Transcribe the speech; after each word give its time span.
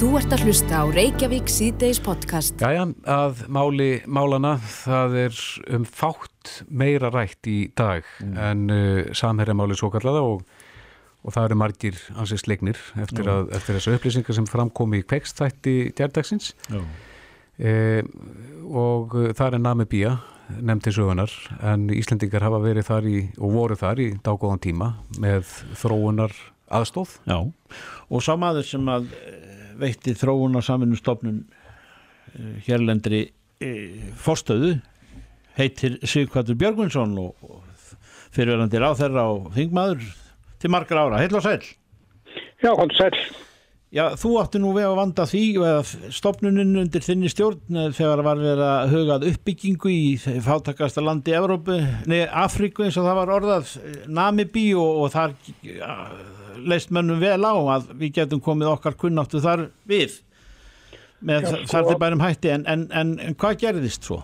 Þú 0.00 0.14
ert 0.16 0.32
að 0.32 0.46
hlusta 0.46 0.78
á 0.80 0.84
Reykjavík 0.88 1.50
síðdeis 1.52 1.98
podcast. 2.00 2.62
Jæja, 2.64 2.86
að 3.04 3.42
máli 3.52 3.88
málana, 4.08 4.54
það 4.56 5.16
er 5.26 5.40
um 5.76 5.82
fátt 5.84 6.54
meira 6.72 7.10
rætt 7.12 7.44
í 7.52 7.56
dag 7.76 8.08
en 8.24 8.62
uh, 8.72 9.10
samherjamáli 9.12 9.76
svo 9.76 9.90
kallaða 9.92 10.22
og, 10.24 10.46
og 11.20 11.34
það 11.34 11.50
eru 11.50 11.58
margir 11.60 11.98
ansið 12.16 12.40
slegnir 12.40 12.80
eftir, 13.04 13.28
að, 13.28 13.52
eftir 13.58 13.76
þessu 13.76 13.98
upplýsingar 13.98 14.38
sem 14.38 14.48
framkomi 14.48 15.02
í 15.02 15.04
kvekstætti 15.04 15.76
djærdagsins 15.92 16.54
Já. 16.72 16.80
e, 17.60 17.74
og 18.72 19.18
uh, 19.20 19.28
það 19.36 19.58
er 19.58 19.64
Namibía 19.66 20.14
nefndi 20.64 20.96
sögunar 20.96 21.36
en 21.60 21.90
Íslendingar 21.92 22.48
hafa 22.48 22.62
verið 22.64 22.88
þar 22.88 23.12
í, 23.12 23.18
og 23.36 23.52
voru 23.58 23.76
þar 23.84 24.00
í 24.00 24.08
dágóðan 24.24 24.64
tíma 24.64 24.94
með 25.20 25.44
þróunar 25.84 26.32
aðstóð. 26.72 27.18
Já, 27.28 27.38
og 28.08 28.24
sá 28.24 28.32
maður 28.40 28.64
sem 28.64 28.88
að 28.88 29.12
eh, 29.18 29.50
veitti 29.80 30.14
þróun 30.18 30.58
á 30.58 30.60
saminustofnun 30.64 31.42
hérlendri 32.66 33.24
e, 33.60 33.70
forstöðu 34.20 34.76
heitir 35.58 35.98
Sigvartur 36.06 36.58
Björgvinsson 36.60 37.16
og, 37.20 37.34
fyrirverandi 38.30 38.78
ráþerra 38.78 39.26
og 39.32 39.50
þingmaður 39.56 40.04
til 40.62 40.70
margar 40.70 41.00
ára. 41.02 41.18
Heil 41.18 41.34
og 41.34 41.42
sæl. 41.42 41.64
Já, 42.62 42.70
hann 42.78 42.92
sæl. 42.94 43.16
Já, 43.90 44.04
þú 44.14 44.36
átti 44.38 44.60
nú 44.62 44.70
við 44.76 44.84
að 44.86 44.92
vanda 45.00 45.24
því 45.26 45.38
eða 45.66 46.10
stopnunin 46.14 46.76
undir 46.78 47.02
þinni 47.02 47.30
stjórn 47.32 47.74
eh, 47.74 47.88
þegar 47.96 48.20
var 48.22 48.38
verið 48.38 48.60
að 48.62 48.92
hugað 48.94 49.24
uppbyggingu 49.32 49.90
í 49.90 50.04
fátakasta 50.46 51.02
landi 51.02 51.34
Evrópu, 51.34 51.80
nei, 52.06 52.20
Afríku 52.30 52.84
eins 52.86 52.98
og 53.00 53.08
það 53.08 53.18
var 53.18 53.32
orðað 53.40 53.72
Namibí 54.06 54.68
og, 54.78 55.00
og 55.02 55.10
þar 55.16 55.34
ja, 55.66 55.96
leist 56.70 56.92
mönnum 56.94 57.18
vel 57.18 57.42
á 57.42 57.50
að 57.80 57.90
við 57.98 58.14
getum 58.20 58.42
komið 58.46 58.70
okkar 58.76 58.94
kunnáttu 59.00 59.42
þar 59.42 59.66
við 59.90 60.20
með 61.26 61.50
sko- 61.50 61.66
þar 61.74 61.88
til 61.90 61.98
bærum 62.04 62.22
hætti 62.28 62.54
en, 62.54 62.68
en, 62.70 62.86
en, 62.94 63.10
en 63.26 63.34
hvað 63.42 63.58
gerðist 63.64 64.06
svo? 64.06 64.20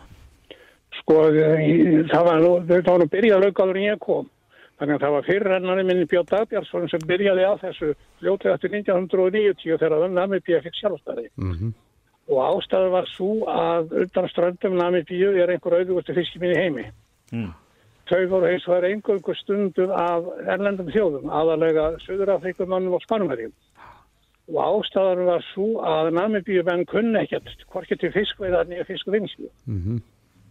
Sko, 1.03 1.25
í- 1.59 2.07
það 2.15 2.23
var 2.31 2.39
nú, 2.47 2.55
þau 2.87 3.01
nú 3.03 3.11
byrjað 3.13 3.43
laukaður 3.49 3.83
en 3.83 3.89
ég 3.91 3.99
kom. 4.07 4.31
Þannig 4.77 4.99
að 4.99 5.03
það 5.07 5.15
var 5.15 5.27
fyrirrennari 5.27 5.85
minni 5.89 6.07
Björn 6.11 6.29
Dagbjörnsson 6.29 6.91
sem 6.93 7.05
byrjaði 7.09 7.45
á 7.49 7.53
þessu 7.63 7.95
fljótið 8.21 8.53
eftir 8.53 8.75
1990 8.77 9.79
þegar 9.81 10.09
Namibíu 10.13 10.61
fikk 10.65 10.81
sjálfstæði. 10.83 11.29
Mm 11.41 11.75
Og 12.27 12.41
ástæður 12.43 12.91
var 12.91 13.07
svo 13.07 13.29
að 13.47 13.93
undan 14.03 14.29
ströndum 14.33 14.75
Namibíu 14.81 15.29
er 15.39 15.53
einhver 15.53 15.77
auðvustu 15.79 16.15
fiskiminn 16.17 16.57
í 16.57 16.59
heimi. 16.59 16.87
Mm. 17.31 17.53
Þau 18.11 18.27
voru 18.33 18.49
eins 18.51 18.67
og 18.67 18.73
það 18.73 18.81
er 18.81 18.89
einhverjum 18.89 19.39
stundum 19.39 19.93
af 19.95 20.27
erlendum 20.55 20.91
þjóðum, 20.91 21.31
aðalega 21.31 21.87
Suður-Afrikumannum 22.03 22.99
og 22.99 23.05
Spanumherjum. 23.07 23.55
Og 24.51 24.59
ástæður 24.65 25.23
var 25.31 25.47
svo 25.53 25.69
að 25.87 26.11
Namibíu 26.19 26.67
menn 26.67 26.85
kunni 26.91 27.23
ekkert, 27.23 27.63
hvorki 27.71 27.99
til 27.99 28.11
fiskveiðar 28.15 28.67
nýja 28.67 28.91
fiskvinnslu. 28.91 29.49
-hmm. 29.69 30.03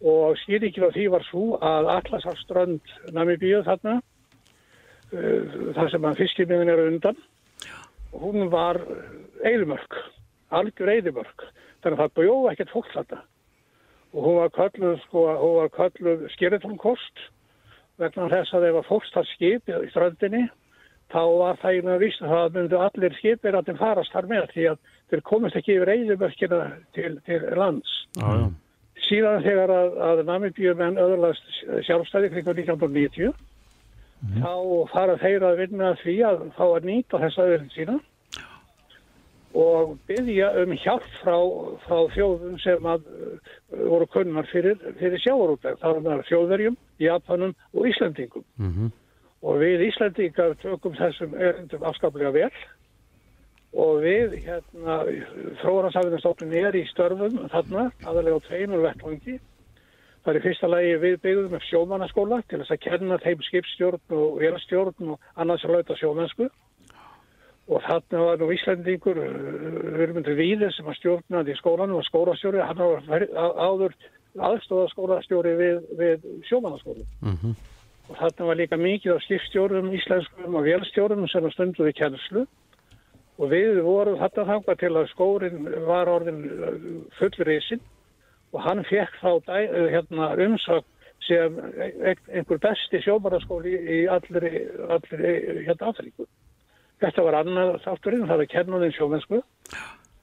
og 0.03 0.37
skýringin 0.37 0.87
á 0.87 0.95
því 0.95 1.11
var 1.11 1.23
svo 1.23 1.57
að 1.61 1.91
Atlasafströnd 1.97 2.83
Namibíu 3.11 3.63
þarna 3.63 3.99
uh, 3.99 4.14
þar 5.75 5.91
sem 5.94 6.08
að 6.08 6.19
fiskimiðin 6.23 6.71
eru 6.73 6.89
undan. 6.91 7.21
Hún 8.16 8.49
var 8.52 8.80
eilumörk, 9.44 9.95
algjör 10.55 10.91
eilumörk 10.95 11.47
þannig 11.83 11.99
að 11.99 12.03
það 12.03 12.19
bjóð 12.19 12.49
ekkert 12.52 12.73
fólk 12.73 12.91
þarna. 12.94 13.21
Og 14.16 14.27
hún 14.27 14.38
var 14.39 14.53
kölluð 14.55 14.99
sko, 15.03 15.23
hún 15.41 15.58
var 15.59 15.73
kölluð 15.75 16.27
skýritlunkost 16.36 17.25
vegna 18.02 18.30
þess 18.31 18.55
að 18.55 18.69
ef 18.69 18.77
að 18.80 18.88
fólk 18.89 19.09
þar 19.13 19.27
skip 19.31 19.71
í 19.71 19.89
ströndinni 19.91 20.43
þá 21.13 21.21
var 21.39 21.59
það 21.61 21.89
víst 22.02 22.23
að 22.23 22.33
það 22.33 22.55
myndu 22.58 22.81
allir 22.81 23.17
skipir 23.19 23.55
að 23.55 23.69
þeim 23.69 23.80
farast 23.80 24.13
þar 24.16 24.30
með 24.31 24.45
því 24.53 24.67
að 24.71 24.80
þeir 25.11 25.23
komist 25.30 25.59
ekki 25.59 25.75
yfir 25.75 25.91
eilumörkina 25.93 26.61
til, 26.97 27.11
til 27.27 27.41
lands. 27.59 27.91
Já. 28.17 28.31
síðan 29.05 29.43
þegar 29.45 29.73
að, 29.75 29.97
að 30.09 30.23
Namibíu 30.30 30.73
menn 30.80 30.97
öðurlast 30.97 31.45
sjálfstæði 31.86 32.32
kring 32.33 32.47
1990 32.47 33.36
þá 34.33 34.53
fara 34.91 35.15
þeir 35.21 35.45
að 35.47 35.61
vinna 35.63 35.93
því 36.02 36.15
að 36.27 36.43
fá 36.58 36.65
að 36.67 36.89
nýta 36.89 37.21
þessa 37.23 37.47
öðurinn 37.47 37.73
sína 37.75 37.97
og 39.55 39.95
byggja 40.09 40.49
um 40.59 40.73
hjálp 40.75 41.05
frá, 41.21 41.37
frá 41.86 41.99
þjóðum 42.11 42.58
sem 42.59 42.87
að 42.91 43.05
uh, 43.08 43.53
voru 43.87 44.08
kunnar 44.11 44.47
fyrir, 44.52 44.75
fyrir 44.99 45.21
sjávarútleg. 45.23 45.77
Það 45.80 46.02
var 46.03 46.23
þjóðverjum, 46.27 46.77
Japanum 46.99 47.55
og 47.73 47.89
Íslandingum. 47.91 48.47
Mm 48.59 48.93
Og 49.45 49.59
við 49.61 49.83
Íslandingar 49.91 50.55
tökum 50.58 50.95
þessum 50.97 51.35
erindum 51.37 51.83
afskaplega 51.85 52.31
vel 52.33 52.53
og 53.77 53.99
við 54.02 54.31
hérna 54.41 54.95
þróunarsafinastofnun 55.59 56.55
er 56.55 56.77
í 56.80 56.81
störfum 56.89 57.43
þarna, 57.52 57.83
aðalega 58.08 58.39
á 58.41 58.45
tveimur 58.47 58.81
vettvangi. 58.87 59.35
Það 60.25 60.31
er 60.31 60.37
í 60.39 60.41
fyrsta 60.41 60.67
lagi 60.71 60.93
við 61.03 61.15
byggðum 61.21 61.52
með 61.53 61.65
sjómannaskóla 61.67 62.37
til 62.49 62.58
þess 62.58 62.73
að 62.73 62.80
kenna 62.81 63.17
þeim 63.21 63.43
skipstjórn 63.45 64.15
og 64.17 64.39
velstjórn 64.41 65.11
og 65.13 65.27
annars 65.37 65.65
að 65.67 65.75
lauta 65.75 65.97
sjómennsku. 65.99 66.47
Og 67.69 67.86
þarna 67.86 68.23
var 68.23 68.41
nú 68.41 68.47
Íslandingur, 68.53 69.19
Virmundur 69.99 70.37
Víðir 70.37 70.73
sem 70.73 70.89
var 70.89 70.97
stjórnandi 70.97 71.53
í 71.53 71.59
skólanum 71.59 72.02
og 72.02 72.08
skólastjóri, 72.09 72.61
hann 72.61 72.81
var 72.81 73.05
á- 73.37 73.58
áður 73.69 73.93
aðstóða 74.49 74.89
skólastjóri 74.95 75.55
við, 75.61 75.80
við 75.97 76.27
sjómannaskóla 76.49 77.05
-hmm. 77.21 77.55
og 78.09 78.17
þarna 78.17 78.45
var 78.49 78.55
líka 78.55 78.77
mikið 78.77 79.14
af 79.14 79.23
skipstjórum, 79.23 79.93
íslenskum 79.93 80.55
og 80.55 80.64
velstjórum 80.65 81.27
sem 81.27 81.52
stunduði 81.52 81.93
kennslu 81.93 82.47
og 83.37 83.49
við 83.49 83.81
vorum 83.81 84.17
þarna 84.17 84.45
þangað 84.52 84.80
til 84.80 84.93
að 84.95 85.11
skórin 85.14 85.85
var 85.85 86.09
orðin 86.09 86.41
fullrisin 87.19 87.81
og 88.55 88.64
hann 88.64 88.83
fekk 88.88 89.20
þá 89.21 89.32
hérna, 89.92 90.32
umsögn 90.48 90.88
sem 91.26 91.60
ein- 91.60 92.20
einhver 92.32 92.60
besti 92.61 93.02
sjómaraskóli 93.04 93.76
í 93.76 94.02
allri, 94.08 94.67
allri 94.88 95.33
hérna 95.66 95.92
Afríku. 95.92 96.27
Þetta 97.02 97.23
var 97.26 97.39
annað 97.42 97.80
þátturinn, 97.83 98.27
það 98.30 98.38
var 98.44 98.52
kennuðin 98.54 98.95
sjómennsku 98.95 99.42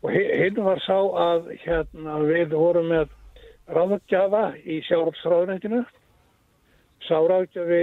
og 0.02 0.10
hi- 0.10 0.36
hinn 0.42 0.62
var 0.64 0.80
sá 0.80 0.96
að 0.96 1.50
hérna, 1.64 2.20
við 2.24 2.54
vorum 2.56 2.88
með 2.88 3.08
ráðgjafa 3.68 4.44
í 4.64 4.80
sjálfsráðunættinu 4.88 5.84
Sáráðgjafi 7.02 7.80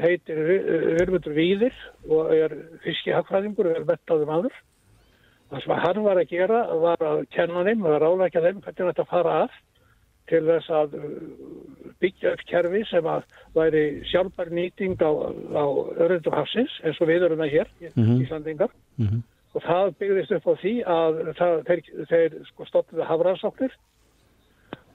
heitir 0.00 0.38
Virmundur 0.96 1.34
Víðir 1.36 1.74
og 2.08 2.30
er 2.32 2.54
fiskihagfræðingur 2.86 3.68
og 3.68 3.76
er 3.76 3.84
vettaði 3.90 4.28
maður. 4.28 4.54
Það 5.50 5.64
sem 5.64 5.82
hann 5.82 6.00
var 6.06 6.20
að 6.22 6.30
gera 6.30 6.60
var 6.80 7.04
að 7.04 7.26
kenna 7.34 7.64
þeim 7.66 7.84
og 7.84 7.92
að 7.92 8.00
ráðlækja 8.06 8.44
þeim 8.46 8.62
hvernig 8.64 8.88
þetta 8.88 9.06
fara 9.10 9.34
að 9.42 9.58
til 10.32 10.42
þess 10.48 10.70
að 10.72 10.96
uh, 10.98 11.10
byggja 12.02 12.32
upp 12.34 12.42
kerfi 12.50 12.82
sem 12.90 13.06
að 13.06 13.26
væri 13.54 13.84
sjálfbær 14.10 14.50
nýting 14.56 14.96
á, 14.98 15.10
á 15.54 15.64
örundum 16.02 16.34
hafsins 16.34 16.72
eins 16.82 17.00
og 17.00 17.10
við 17.12 17.28
erum 17.28 17.42
það 17.44 17.54
hér, 17.56 17.68
Mhm. 17.94 18.22
Íslandingar. 18.24 18.72
Mhm. 18.98 19.22
Og 19.52 19.62
það 19.62 19.94
byggðist 20.00 20.32
upp 20.32 20.46
á 20.48 20.54
því 20.62 20.74
að 20.88 21.18
það, 21.36 21.58
þeir, 21.68 21.82
þeir 22.08 22.36
sko 22.48 22.64
stoppuðu 22.64 23.04
hafrannsóknir 23.04 23.74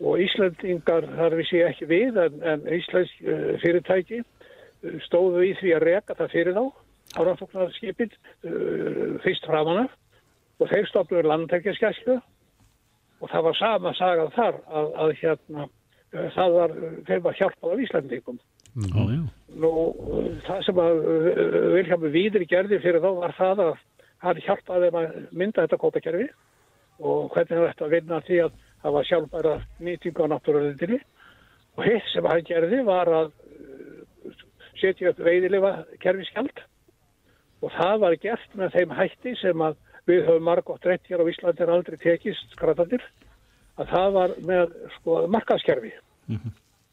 og 0.01 0.19
Íslandingar, 0.21 1.05
þar 1.17 1.35
vissi 1.37 1.59
ég 1.61 1.69
ekki 1.71 1.85
við, 1.89 2.17
en, 2.25 2.41
en 2.41 2.65
Íslands 2.73 3.13
uh, 3.21 3.53
fyrirtæki 3.61 4.23
uh, 4.23 4.97
stóðu 5.05 5.45
í 5.45 5.53
því 5.61 5.75
að 5.77 5.85
reka 5.85 6.17
það 6.17 6.33
fyrir 6.33 6.57
þá, 6.57 6.65
hafrannsóknarskipin, 7.17 8.11
uh, 8.49 9.21
fyrst 9.23 9.45
framanaf 9.45 9.93
og 10.59 10.69
þeir 10.73 10.89
stoppuðu 10.89 11.23
landtækjaskæslu 11.29 12.17
og 13.21 13.31
það 13.31 13.47
var 13.47 13.57
sama 13.59 13.93
sagað 13.97 14.33
þar 14.35 14.59
að, 14.67 14.87
að 15.03 15.13
hérna, 15.21 15.67
uh, 16.13 16.27
það 16.35 16.57
var, 16.57 16.75
þeir 17.09 17.25
var 17.25 17.39
hjálpað 17.41 17.73
af 17.75 17.83
Íslandingum. 17.85 18.39
Já. 18.77 19.05
Nú, 19.57 19.71
uh, 19.71 20.31
það 20.45 20.65
sem 20.67 20.81
að 20.83 21.03
Vilhelm 21.75 22.09
Víðir 22.13 22.47
gerði 22.49 22.81
fyrir 22.83 23.03
þá 23.03 23.09
var 23.21 23.37
það 23.37 23.63
að 23.65 23.73
hann 24.25 24.43
hjálpaði 24.45 24.87
þeim 24.87 24.99
að 25.01 25.17
mynda 25.31 25.65
þetta 25.65 25.81
kótakerfi 25.81 26.29
og 26.97 27.27
hvernig 27.33 27.67
þetta 27.67 27.85
að 27.85 27.93
vinna 27.93 28.21
því 28.25 28.39
að 28.45 28.55
það 28.81 28.95
var 28.95 29.07
sjálfbæra 29.09 29.53
nýtingu 29.85 30.25
á 30.25 30.31
náttúruleginni 30.33 30.99
og 31.77 31.85
hitt 31.85 32.09
sem 32.13 32.25
hann 32.25 32.45
gerði 32.45 32.79
var 32.87 33.11
að 33.13 33.35
setja 34.77 35.11
upp 35.11 35.21
veiðilifa 35.25 35.73
kerfiskjald 36.01 36.63
og 37.65 37.73
það 37.73 37.99
var 38.03 38.17
gert 38.21 38.57
með 38.57 38.75
þeim 38.77 38.95
hætti 38.97 39.33
sem 39.41 39.63
að 39.65 39.77
við 40.07 40.23
höfum 40.27 40.45
margótt 40.47 40.85
rétt 40.87 41.07
hér 41.09 41.23
á 41.23 41.29
Íslandi 41.31 41.65
en 41.65 41.73
aldrei 41.77 41.97
tekist 42.01 42.55
skratandir 42.55 43.03
að 43.77 43.91
það 43.93 44.13
var 44.19 44.35
með 44.51 44.77
sko 44.97 45.19
markaðskerfi 45.33 45.93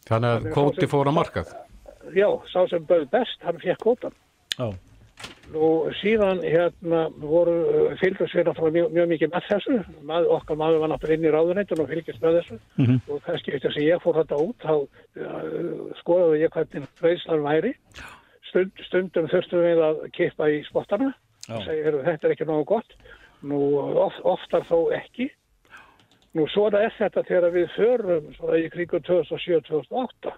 Þannig 0.04 0.30
að 0.30 0.50
kvóti 0.52 0.86
fór 0.90 1.08
að 1.08 1.16
markað. 1.16 1.54
já, 2.14 2.28
sá 2.52 2.60
sem 2.68 2.84
bauð 2.84 3.06
best, 3.10 3.40
hann 3.42 3.62
fekk 3.62 3.80
kótan 3.82 4.12
Já. 4.58 4.68
Nú 5.52 5.90
síðan 6.00 6.40
hérna 6.42 7.04
voru 7.20 7.54
fylgjast 8.00 8.34
við 8.34 8.46
náttúrulega 8.48 8.74
mjög, 8.74 8.92
mjög 8.96 9.08
mikið 9.12 9.32
með 9.34 9.48
þessu. 9.50 9.76
Mað, 10.08 10.28
okkar 10.38 10.58
maður 10.58 10.80
var 10.82 10.90
náttúrulega 10.92 11.18
inn 11.20 11.26
í 11.28 11.32
ráðuneytun 11.34 11.82
og 11.84 11.90
fylgjast 11.90 12.22
með 12.24 12.38
þessu. 12.38 12.58
Mhm. 12.80 12.96
Og 13.12 13.20
kannski 13.26 13.54
eftir 13.54 13.74
sem 13.74 13.86
ég 13.86 14.02
fór 14.02 14.18
þetta 14.20 14.40
út, 14.40 14.64
þá 14.64 14.74
uh, 14.74 15.92
skoðaði 16.00 16.40
ég 16.40 16.56
hvernig 16.56 17.04
reynslan 17.04 17.44
væri. 17.44 17.74
Stund, 18.48 18.82
stundum 18.88 19.28
þurftum 19.30 19.64
við 19.66 19.84
að 19.84 20.02
kippa 20.16 20.48
í 20.50 20.62
spottana. 20.68 21.12
Og 21.50 21.62
"Heyrðu, 21.68 22.02
þetta 22.04 22.24
er 22.28 22.30
ekki 22.34 22.44
nógu 22.48 22.64
gott. 22.64 22.94
Nú 23.44 23.58
of, 24.00 24.14
oftar 24.24 24.62
þó 24.64 24.78
ekki. 24.96 25.30
Nú 26.34 26.46
svona 26.48 26.80
er 26.84 26.92
þetta 26.98 27.22
þegar 27.28 27.50
við 27.52 27.68
förum 27.76 28.30
svona 28.34 28.56
í 28.58 28.70
kringu 28.72 28.98
2007-2008. 29.00 30.32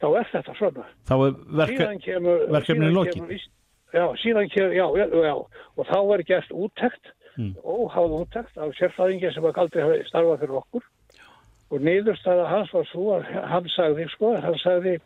Þá 0.00 0.06
er 0.20 0.28
þetta 0.32 0.54
svona. 0.58 0.84
Þá 1.08 1.14
er 1.26 1.32
verkefnið 2.50 2.94
Ís- 3.30 3.48
Já, 3.92 4.04
síðan 4.22 4.46
kemur, 4.52 4.72
já, 4.72 4.86
já, 4.96 5.06
já. 5.24 5.34
Og 5.76 5.86
þá 5.86 6.14
er 6.14 6.22
gert 6.22 6.50
úttekt, 6.52 7.04
Mm. 7.38 7.54
óháð 7.64 8.12
úttekt 8.20 8.56
af 8.58 8.70
sérfræðingi 8.78 9.32
sem 9.34 9.42
að 9.44 9.58
aldrei 9.58 9.82
hafi 9.82 10.04
starfað 10.08 10.38
fyrir 10.40 10.56
okkur. 10.62 10.82
Og 11.72 11.80
niðurstaða 11.80 12.46
hans 12.48 12.72
var 12.72 12.84
svo 12.84 13.18
að 13.20 13.24
hann 13.48 13.64
sagði, 13.68 14.08
sko, 14.10 14.36
hann 14.40 14.54
sagði, 14.58 15.00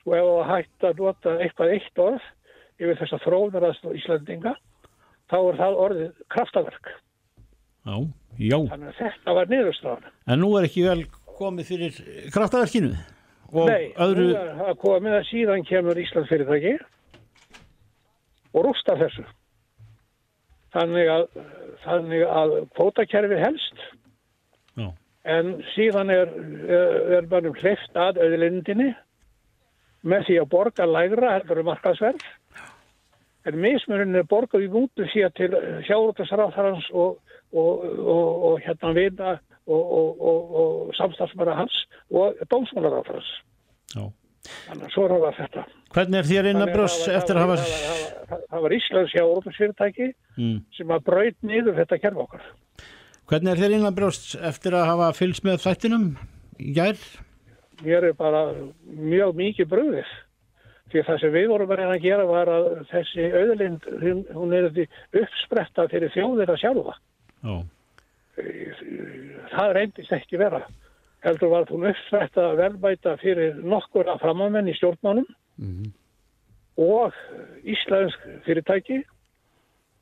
sko, 0.00 0.14
ef 0.14 0.24
að 0.24 0.46
hætta 0.50 0.88
að 0.90 0.98
nota 0.98 1.30
eitthvað 1.38 1.72
eitt 1.74 1.98
orð 1.98 2.22
yfir 2.80 2.98
þessa 3.02 3.20
þróunarast 3.24 3.86
og 3.86 3.96
Íslandinga, 3.98 4.56
þá 5.30 5.38
er 5.38 5.58
það 5.60 5.80
orðið 5.84 6.10
kraftaverk. 6.32 6.92
Já, 7.86 7.96
já. 8.40 8.58
Þannig 8.72 8.90
að 8.90 9.00
þetta 9.00 9.34
var 9.38 9.50
niðurstaðan. 9.50 10.12
En 10.26 10.42
nú 10.42 10.50
er 10.58 10.68
ekki 10.68 10.86
vel 10.86 11.02
komið 11.40 11.70
fyrir 11.72 12.00
kraftaverkinu 12.34 12.94
og 13.50 13.68
Nei, 13.70 13.90
öðru... 13.98 14.26
nú 14.30 14.38
er 14.38 14.56
það 14.60 14.74
komið 14.84 15.16
að 15.16 15.28
síðan 15.30 15.66
kemur 15.68 16.00
Ísland 16.00 16.28
fyrirtæki 16.30 16.74
og 18.54 18.66
rústar 18.66 19.00
þessu. 19.00 19.24
Þannig 20.74 21.08
að, 21.10 21.24
þannig 21.82 22.26
að 22.30 22.56
kvótakerfi 22.76 23.38
helst 23.40 23.80
Já. 24.78 24.90
en 25.26 25.56
síðan 25.72 26.12
er, 26.14 26.34
er 27.18 27.30
mannum 27.30 27.56
hlift 27.58 27.96
að 27.98 28.20
auðlindinni 28.22 28.92
með 30.06 30.28
því 30.28 30.36
að 30.42 30.52
borga 30.52 30.86
lægra 30.86 31.34
heldur 31.34 31.62
um 31.64 31.68
markaðsverð 31.72 32.22
en 33.48 33.56
mismuninn 33.62 34.16
er 34.20 34.26
borgað 34.28 34.66
í 34.66 34.70
mútu 34.72 35.06
síðan 35.12 35.32
til 35.38 35.50
sjáróttasráþarans 35.88 36.90
og, 36.92 37.18
og, 37.52 37.84
og, 37.98 38.44
og 38.50 38.60
hérna 38.66 38.92
vina 38.96 39.30
og, 39.66 39.80
og, 39.80 40.20
og, 40.20 40.54
og 40.62 40.94
samstafsmæra 40.98 41.54
hans 41.60 41.76
og 42.10 42.34
dómsmálaráþarans. 42.52 43.30
Já. 43.96 44.04
Þannig 44.66 44.86
að 44.88 44.92
svona 44.94 45.18
var 45.20 45.34
þetta. 45.36 45.64
Hvernig 45.94 46.18
er 46.22 46.28
þér 46.30 46.46
inn 46.50 46.56
að 46.56 46.62
Þannig 46.64 46.76
bröss 46.78 46.98
það 47.00 47.10
var- 47.10 47.18
eftir 47.20 47.36
að 47.36 47.42
hafa... 47.44 47.56
það 47.60 48.30
var- 48.30 48.46
það 48.50 48.64
Það 48.64 48.76
Íslands 48.80 49.12
sjáróttasfyrirtæki 49.16 50.10
Mm. 50.40 50.60
sem 50.72 50.88
að 50.94 51.02
braut 51.04 51.36
niður 51.42 51.74
þetta 51.76 51.98
kerf 52.00 52.16
okkar. 52.22 52.44
Hvernig 53.28 53.50
er 53.52 53.58
þér 53.60 53.74
inn 53.76 53.84
að 53.88 53.96
bröss 53.98 54.34
eftir 54.40 54.72
að 54.78 54.86
hafa 54.88 55.08
fylgst 55.18 55.44
með 55.44 55.58
þættinum 55.66 56.06
í 56.58 56.72
gær? 56.76 56.96
mér 57.84 58.04
er 58.10 58.12
bara 58.16 58.40
mjög 58.84 59.34
mikið 59.36 59.68
bröðið. 59.68 60.08
Því 60.90 61.02
að 61.02 61.06
það 61.06 61.20
sem 61.22 61.34
við 61.34 61.48
vorum 61.52 61.70
að 61.70 61.80
reyna 61.80 61.96
að 61.96 62.06
gera 62.06 62.26
var 62.26 62.50
að 62.50 62.68
þessi 62.90 63.26
auðlind, 63.30 63.84
hún, 64.02 64.22
hún 64.34 64.54
er 64.56 64.66
uppspretta 65.20 65.86
fyrir 65.92 66.10
þjóðir 66.14 66.50
að 66.50 66.62
sjálfa. 66.64 66.96
Já. 67.44 67.54
Það 69.50 69.72
reyndist 69.76 70.14
ekki 70.16 70.40
vera. 70.40 70.64
Heldur 71.22 71.52
var 71.52 71.68
hún 71.70 71.86
uppspretta 71.90 72.48
að 72.48 72.60
verðbæta 72.64 73.14
fyrir 73.20 73.60
nokkur 73.62 74.08
að 74.10 74.22
framamenn 74.24 74.70
í 74.70 74.76
stjórnmánum 74.78 75.28
og 76.80 77.16
íslensk 77.68 78.22
fyrirtæki 78.46 79.02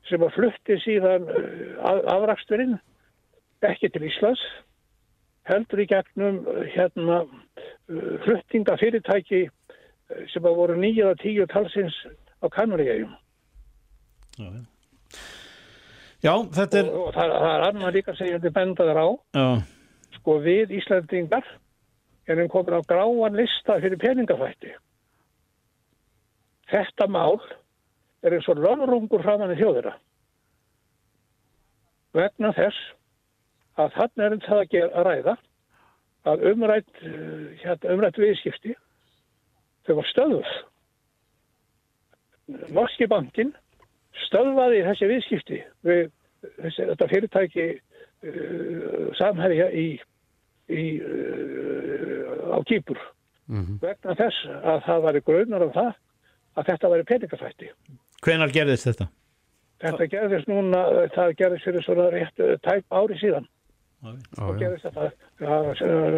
sem 0.09 0.23
að 0.23 0.35
flutti 0.37 0.77
síðan 0.83 1.27
uh, 1.27 2.01
afraksturinn 2.15 2.77
ekki 3.67 3.91
til 3.91 4.05
Íslands 4.07 4.41
heldur 5.49 5.83
í 5.83 5.87
gegnum 5.89 6.39
hérna 6.71 7.23
uh, 7.25 8.13
fluttinga 8.25 8.77
fyrirtæki 8.79 9.47
sem 10.33 10.45
að 10.45 10.57
voru 10.57 10.75
nýjað 10.79 11.13
að 11.13 11.21
tíu 11.23 11.47
talsins 11.51 11.95
á 12.41 12.45
Kanarígjum. 12.53 13.15
Já, 14.39 14.49
já. 16.23 16.33
Þetta 16.57 16.81
er... 16.81 16.91
Og, 16.91 17.07
og 17.07 17.15
það, 17.17 17.33
það 17.35 17.55
er 17.55 17.65
annar 17.69 17.95
líka 17.95 18.15
segjandi 18.17 18.53
bendaður 18.55 19.01
á, 19.01 19.07
Já, 19.39 19.47
sko 20.19 20.37
við 20.43 20.75
Íslandingar 20.79 21.47
erum 22.29 22.51
komin 22.51 22.77
á 22.77 22.81
gráan 22.89 23.37
lista 23.37 23.79
fyrir 23.81 24.01
peningafætti. 24.01 24.75
Þetta 26.69 27.07
mál 27.09 27.39
er 28.21 28.35
eins 28.35 28.49
og 28.51 28.61
löfrungur 28.61 29.23
framann 29.25 29.55
í 29.55 29.59
þjóðina. 29.59 29.95
Vegna 32.17 32.51
þess 32.57 32.89
að 33.79 33.95
þannig 33.95 34.25
er 34.25 34.37
það 34.45 34.59
að, 34.59 34.69
gera, 34.73 34.89
að 34.93 35.07
ræða 35.07 35.35
að 36.29 36.45
umrætt, 36.51 36.89
eh, 37.05 37.43
hérna, 37.63 37.93
umrætt 37.95 38.19
viðskipti 38.19 38.75
þau 39.89 39.97
var 39.99 40.09
stöðuð. 40.13 40.53
Norski 42.73 43.07
bankin 43.09 43.51
stöðvaði 44.25 44.81
þessi 44.87 45.09
viðskipti 45.09 45.59
við 45.85 46.07
þessi, 46.63 46.87
þetta 46.91 47.07
fyrirtæki 47.11 47.67
uh, 47.75 49.07
samherja 49.19 49.69
í, 49.75 49.87
í, 50.71 50.85
uh, 51.03 52.55
á 52.55 52.59
Kýpur 52.69 52.99
vegna 53.81 54.13
þess 54.13 54.43
að 54.61 54.83
það 54.85 55.05
væri 55.07 55.21
grunnar 55.25 55.63
um 55.65 55.71
það 55.73 55.93
að 56.59 56.67
þetta 56.67 56.91
væri 56.93 57.07
peningafætti. 57.09 57.71
hvenar 58.21 58.51
gerðist 58.53 58.85
þetta? 58.85 59.07
Þetta 59.79 60.05
gerðist 60.11 60.49
núna, 60.51 60.83
það 61.15 61.33
gerðist 61.39 61.65
fyrir 61.65 61.85
svona 61.85 62.09
rétt 62.13 62.43
uh, 62.43 62.57
tæp 62.65 62.85
ári 62.93 63.17
síðan. 63.21 63.47
Já, 63.99 64.13
Og 64.45 64.59
gerðist 64.61 64.85
þetta, 64.87 65.09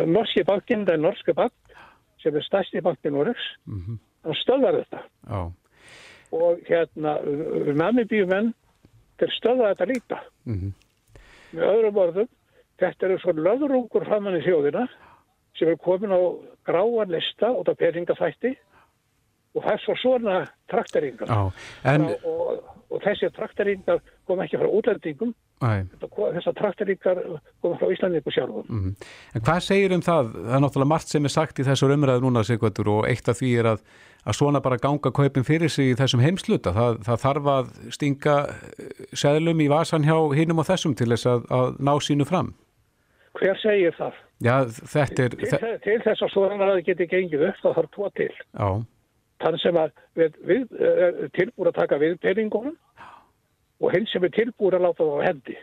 norski 0.05 0.43
bankin, 0.45 0.83
það 0.85 0.93
er 0.93 1.01
norski 1.01 1.33
bank, 1.33 1.53
sem 2.21 2.35
er 2.35 2.45
stærsti 2.45 2.81
bankin 2.85 3.15
Noregs, 3.15 3.47
hann 3.67 4.37
stöðvar 4.41 4.79
þetta. 4.81 5.03
Já. 5.27 5.41
Og 6.31 6.59
hérna, 6.67 7.17
namibíumenn, 7.75 8.53
þeir 9.19 9.33
stöðva 9.37 9.73
þetta 9.73 9.89
líka. 9.89 10.19
Mhm. 10.45 10.73
Með 11.51 11.67
öðrum 11.67 12.01
orðum, 12.05 12.29
þetta 12.79 13.07
eru 13.07 13.19
svo 13.19 13.33
löðrungur 13.35 14.05
framann 14.07 14.39
í 14.39 14.45
þjóðina 14.45 14.87
sem 15.59 15.67
er 15.67 15.77
komin 15.77 16.13
á 16.15 16.19
gráan 16.65 17.11
lista 17.11 17.51
út 17.51 17.69
af 17.69 17.77
peningafætti 17.77 18.55
og 19.55 19.63
það 19.63 19.73
er 19.73 19.81
svo 19.85 19.95
svona 19.99 20.35
trakteringar. 20.71 21.31
Já. 21.31 21.41
En, 21.91 22.05
og, 22.23 22.75
og, 22.89 22.99
þessi 23.03 23.31
trakteringar 23.35 23.99
kom 24.27 24.43
ekki 24.43 24.59
frá 24.59 24.67
útlendingum, 24.67 25.33
þessar 25.61 26.55
trakteringar 26.57 27.19
kom 27.63 27.75
frá 27.79 27.91
Íslandingu 27.93 28.33
sjálfum. 28.33 28.63
mhm. 28.69 28.95
en 29.35 29.45
hvað 29.47 29.59
segir 29.67 29.95
um 29.95 30.05
það? 30.05 30.31
Það 30.37 30.55
er 30.55 30.63
náttúrulega 30.65 30.93
margt 30.93 31.11
sem 31.11 31.27
er 31.27 31.35
sagt 31.35 31.59
í 31.59 31.67
þessar 31.67 31.95
umræðu 31.97 32.25
núna, 32.25 32.45
Sigvartur, 32.47 32.93
og 32.95 33.09
eitt 33.09 33.27
af 33.27 33.39
því 33.41 33.51
er 33.59 33.71
að, 33.75 33.85
að 34.25 34.39
svona 34.39 34.63
bara 34.63 34.79
ganga 34.81 35.11
kaupin 35.11 35.47
fyrir 35.47 35.69
sig 35.69 35.91
í 35.91 35.99
þessum 35.99 36.23
heimsluta. 36.23 36.73
Það, 36.77 37.03
það 37.07 37.23
þarf 37.27 37.53
að 37.57 37.71
stinga 37.91 38.39
eh, 38.47 39.05
seðlum 39.13 39.61
í 39.61 39.71
vasan 39.71 40.07
hjá 40.07 40.17
hinum 40.37 40.63
og 40.63 40.69
þessum 40.71 40.95
til 40.95 41.11
þess 41.11 41.27
að, 41.27 41.47
að 41.51 41.79
ná 41.79 41.95
sínu 41.99 42.27
fram. 42.27 42.53
Hver 43.39 43.57
segir 43.61 43.95
það? 43.95 44.17
Já, 44.43 44.55
þetta 44.67 45.23
er... 45.23 45.35
Til, 45.37 45.59
til 45.85 45.99
þess 46.03 46.23
að 46.25 46.31
svona 46.33 46.57
að 46.57 46.71
það 46.73 46.81
geti 46.89 47.07
gengið 47.11 47.45
upp, 47.47 47.61
þá 47.61 47.69
þarf 47.77 47.91
tvo 47.95 48.09
til. 48.17 48.31
Já, 48.57 48.67
Þann 49.41 49.57
sem 49.61 49.77
að 49.81 49.91
við, 50.17 50.39
við, 50.45 50.63
er 50.77 51.19
tilbúin 51.37 51.71
að 51.71 51.77
taka 51.79 51.99
við 52.01 52.17
peningunum 52.21 52.77
og 53.81 53.93
hinn 53.95 54.07
sem 54.11 54.25
er 54.27 54.33
tilbúin 54.35 54.77
að 54.77 54.87
láta 54.87 55.03
það 55.03 55.17
á 55.17 55.27
hendi. 55.27 55.57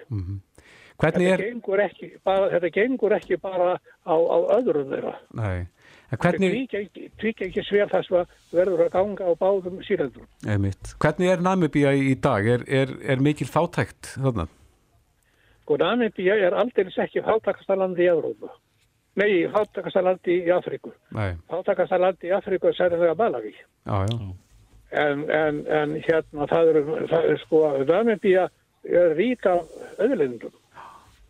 hvernig 0.98 1.28
Þetta 1.28 1.34
er... 1.34 1.42
gengur 1.46 1.82
ekki 1.84 2.10
bara, 2.26 2.46
þetta 2.54 2.70
gengur 2.74 3.16
ekki 3.18 3.40
bara 3.42 3.72
á, 3.78 4.14
á 4.18 4.38
öðrum 4.58 4.92
þeirra. 4.92 5.14
Nei, 5.38 5.66
hvernig... 6.16 6.56
Því 7.22 7.34
ekki 7.46 7.64
sver 7.66 7.90
þess 7.92 8.14
að 8.18 8.36
verður 8.58 8.86
að 8.88 8.94
ganga 8.96 9.30
á 9.30 9.32
báðum. 9.38 9.80
Einmitt. 10.46 10.94
Hvernig 10.98 11.34
er 11.34 11.44
Namibía 11.44 11.94
í 11.94 12.16
dag? 12.18 12.46
Er, 12.46 12.66
er, 12.66 12.94
er 13.14 13.22
mikil 13.22 13.46
fátækt 13.46 14.16
þarna? 14.16 14.48
Og 15.68 15.78
Namibía 15.82 16.38
er 16.48 16.56
aldrei 16.56 16.88
ekki 16.88 17.22
fátakastalandi 17.22 18.06
í 18.06 18.10
Európa. 18.10 18.50
Nei, 19.18 19.48
fátakastalandi 19.52 20.36
í 20.44 20.52
Afríku. 20.54 20.92
Nei, 21.16 21.32
Fátakastalandi 21.50 22.30
í 22.30 22.34
Afríku 22.36 22.70
er 22.70 22.76
særlega 22.78 23.16
Malawi. 23.18 23.54
já, 23.86 24.06
já. 24.10 24.18
En, 24.90 25.30
en, 25.30 25.66
en 25.68 25.90
hérna 26.00 26.46
það 26.48 26.70
eru, 26.70 26.82
það 27.10 27.26
er 27.32 27.40
sko, 27.42 27.58
Namibía 27.88 28.46
er 28.88 29.16
ríka 29.18 29.58
öðlindum. 30.00 30.54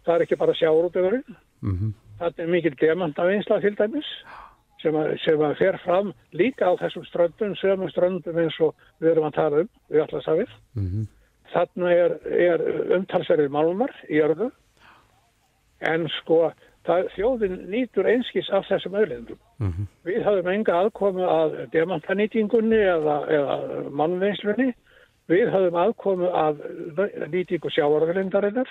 Það 0.06 0.14
er 0.14 0.24
ekki 0.26 0.38
bara 0.38 0.58
sjárótöfurinn. 0.60 1.38
Mm 1.62 1.94
Það 2.18 2.40
er 2.42 2.48
mikil 2.50 2.74
demantavinsla 2.80 3.60
til 3.62 3.76
dæmis 3.78 4.06
sem 4.82 4.96
að, 4.98 5.12
sem 5.22 5.42
að 5.42 5.52
fer 5.60 5.76
fram 5.84 6.08
líka 6.34 6.66
á 6.66 6.74
þessum 6.80 7.04
ströndum, 7.06 7.54
sömum 7.58 7.90
ströndum 7.92 8.40
eins 8.42 8.56
og 8.62 8.74
við 8.98 9.12
erum 9.12 9.28
að 9.28 9.36
tala 9.36 9.60
um, 9.62 9.68
við 9.90 10.02
ætla 10.02 10.18
að 10.18 10.24
safið. 10.26 10.56
Þarna 11.52 11.92
er, 11.94 12.16
er 12.48 12.64
umtalsverðir 12.98 13.52
málmar 13.54 13.94
í 14.10 14.18
örðu 14.22 14.50
en 15.86 16.08
sko 16.18 16.40
það, 16.88 17.08
þjóðin 17.14 17.56
nýtur 17.70 18.08
einskis 18.10 18.50
af 18.50 18.66
þessum 18.70 18.96
öðlindum. 18.98 19.38
Við 20.08 20.20
hafum 20.26 20.50
enga 20.52 20.76
aðkomu 20.82 21.24
að 21.28 21.56
demantanýtingunni 21.74 22.80
eða, 22.96 23.16
eða 23.38 23.56
mannveinslunni. 24.00 24.72
Við 25.28 25.50
hafum 25.52 25.76
aðkomu 25.76 26.30
að 26.32 26.62
nýtingu 27.32 27.70
sjávaröðlindarinnar 27.76 28.70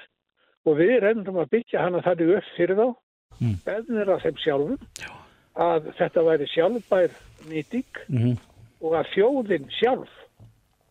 og 0.68 0.78
við 0.82 0.98
reyndum 1.06 1.38
að 1.40 1.52
byggja 1.54 1.86
hana 1.86 2.02
þannig 2.04 2.34
upp 2.40 2.52
fyrir 2.58 2.80
þá, 2.82 2.88
mm. 3.40 3.56
beðnir 3.66 4.12
af 4.12 4.26
þeim 4.26 4.42
sjálfum, 4.44 4.80
að 5.58 5.92
þetta 5.98 6.24
væri 6.28 6.48
sjálfbær 6.52 7.18
nýting 7.48 8.02
Mhm. 8.10 8.38
og 8.82 8.94
að 9.00 9.12
þjóðin 9.14 9.70
sjálf 9.80 10.10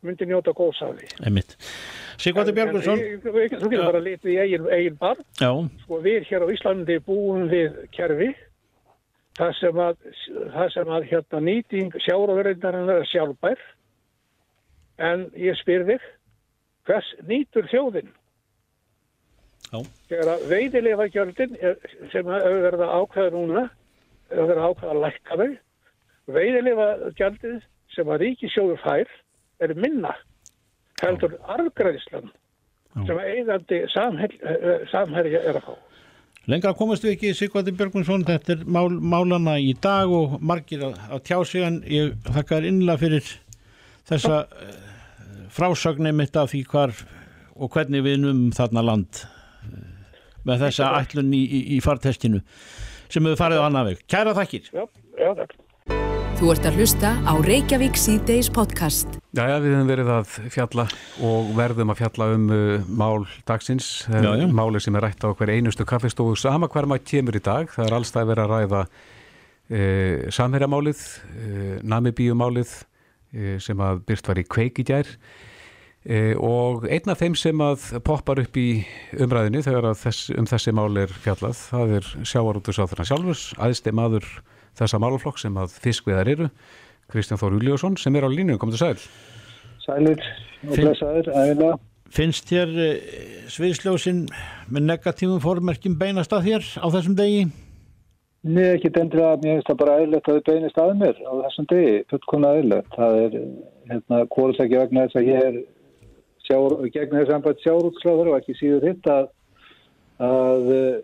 myndi 0.03 0.27
njóta 0.27 0.55
góðs 0.55 0.83
af 0.83 0.97
ég- 2.99 3.25
ég- 3.25 3.55
Þú 3.61 3.71
getur 3.71 3.85
bara 3.85 4.01
litið 4.01 4.31
í 4.33 4.37
eigin, 4.41 4.67
eigin 4.73 4.99
barn. 5.01 5.23
Já, 5.41 5.51
Sko 5.85 6.01
við 6.03 6.25
hér 6.31 6.45
á 6.45 6.49
Íslandi 6.55 6.99
búum 7.05 7.49
við 7.51 7.77
kerfi 7.93 8.31
það 9.37 9.53
sem 9.61 9.81
að, 9.85 9.97
það 10.55 10.71
sem 10.73 10.93
að 10.97 11.09
hérna, 11.11 11.41
nýting 11.45 11.91
sjáraverðindarinn 12.07 12.89
er 12.95 13.05
sjálfbær 13.13 13.59
en 14.99 15.27
ég 15.37 15.59
spyr 15.61 15.85
þig 15.85 16.01
hvers 16.87 17.11
nýtur 17.29 17.69
þjóðin? 17.69 18.09
Já. 19.73 19.83
Þegar 20.09 20.29
að 20.37 20.45
veiðilega 20.53 21.09
gjöldin 21.13 21.57
sem 22.13 22.25
hefur 22.31 22.63
verið 22.65 22.85
að 22.87 22.95
ákveða 23.03 23.33
núna 23.35 23.65
hefur 24.31 24.47
verið 24.47 24.63
að 24.63 24.69
ákveða 24.71 24.93
að 24.95 25.03
lækka 25.05 25.37
þau 25.41 25.51
veiðilega 26.37 26.87
gjaldið 27.19 27.57
sem 27.97 28.07
að 28.15 28.21
ríkisjóður 28.25 28.81
fær 28.87 29.09
er 29.67 29.75
minna 29.75 30.15
heldur 31.03 31.37
arfgræðislan 31.57 32.31
sem 33.07 33.19
eigandi 33.21 33.83
samhel- 33.93 34.39
eh, 34.41 34.87
samherja 34.91 35.43
er 35.45 35.59
að 35.61 35.67
fá. 35.67 35.75
lengra 36.49 36.73
komast 36.79 37.05
við 37.05 37.17
ekki 37.17 37.35
Sigvaldi 37.37 37.73
Björgvinsson, 37.77 38.25
þetta 38.25 38.53
er 38.57 38.65
mál, 38.65 38.89
málana 39.01 39.59
í 39.61 39.75
dag 39.83 40.09
og 40.09 40.39
margir 40.41 40.81
að, 40.87 40.95
að 41.11 41.23
tjá 41.29 41.39
sig 41.45 41.63
en 41.67 41.81
ég 41.83 42.15
þakka 42.25 42.57
þér 42.61 42.69
innlega 42.71 43.03
fyrir 43.03 43.31
þessa 44.09 44.39
uh, 44.47 44.73
frásögni 45.53 46.13
mitt 46.15 46.37
af 46.37 46.53
því 46.55 46.63
hvar 46.71 46.95
og 47.57 47.71
hvernig 47.75 48.05
við 48.07 48.21
num 48.23 48.51
þarna 48.57 48.85
land 48.87 49.25
með 50.47 50.63
þessa 50.69 50.93
ætlun 51.01 51.33
í, 51.35 51.43
í, 51.43 51.61
í 51.77 51.81
fartestinu 51.83 52.41
sem 53.11 53.25
hefur 53.27 53.39
farið 53.41 53.61
á 53.63 53.67
annar 53.67 53.87
veg. 53.89 54.01
Kæra 54.11 54.33
þakkir. 54.37 54.69
Já, 54.73 54.85
já, 55.19 55.31
takk. 55.39 55.53
Þú 56.37 56.51
ert 56.53 56.67
að 56.69 56.75
hlusta 56.77 57.11
á 57.25 57.33
Reykjavík 57.41 57.95
síðdeis 57.97 58.51
podcast. 58.53 59.15
Jæja, 59.33 59.55
við 59.65 59.73
höfum 59.73 59.89
verið 59.89 60.09
að 60.13 60.33
fjalla 60.53 60.85
og 61.25 61.47
verðum 61.57 61.93
að 61.95 62.01
fjalla 62.03 62.27
um 62.35 62.43
uh, 62.53 62.89
mál 62.93 63.23
dagsins, 63.49 63.87
eh, 64.11 64.21
Já, 64.21 64.35
já. 64.43 64.45
máli 64.45 64.83
sem 64.85 64.99
er 64.99 65.07
rætt 65.07 65.25
á 65.25 65.33
hver 65.33 65.53
einustu 65.55 65.87
kaffistofu 65.89 66.35
sama 66.37 66.69
hver 66.69 66.85
maður 66.91 67.07
kemur 67.09 67.39
í 67.39 67.41
dag, 67.41 67.73
það 67.73 67.87
er 67.87 67.97
allstað 67.97 68.29
verið 68.29 68.45
að 68.45 68.53
ræða 68.53 68.81
uh, 68.85 70.27
samherjamálið, 70.37 71.05
uh, 71.25 71.71
namibíumálið 71.89 72.75
uh, 72.77 73.57
sem 73.57 73.81
að 73.89 74.03
byrst 74.05 74.29
var 74.29 74.41
í 74.43 74.45
kveik 74.45 74.83
í 74.85 74.87
gær 74.93 75.09
og 76.39 76.85
einn 76.87 77.11
af 77.11 77.19
þeim 77.19 77.35
sem 77.35 77.63
að 77.65 77.89
poppar 78.07 78.39
upp 78.39 78.59
í 78.61 78.85
umræðinni 79.19 79.65
þegar 79.67 79.89
að 79.89 80.05
þess, 80.05 80.29
um 80.39 80.47
þessi 80.47 80.75
mál 80.77 81.01
er 81.01 81.11
fjallað, 81.25 81.65
það 81.73 81.95
er 81.97 82.11
sjávarútusáþurna 82.31 83.07
sjálfurs, 83.09 83.47
aðsteg 83.59 83.97
maður 83.97 84.29
þessa 84.79 85.01
málaflokk 85.03 85.41
sem 85.41 85.57
að 85.61 85.75
fiskviðar 85.83 86.31
eru, 86.33 86.49
Kristján 87.13 87.41
Þór 87.41 87.59
Júlíusson 87.59 87.99
sem 88.01 88.17
er 88.19 88.27
á 88.27 88.31
línu, 88.31 88.57
komið 88.61 88.79
til 88.79 88.83
sæl. 88.83 89.05
Sælir 89.85 90.25
og 90.67 90.73
blessaður, 90.75 91.31
ægilega. 91.35 91.77
Finnst 92.17 92.51
þér 92.51 92.75
uh, 92.79 92.91
sviðsljósin 93.51 94.27
með 94.73 94.89
negatífum 94.93 95.43
fórmerkjum 95.43 95.97
beinast 95.99 96.35
að 96.35 96.51
þér 96.51 96.69
á 96.83 96.87
þessum 96.95 97.17
degi? 97.19 97.47
Nei, 98.47 98.77
ekki 98.77 98.93
dendra 98.95 99.33
að 99.33 99.43
mér 99.43 99.57
finnst 99.57 99.71
það 99.73 99.81
bara 99.81 99.97
eðlert 100.03 100.29
að 100.31 100.37
þið 100.37 100.45
beinist 100.51 100.79
að 100.79 100.93
mér 101.01 101.17
á 101.19 101.33
þessum 101.47 101.69
degi, 101.73 101.95
fullkomna 102.13 102.53
eðlert. 102.61 102.93
Það 102.95 103.19
er, 103.25 103.41
hérna, 103.91 104.21
kóðsækja 104.37 104.83
vegna 104.85 105.07
þess 105.07 105.19
að 105.19 105.31
ég 105.33 105.49
er 105.49 105.59
sjár, 106.47 106.77
gegn 106.95 107.17
þess 107.17 107.35
að 107.37 107.65
sjárútsláður 107.65 108.31
og 108.31 108.39
ekki 108.39 108.57
síður 108.61 108.87
hitt 108.91 109.11
að, 109.11 109.27
að 110.23 110.71
eh, 110.77 111.01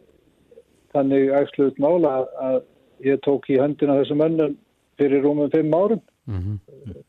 þannig 0.94 1.32
ægsluðt 1.40 1.82
mála 1.82 2.14
að, 2.20 2.28
að 2.46 2.60
ég 3.06 3.20
tók 3.26 3.48
í 3.52 3.58
höndina 3.60 3.98
þessum 4.00 4.20
mönnum 4.22 4.56
fyrir 5.00 5.24
rúmum 5.24 5.50
fimm 5.52 5.74
árum 5.74 6.02
Mm 6.30 6.58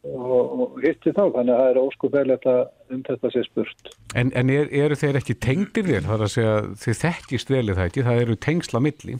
og, 0.09 0.53
og 0.63 0.77
hitti 0.81 1.12
þá, 1.13 1.27
þannig 1.35 1.53
að 1.53 1.59
það 1.59 1.67
er 1.69 1.79
óskupæðilegt 1.83 2.45
að 2.50 2.62
um 2.95 3.01
þetta 3.07 3.29
sé 3.33 3.43
spurt. 3.45 3.91
En, 4.17 4.31
en 4.38 4.50
er, 4.50 4.69
eru 4.73 4.97
þeir 4.97 5.19
ekki 5.19 5.35
tengdir 5.43 5.85
þér? 5.85 6.05
Það 6.07 6.15
er 6.15 6.23
að 6.25 6.31
segja, 6.33 6.55
þið 6.83 6.97
þekkist 7.01 7.51
vel 7.53 7.63
í 7.63 7.75
það 7.77 7.89
ekki, 7.89 8.05
það 8.07 8.21
eru 8.23 8.38
tengsla 8.47 8.81
milli. 8.83 9.17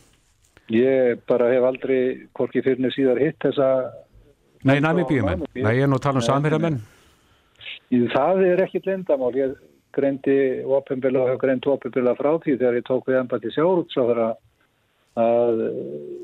Ég 0.73 1.21
bara 1.29 1.49
hef 1.51 1.67
aldrei, 1.69 1.99
hvorki 2.37 2.63
fyrir 2.65 2.81
niður 2.81 2.95
síðar 2.97 3.21
hitt 3.21 3.39
þessa 3.43 3.69
Nei, 4.63 4.79
namibíumenn. 4.79 5.43
Namibíu. 5.43 5.65
Nei, 5.67 5.73
ég 5.77 5.85
er 5.85 5.91
nú 5.91 5.99
að 5.99 6.05
tala 6.07 6.57
um. 6.71 6.81
Í- 7.93 8.07
Það 8.13 8.43
er 8.47 8.65
ekkit 8.65 8.89
lindamál. 8.89 9.33
Ég 9.37 9.55
greindi 9.93 10.37
opinbila 10.65 11.25
og 11.25 11.33
hef 11.33 11.41
greint 11.43 11.67
opinbila 11.69 12.15
frá 12.17 12.31
því 12.41 12.57
þegar 12.57 12.79
ég 12.79 12.87
tók 12.87 13.09
við 13.09 13.19
embætti 13.19 13.51
sjárútsáðara 13.53 14.29
að 15.21 15.65
eh, 15.67 16.22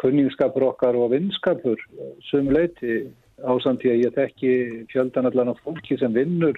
kunningskapur 0.00 0.64
okkar 0.70 0.96
og 0.96 1.10
vinskapur 1.14 1.80
sum 2.30 2.48
leiti 2.54 3.02
ásamt 3.40 3.80
því 3.82 3.90
að 3.94 4.02
ég 4.04 4.14
þekki 4.16 4.52
fjöldan 4.92 5.28
allan 5.30 5.52
af 5.54 5.60
fólki 5.64 5.96
sem 6.00 6.12
vinnur 6.16 6.56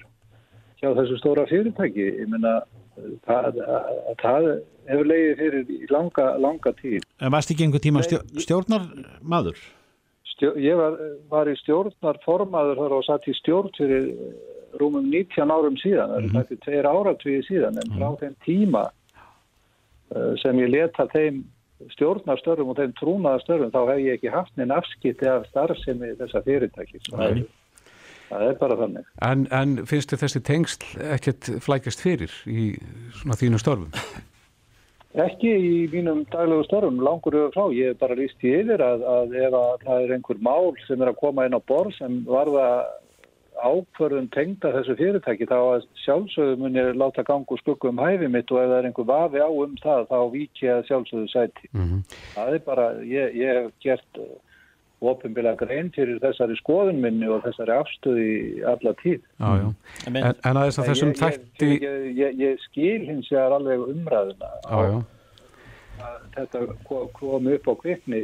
hjá 0.81 0.89
þessu 0.97 1.15
stóra 1.21 1.45
fyrirtæki. 1.47 2.07
Ég 2.23 2.27
meina, 2.31 2.57
það, 3.27 3.59
að- 3.63 4.17
það 4.23 4.47
hefur 4.89 5.07
leiðið 5.11 5.37
fyrir 5.39 5.91
langa, 5.95 6.25
langa 6.43 6.73
tíð. 6.81 7.05
En 7.23 7.31
varst 7.31 7.51
ekki 7.53 7.63
einhver 7.67 7.83
tíma 7.83 8.01
Nei, 8.03 8.07
stjó, 8.09 8.19
ég- 8.19 8.43
stjórnar 8.47 8.89
maður? 9.23 9.61
Stjó, 10.33 10.49
ég 10.59 10.75
var, 10.75 10.97
var 11.31 11.47
í 11.47 11.55
stjórnar 11.61 12.19
formaður 12.25 12.81
þar 12.81 12.97
og 12.97 13.03
satt 13.07 13.27
í 13.31 13.35
stjórn 13.37 13.71
fyrir 13.77 14.09
eh, 14.11 14.33
rúmum 14.81 15.05
19 15.07 15.51
árum 15.53 15.75
síðan, 15.77 16.09
það 16.09 16.19
er 16.19 16.29
þetta 16.49 16.63
tveir 16.65 16.87
áratvíði 16.89 17.43
síðan, 17.47 17.77
en 17.79 17.91
frá 17.95 18.07
þeim 18.19 18.35
tíma 18.43 18.83
eh, 20.15 20.33
sem 20.41 20.59
ég 20.59 20.71
leta 20.73 21.05
þeim 21.13 21.43
stjórnarstörfum 21.93 22.71
og 22.71 22.79
þeim 22.79 22.95
trúnaðarstörfum 22.99 23.73
þá 23.73 23.81
hef 23.91 24.01
ég 24.03 24.17
ekki 24.17 24.33
haft 24.33 24.55
neinn 24.59 24.73
afskipti 24.75 25.29
af 25.29 25.47
starfsemi 25.51 26.13
þessa 26.19 26.43
fyrirtækis. 26.45 27.09
Það, 27.09 27.39
Nei. 27.39 27.47
það 28.29 28.45
er 28.49 28.59
bara 28.61 28.77
þannig. 28.83 29.09
En, 29.29 29.47
en 29.61 29.79
finnst 29.89 30.13
þið 30.13 30.25
þessi 30.25 30.43
tengsl 30.49 30.85
ekkert 31.15 31.51
flækjast 31.65 32.05
fyrir 32.05 32.37
í 32.49 32.69
svona 33.21 33.39
þínu 33.39 33.61
störfum? 33.61 33.91
Ekki 35.13 35.49
í 35.53 35.73
mínum 35.93 36.23
daglegu 36.33 36.63
störfum, 36.65 36.97
langur 37.05 37.35
yfir 37.37 37.51
frá. 37.53 37.67
Ég 37.77 37.93
hef 37.93 37.99
bara 38.01 38.17
líst 38.17 38.41
í 38.41 38.55
yfir 38.63 38.81
að, 38.81 39.03
að 39.05 39.35
ef 39.43 39.57
að 39.59 39.73
það 39.85 40.05
er 40.07 40.13
einhver 40.15 40.39
mál 40.41 40.71
sem 40.87 41.03
er 41.03 41.11
að 41.11 41.19
koma 41.19 41.45
inn 41.45 41.57
á 41.57 41.61
borð 41.61 41.93
sem 41.99 42.23
varða 42.25 42.67
ákvörðun 43.63 44.27
tengda 44.35 44.71
þessu 44.75 44.95
fyrirtæki 44.99 45.47
þá 45.49 45.55
að 45.59 45.85
sjálfsögðu 46.03 46.57
mun 46.59 46.75
ég 46.79 46.89
láta 46.99 47.23
gangu 47.27 47.57
skuggu 47.61 47.89
um 47.93 48.01
hæfi 48.03 48.27
mitt 48.31 48.51
og 48.51 48.59
ef 48.63 48.69
það 48.71 48.77
er 48.81 48.87
einhver 48.89 49.07
vafi 49.09 49.39
á 49.43 49.49
um 49.49 49.75
það 49.83 50.07
þá 50.11 50.17
vík 50.33 50.63
ég 50.65 50.73
að 50.77 50.87
sjálfsögðu 50.91 51.29
sæti. 51.31 51.69
Mm 51.73 52.01
Það 52.35 52.53
er 52.57 52.65
bara, 52.67 52.87
ég, 53.07 53.37
ég 53.39 53.61
hef 53.61 53.71
gert 53.85 54.19
ofinbila 55.03 55.51
grein 55.59 55.89
fyrir 55.91 56.19
þessari 56.23 56.55
skoðun 56.61 57.01
minni 57.03 57.27
og 57.27 57.41
þessari 57.43 57.73
afstöðu 57.75 58.21
í 58.23 58.61
alla 58.71 58.93
tíð. 59.01 59.19
Já, 59.39 59.49
já. 59.59 59.67
En, 60.07 60.15
En, 60.15 60.29
en 60.47 60.59
aðeins 60.61 60.79
að 60.79 60.87
þessum 60.93 61.11
þætti... 61.19 61.67
ég, 61.73 61.83
ég, 61.83 62.05
ég, 62.21 62.37
ég 62.39 62.61
skil 62.69 63.01
hins 63.09 63.27
vegar 63.31 63.57
alveg 63.57 63.83
umræðuna 63.91 64.51
Já, 64.63 64.79
já. 64.87 64.95
að 66.07 66.21
þetta 66.37 66.61
ko- 66.87 67.09
komi 67.19 67.57
upp 67.57 67.67
á 67.67 67.73
kvikni 67.83 68.23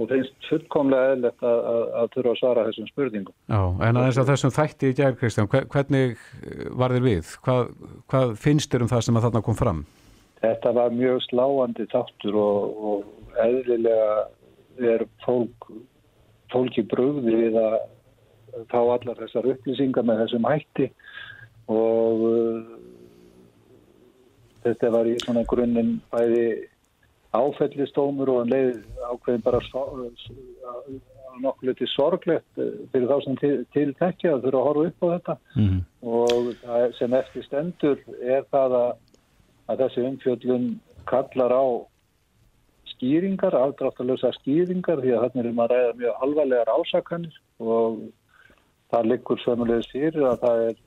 og 0.00 0.10
finnst 0.10 0.48
fullkomlega 0.48 1.14
eðlert 1.14 1.44
að, 1.44 1.60
að, 1.72 1.82
að 2.00 2.10
þurfa 2.14 2.32
að 2.34 2.38
svara 2.40 2.64
þessum 2.68 2.88
spurningum. 2.90 3.34
Já, 3.50 3.60
en 3.88 4.00
aðeins 4.00 4.20
að 4.22 4.30
þessum 4.32 4.54
þætti 4.56 4.90
í 4.90 4.96
gær, 5.00 5.16
Kristján, 5.20 5.48
hve- 5.52 5.66
hvernig 5.74 6.16
eh, 6.16 6.66
var 6.82 6.94
þér 6.96 7.06
við? 7.06 7.32
Hvað, 7.46 7.72
hvað 8.12 8.34
finnst 8.44 8.72
þér 8.72 8.86
um 8.86 8.92
það 8.94 9.06
sem 9.06 9.20
að 9.20 9.26
þarna 9.28 9.44
kom 9.48 9.58
fram? 9.60 9.84
Þetta 10.40 10.74
var 10.80 10.94
mjög 10.96 11.22
sláandi 11.28 11.88
þáttur 11.92 12.40
og, 12.40 12.84
og 12.90 13.40
eðlilega 13.44 14.12
er 14.94 15.04
fólk, 15.26 15.68
fólki 16.52 16.86
brugði 16.88 17.34
við 17.36 17.58
að 17.60 17.74
fá 18.72 18.78
allar 18.80 19.18
þessar 19.20 19.50
upplýsingar 19.52 20.06
með 20.08 20.22
þessum 20.24 20.46
hætti 20.48 20.88
og 21.70 22.24
uh, 22.26 22.70
þetta 24.64 24.90
var 24.96 25.06
í 25.10 25.14
svona 25.22 25.44
grunninn 25.48 25.98
bæði 26.12 26.46
áfellistómur 27.36 28.30
og 28.32 28.42
hann 28.42 28.52
leið 28.54 28.78
ákveðin 29.06 29.44
bara 29.44 29.60
nokkuð 31.40 31.70
litið 31.70 31.90
sorglegt 31.94 32.58
eh, 32.60 32.72
fyrir 32.92 33.08
þá 33.10 33.24
sem 33.24 33.38
til, 33.40 33.52
til 33.74 33.92
tekja 34.00 34.34
að 34.34 34.46
þurfa 34.46 34.60
að 34.60 34.66
horfa 34.68 34.88
upp 34.88 35.04
á 35.04 35.08
þetta 35.14 35.36
mm. 35.56 35.78
og 36.16 36.50
sem 36.98 37.14
eftir 37.20 37.46
stendur 37.46 38.02
er 38.20 38.44
það 38.52 38.76
að, 38.80 38.90
að 39.70 39.84
þessi 39.84 40.06
umfjöllun 40.08 40.68
kallar 41.10 41.54
á 41.54 41.64
skýringar, 42.92 43.56
afdráttalösa 43.56 44.32
skýringar 44.40 45.00
því 45.00 45.14
að 45.16 45.26
þannig 45.26 45.50
er 45.50 45.56
maður 45.56 45.76
að 45.76 45.84
ræða 45.84 45.98
mjög 46.00 46.24
alvarlegar 46.26 46.72
ásakanir 46.74 47.38
og 47.60 48.00
það 48.90 49.10
liggur 49.12 49.44
sömulegis 49.44 49.92
fyrir 49.94 50.26
að 50.28 50.40
það 50.44 50.64
er 50.66 50.80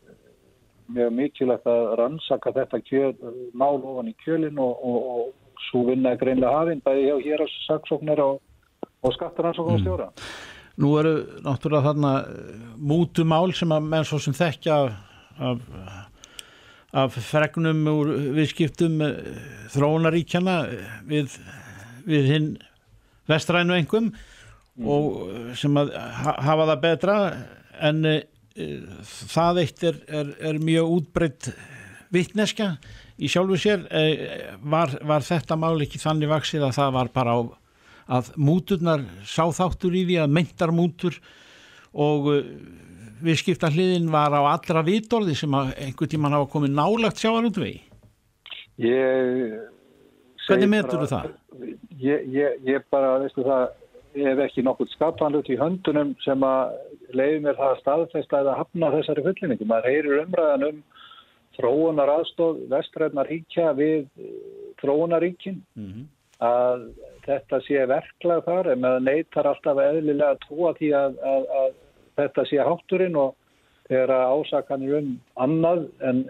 mjög 0.93 1.15
mikilvægt 1.17 1.69
að 1.71 1.85
rannsaka 1.97 2.53
þetta 2.57 2.81
kjöl, 2.89 3.13
mál 3.55 3.79
ofan 3.79 4.11
í 4.11 4.15
kjölinn 4.21 4.59
og, 4.61 4.83
og, 4.83 5.07
og 5.13 5.31
svo 5.69 5.85
vinna 5.89 6.15
greinlega 6.19 6.57
hafinn 6.61 6.81
bæði 6.85 7.05
hjá 7.09 7.17
hér 7.27 7.43
á 7.43 7.47
saksóknir 7.67 8.21
og, 8.23 8.41
og 9.03 9.13
skattaransóknum 9.17 9.81
stjóra. 9.83 10.09
Nú 10.81 10.95
eru 10.97 11.13
náttúrulega 11.45 11.91
þarna 11.91 12.13
eh, 12.25 12.67
mútumál 12.81 13.53
sem 13.53 13.71
að 13.75 13.89
menn 13.91 14.07
svo 14.09 14.17
sem 14.23 14.33
þekkja 14.33 14.77
af, 15.49 15.59
af 17.03 17.17
fregnum 17.29 17.83
úr 17.93 18.09
viðskiptum 18.37 19.01
eh, 19.05 19.17
þróunaríkjana 19.73 20.55
eh, 20.73 20.93
við, 21.09 21.37
við 22.09 22.29
hinn 22.31 22.47
vestrænu 23.29 23.77
engum 23.77 24.11
og 24.81 25.27
eh, 25.29 25.51
sem 25.57 25.77
að 25.77 25.93
ha- 25.97 26.39
hafa 26.49 26.69
það 26.73 26.81
betra 26.87 27.17
en 27.89 28.03
það 29.33 29.59
eitt 29.63 29.83
er, 29.89 29.95
er, 30.13 30.27
er 30.49 30.59
mjög 30.61 30.91
útbreytt 30.99 31.47
vittneska 32.13 32.69
í 33.17 33.29
sjálfu 33.31 33.59
sér 33.59 33.87
eh, 33.89 34.53
var, 34.61 34.93
var 35.01 35.25
þetta 35.25 35.57
mál 35.59 35.75
ekki 35.83 36.01
þannig 36.01 36.31
vaksið 36.31 36.67
að 36.67 36.77
það 36.79 36.95
var 36.99 37.11
bara 37.13 37.35
á 37.35 37.39
að 38.13 38.33
múturnar 38.35 39.05
sá 39.23 39.45
þáttur 39.55 39.95
í 39.95 40.03
því 40.09 40.19
að 40.23 40.33
meintar 40.37 40.73
mútur 40.75 41.19
og 41.93 42.31
eh, 42.33 42.49
viðskipta 43.23 43.71
hliðin 43.71 44.11
var 44.13 44.35
á 44.35 44.41
allra 44.43 44.83
vitorði 44.85 45.35
sem 45.39 45.53
einhvern 45.55 46.11
tíman 46.11 46.35
hafa 46.35 46.51
komið 46.51 46.75
nálagt 46.75 47.21
sjáar 47.21 47.47
út 47.47 47.61
vegi 47.61 47.81
Ég 48.81 49.53
Hvernig 50.47 50.69
metur 50.71 51.03
þú 51.03 51.07
það? 51.07 51.29
Ég, 52.03 52.25
ég, 52.33 52.55
ég 52.67 52.85
bara, 52.91 53.15
veistu 53.21 53.45
það, 53.45 53.77
hef 54.17 54.41
ekki 54.43 54.63
nokkur 54.65 54.89
skapanlut 54.91 55.49
í 55.49 55.59
höndunum 55.59 56.11
sem 56.25 56.43
að 56.43 56.73
leiði 57.15 57.39
mér 57.45 57.59
það 57.59 57.69
að 57.69 57.79
staðfesta 57.81 58.41
eða 58.43 58.57
hafna 58.59 58.89
þessari 58.97 59.23
fullinningu. 59.27 59.67
Maður 59.69 59.93
heyrir 59.93 60.23
umræðan 60.25 60.67
um 60.67 60.81
þróunar 61.57 62.11
aðstóð 62.17 62.63
vestræðnar 62.71 63.29
ríkja 63.29 63.71
við 63.77 64.07
þróunaríkin 64.81 65.61
mm 65.75 65.87
-hmm. 65.89 66.05
að 66.39 66.85
þetta 67.25 67.61
sé 67.67 67.85
verklag 67.87 68.43
þar 68.45 68.71
en 68.73 68.83
með 68.85 68.99
neytar 69.07 69.49
alltaf 69.51 69.77
eðlilega 69.77 70.35
að 70.35 70.43
trúa 70.47 70.73
því 70.79 70.93
að, 70.99 71.19
að, 71.33 71.49
að 71.61 71.73
þetta 72.17 72.45
sé 72.49 72.63
hátturinn 72.69 73.15
og 73.15 73.35
þegar 73.89 74.11
ásakanir 74.33 74.97
um 74.99 75.11
annað 75.35 75.85
en 76.01 76.25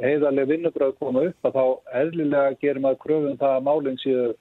heiðarlega 0.00 0.50
vinnubröð 0.50 0.98
koma 0.98 1.22
upp 1.30 1.48
að 1.48 1.56
þá 1.56 1.66
eðlilega 2.00 2.58
gerum 2.60 2.88
að 2.90 2.98
kröfum 3.04 3.38
það 3.40 3.54
að 3.56 3.66
málinn 3.68 4.02
séu 4.02 4.34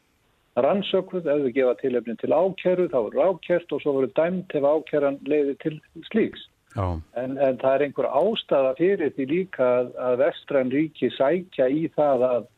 rannsökuð, 0.55 1.27
ef 1.27 1.41
við 1.45 1.55
gefa 1.57 1.75
tilefnin 1.81 2.19
til 2.19 2.31
ákjæru, 2.31 2.87
þá 2.91 2.99
eru 3.01 3.23
ákjært 3.29 3.73
og 3.75 3.81
svo 3.83 3.95
voru 3.97 4.11
dæmt 4.15 4.55
ef 4.55 4.63
ákjæran 4.63 5.19
leiði 5.27 5.55
til 5.63 5.79
slíks. 6.09 6.45
En, 6.75 7.37
en 7.39 7.59
það 7.61 7.75
er 7.75 7.83
einhver 7.85 8.07
ástæða 8.11 8.73
fyrir 8.79 9.13
því 9.15 9.27
líka 9.29 9.67
að, 9.79 9.93
að 10.07 10.17
vestræn 10.23 10.73
ríki 10.73 11.09
sækja 11.15 11.69
í 11.71 11.85
það 11.95 12.25
að, 12.27 12.49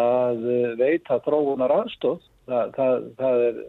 að 0.00 0.48
veita 0.80 1.20
þróunar 1.26 1.74
aðstóð. 1.76 2.26
Það, 2.50 2.72
það, 2.74 3.06
það 3.20 3.44
er 3.46 3.60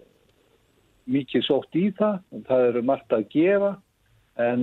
mikið 1.11 1.45
sótt 1.45 1.77
í 1.77 1.87
það, 1.97 2.19
það 2.47 2.67
eru 2.71 2.85
margt 2.89 3.17
að 3.17 3.27
gefa. 3.33 3.71
En 4.41 4.61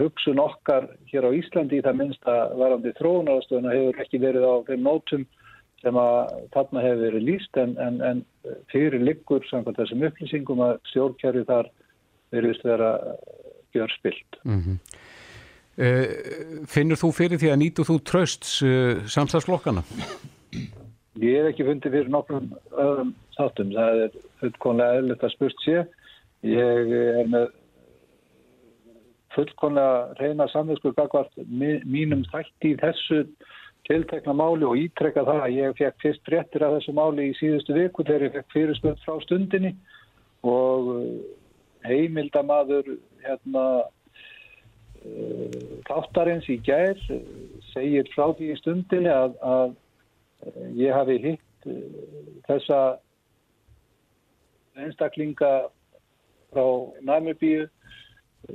hugsun 0.00 0.40
okkar 0.42 0.88
hér 1.12 1.28
á 1.28 1.30
Íslandi 1.36 1.82
það 1.84 1.98
minnst 2.00 2.30
að 2.30 2.56
varandi 2.58 2.94
þróunar 2.98 3.38
aðstóðuna 3.38 3.74
hefur 3.76 4.00
ekki 4.02 4.22
verið 4.22 4.46
á 4.48 4.54
þeim 4.66 4.86
nótum 4.86 5.26
sem 5.80 5.96
að 5.96 6.32
þarna 6.54 6.82
hefur 6.84 7.04
verið 7.06 7.26
líst 7.28 7.60
en, 7.60 7.76
en, 7.80 8.00
en 8.04 8.24
fyrir 8.72 9.04
liggur 9.04 9.44
samkvæmt 9.48 9.78
þessum 9.78 10.02
upplýsingum 10.08 10.64
að 10.64 10.80
stjórnkjæri 10.90 11.44
þar 11.48 11.70
verðist 12.34 12.66
vera 12.66 12.90
gjör 13.74 13.94
spilt. 13.98 14.40
Mm 14.44 14.60
-hmm. 14.60 14.76
uh, 15.84 16.66
finnur 16.66 16.96
þú 16.96 17.12
fyrir 17.12 17.38
því 17.38 17.52
að 17.52 17.60
nýtu 17.62 17.86
þú 17.86 17.96
trösts 18.04 18.62
uh, 18.62 19.06
samstagsflokkana? 19.06 19.82
Ég 21.20 21.36
hef 21.36 21.50
ekki 21.52 21.64
fundið 21.68 21.92
fyrir 21.92 22.10
nokkrum 22.10 22.52
öðrum 22.72 23.14
þáttum. 23.36 23.72
Það 23.74 24.04
er 24.04 24.10
fullkonlega 24.40 24.98
eðlert 24.98 25.24
að 25.24 25.34
spurt 25.34 25.64
sé. 25.64 25.86
Ég 26.42 26.92
er 27.20 27.26
með 27.28 27.48
fullkonlega 29.34 30.14
reyna 30.20 30.46
samvinsku 30.48 30.92
gagvart 30.96 31.34
mínum 31.46 32.24
þætti 32.32 32.72
í 32.74 32.78
þessu 32.80 33.24
tiltekna 33.88 34.34
máli 34.36 34.66
og 34.68 34.78
ítrekka 34.78 35.24
það 35.26 35.44
að 35.44 35.56
ég 35.56 35.76
fekk 35.78 36.02
fyrst 36.04 36.24
fréttir 36.28 36.64
af 36.66 36.76
þessu 36.76 36.94
máli 36.96 37.30
í 37.30 37.36
síðustu 37.38 37.76
viku 37.76 38.06
þegar 38.06 38.26
ég 38.26 38.34
fekk 38.36 38.54
fyrirspöld 38.54 39.04
frá 39.04 39.20
stundinni 39.24 39.72
og 40.46 40.90
heimildamadur 41.86 42.96
hérna 43.24 43.64
þáttarins 45.88 46.48
í 46.52 46.58
gær 46.64 46.98
segir 47.70 48.08
frá 48.14 48.30
því 48.36 48.54
stundinni 48.60 49.12
að, 49.12 49.36
að 49.40 49.76
ég 50.76 50.92
hafi 50.94 51.16
hitt 51.24 51.68
þessa 52.48 52.80
einstaklinga 54.80 55.52
frá 56.52 56.64
Namibíu 57.06 57.68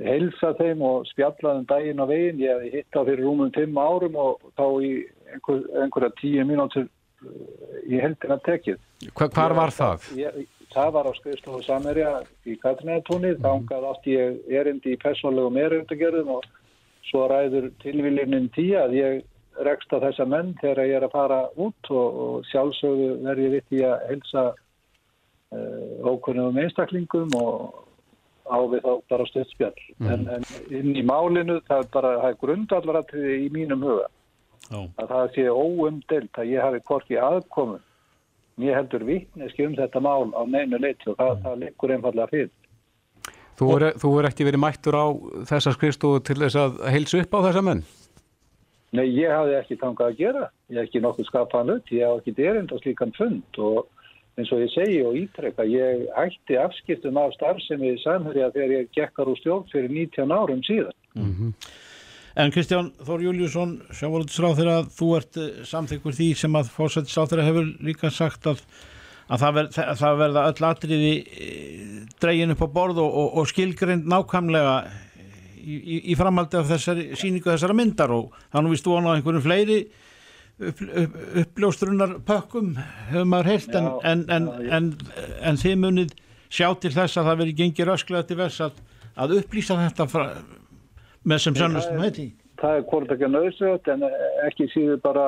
helsa 0.02 0.52
þeim 0.58 0.82
og 0.84 1.06
spjallaðum 1.12 1.66
daginn 1.70 2.02
á 2.02 2.06
veginn. 2.10 2.42
Ég 2.42 2.58
hef 2.58 2.74
hitt 2.74 2.98
á 2.98 3.00
fyrir 3.06 3.24
rúmum 3.24 3.52
5 3.54 3.78
árum 3.80 4.18
og 4.20 4.50
þá 4.58 4.66
í 4.82 4.92
einhver, 5.32 5.62
einhverja 5.82 6.12
10 6.20 6.48
mínútur 6.50 6.88
í 7.86 8.00
heldina 8.02 8.38
tekið. 8.46 8.80
Hva, 9.14 9.28
hvar 9.30 9.54
var 9.56 9.74
það? 9.74 10.10
Ég, 10.18 10.42
það 10.76 10.92
var 10.96 11.08
á 11.08 11.12
skrifstofu 11.16 11.62
Samerja 11.64 12.12
í 12.44 12.58
Katrinæðatúni. 12.62 13.32
Mm. 13.36 13.42
Þángað 13.46 13.88
átti 13.90 14.16
ég 14.16 14.52
erindi 14.60 14.94
í 14.94 15.00
persónlegum 15.00 15.58
erindagerðum 15.62 16.36
og 16.36 16.46
svo 17.06 17.24
ræður 17.30 17.70
tilvílinin 17.82 18.50
tí 18.54 18.68
að 18.78 18.96
ég 18.98 19.24
rekst 19.66 19.92
á 19.94 20.02
þessa 20.02 20.26
menn 20.28 20.52
þegar 20.60 20.84
ég 20.84 20.98
er 20.98 21.06
að 21.06 21.16
fara 21.16 21.40
út 21.56 21.90
og, 21.90 22.20
og 22.26 22.46
sjálfsögðu 22.50 23.10
verði 23.24 23.50
vitt 23.54 23.76
í 23.78 23.82
að 23.88 24.04
helsa 24.10 24.44
uh, 24.52 26.10
ókunnum 26.10 26.58
einstaklingum 26.60 27.32
og 27.40 27.82
á 28.46 28.58
við 28.70 28.84
þá 28.84 28.92
bara 29.10 29.28
stöðspjall 29.30 29.80
mm. 29.96 30.10
en, 30.12 30.28
en 30.36 30.76
inn 30.76 30.92
í 30.98 31.04
málinu 31.06 31.58
það 31.66 31.82
er 31.82 31.90
bara, 31.94 32.12
það 32.20 32.28
er 32.28 32.38
grundallaratriði 32.44 33.38
í 33.46 33.48
mínum 33.54 33.86
huga 33.86 34.06
oh. 34.76 34.86
að 35.00 35.12
það 35.14 35.32
sé 35.36 35.46
óumdelt 35.50 36.40
að 36.42 36.52
ég 36.52 36.66
hafi 36.66 36.82
korki 36.86 37.18
aðkomun 37.20 37.82
mér 38.60 38.78
heldur 38.80 39.04
vittneski 39.04 39.66
um 39.66 39.76
þetta 39.76 40.00
mál 40.00 40.30
á 40.32 40.42
neinu 40.48 40.80
leiti 40.80 41.10
og 41.10 41.18
það, 41.18 41.32
mm. 41.32 41.42
það 41.44 41.60
leikur 41.64 41.96
einfallega 41.96 42.32
fyrir 42.32 42.54
Þú 43.56 43.66
er, 43.72 43.84
þú 43.96 44.08
er 44.20 44.26
ekki 44.28 44.44
verið 44.44 44.60
mættur 44.60 44.96
á 45.00 45.06
þessa 45.48 45.72
skrifstofu 45.72 46.20
til 46.20 46.36
þess 46.42 46.58
að 46.60 46.74
heilsu 46.92 47.22
upp 47.22 47.36
á 47.36 47.40
þessa 47.48 47.62
menn? 47.64 47.86
Nei, 48.96 49.06
ég 49.16 49.32
hafi 49.32 49.54
ekki 49.56 49.78
tangað 49.80 50.12
að 50.12 50.18
gera 50.20 50.42
ég 50.68 50.76
hef 50.76 50.88
ekki 50.88 51.04
nokkuð 51.04 51.28
skapaðan 51.30 51.78
upp 51.78 51.92
ég 51.92 52.04
hef 52.04 52.20
ekki 52.20 52.36
derind 52.36 52.72
á 52.72 52.76
slíkan 52.82 53.14
fund 53.16 53.60
og 53.64 53.86
eins 54.36 54.52
og 54.52 54.60
ég 54.60 54.72
segi 54.74 55.00
og 55.04 55.16
ítrekka, 55.16 55.64
ég 55.64 56.04
ætti 56.20 56.58
afskiptum 56.60 57.16
af 57.20 57.32
starfsemi 57.36 57.94
samhverja 58.02 58.50
þegar 58.52 58.74
ég 58.74 58.90
gekkar 58.96 59.30
úr 59.32 59.38
stjórn 59.40 59.68
fyrir 59.72 59.92
19 59.92 60.34
árum 60.36 60.62
síðan. 60.66 60.96
Mm 61.16 61.32
-hmm. 61.32 61.52
En 62.36 62.52
Kristján 62.52 62.90
Þór 63.00 63.22
Júliusson, 63.24 63.78
sjávarútisráð 63.96 64.58
þegar 64.58 64.88
þú 64.92 65.06
ert 65.16 65.38
eh, 65.40 65.52
samþykkur 65.64 66.16
því 66.18 66.28
sem 66.36 66.58
að 66.58 66.68
fórsættisráð 66.74 67.30
þegar 67.32 67.46
hefur 67.48 67.70
líka 67.86 68.10
sagt 68.12 68.48
að, 68.50 68.60
að 69.32 69.44
það, 69.44 69.54
ver, 69.56 69.70
það 70.02 70.18
verða 70.20 70.42
öll 70.50 70.66
atriði 70.68 71.12
eh, 71.16 71.86
dregin 72.20 72.52
upp 72.52 72.64
á 72.64 72.68
borð 72.74 73.00
og, 73.00 73.08
og, 73.22 73.30
og 73.40 73.48
skilgrind 73.48 74.04
nákvæmlega 74.12 74.74
í, 75.56 75.78
í, 75.78 75.96
í 76.12 76.18
framaldi 76.20 76.60
af 76.60 76.68
þessari 76.74 77.06
síningu 77.16 77.48
þessara 77.48 77.78
myndar. 77.78 78.12
Og 78.12 78.36
þannig 78.52 78.82
stúan 78.82 79.08
á 79.08 79.16
einhverjum 79.16 79.46
fleiri 79.46 79.80
upp, 80.60 80.84
upp, 80.84 81.16
uppljóstrunar 81.40 82.18
pökkum 82.28 82.74
hefur 83.08 83.32
maður 83.32 83.52
heilt 83.54 83.80
en, 83.80 83.90
en, 84.12 84.28
en, 84.36 84.52
en, 84.76 84.92
en 85.40 85.62
þið 85.64 85.80
munið 85.86 86.14
sjá 86.52 86.68
til 86.84 86.92
þess 86.92 87.16
að 87.16 87.32
það 87.32 87.42
veri 87.42 87.58
gengir 87.64 87.96
ösklega 87.96 88.28
til 88.28 88.40
þess 88.44 88.68
að, 88.68 88.78
að 89.24 89.38
upplýsa 89.40 89.80
þetta 89.80 90.10
fra, 90.12 90.28
með 91.26 91.42
sem 91.44 91.58
sannustum 91.58 92.02
heiti. 92.02 92.26
Það 92.60 92.78
er 92.78 92.84
hvort 92.90 93.12
ekki 93.12 93.30
nöðsögt 93.30 93.88
en 93.92 94.04
ekki 94.46 94.68
síður 94.72 95.00
bara 95.04 95.26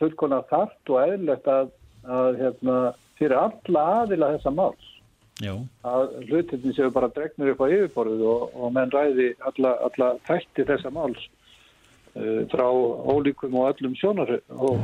fullkonar 0.00 0.46
þart 0.50 0.94
og 0.94 1.02
eðlert 1.04 1.50
að, 1.50 1.74
að 2.08 2.40
hérna, 2.40 2.78
fyrir 3.20 3.36
alla 3.38 3.84
aðila 4.00 4.32
þessa 4.36 4.54
máls. 4.56 4.86
Já. 5.40 5.54
að 5.88 6.10
hlutinni 6.28 6.74
séu 6.76 6.90
bara 6.92 7.08
dregnir 7.16 7.54
upp 7.54 7.62
á 7.64 7.72
yfirborðu 7.72 8.26
og, 8.28 8.42
og 8.60 8.74
menn 8.76 8.90
ræði 8.92 9.30
alla, 9.48 9.70
alla 9.86 10.08
þætti 10.28 10.66
þessa 10.68 10.90
máls 10.92 11.22
uh, 12.12 12.42
frá 12.52 12.66
ólíkum 12.68 13.56
og 13.56 13.70
öllum 13.70 13.94
sjónar, 13.96 14.34
og, 14.52 14.82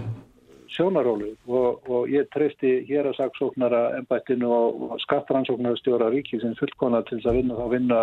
sjónarólu 0.72 1.34
og, 1.46 1.84
og 1.88 2.08
ég 2.10 2.28
treysti 2.32 2.78
hér 2.88 3.10
að 3.10 3.18
saksóknara 3.20 3.82
ennbættinu 3.98 4.48
og 4.48 4.96
skattrannsóknarstjóra 5.04 6.08
ríkisins 6.14 6.58
fullkona 6.60 7.02
til 7.06 7.20
þess 7.20 7.30
að 7.30 7.38
vinna 7.42 7.60
þá 7.60 7.66
vinna 7.72 8.00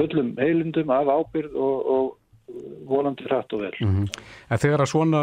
fullum 0.00 0.32
heilundum 0.40 0.90
af 0.96 1.12
ábyrð 1.18 1.54
og, 1.54 1.92
og 1.94 2.16
volandi 2.88 3.24
hrætt 3.28 3.52
og 3.52 3.60
vel. 3.60 3.76
Mm 3.80 3.94
-hmm. 3.94 4.08
En 4.50 4.58
þegar 4.58 4.80
að 4.80 4.92
svona 4.92 5.20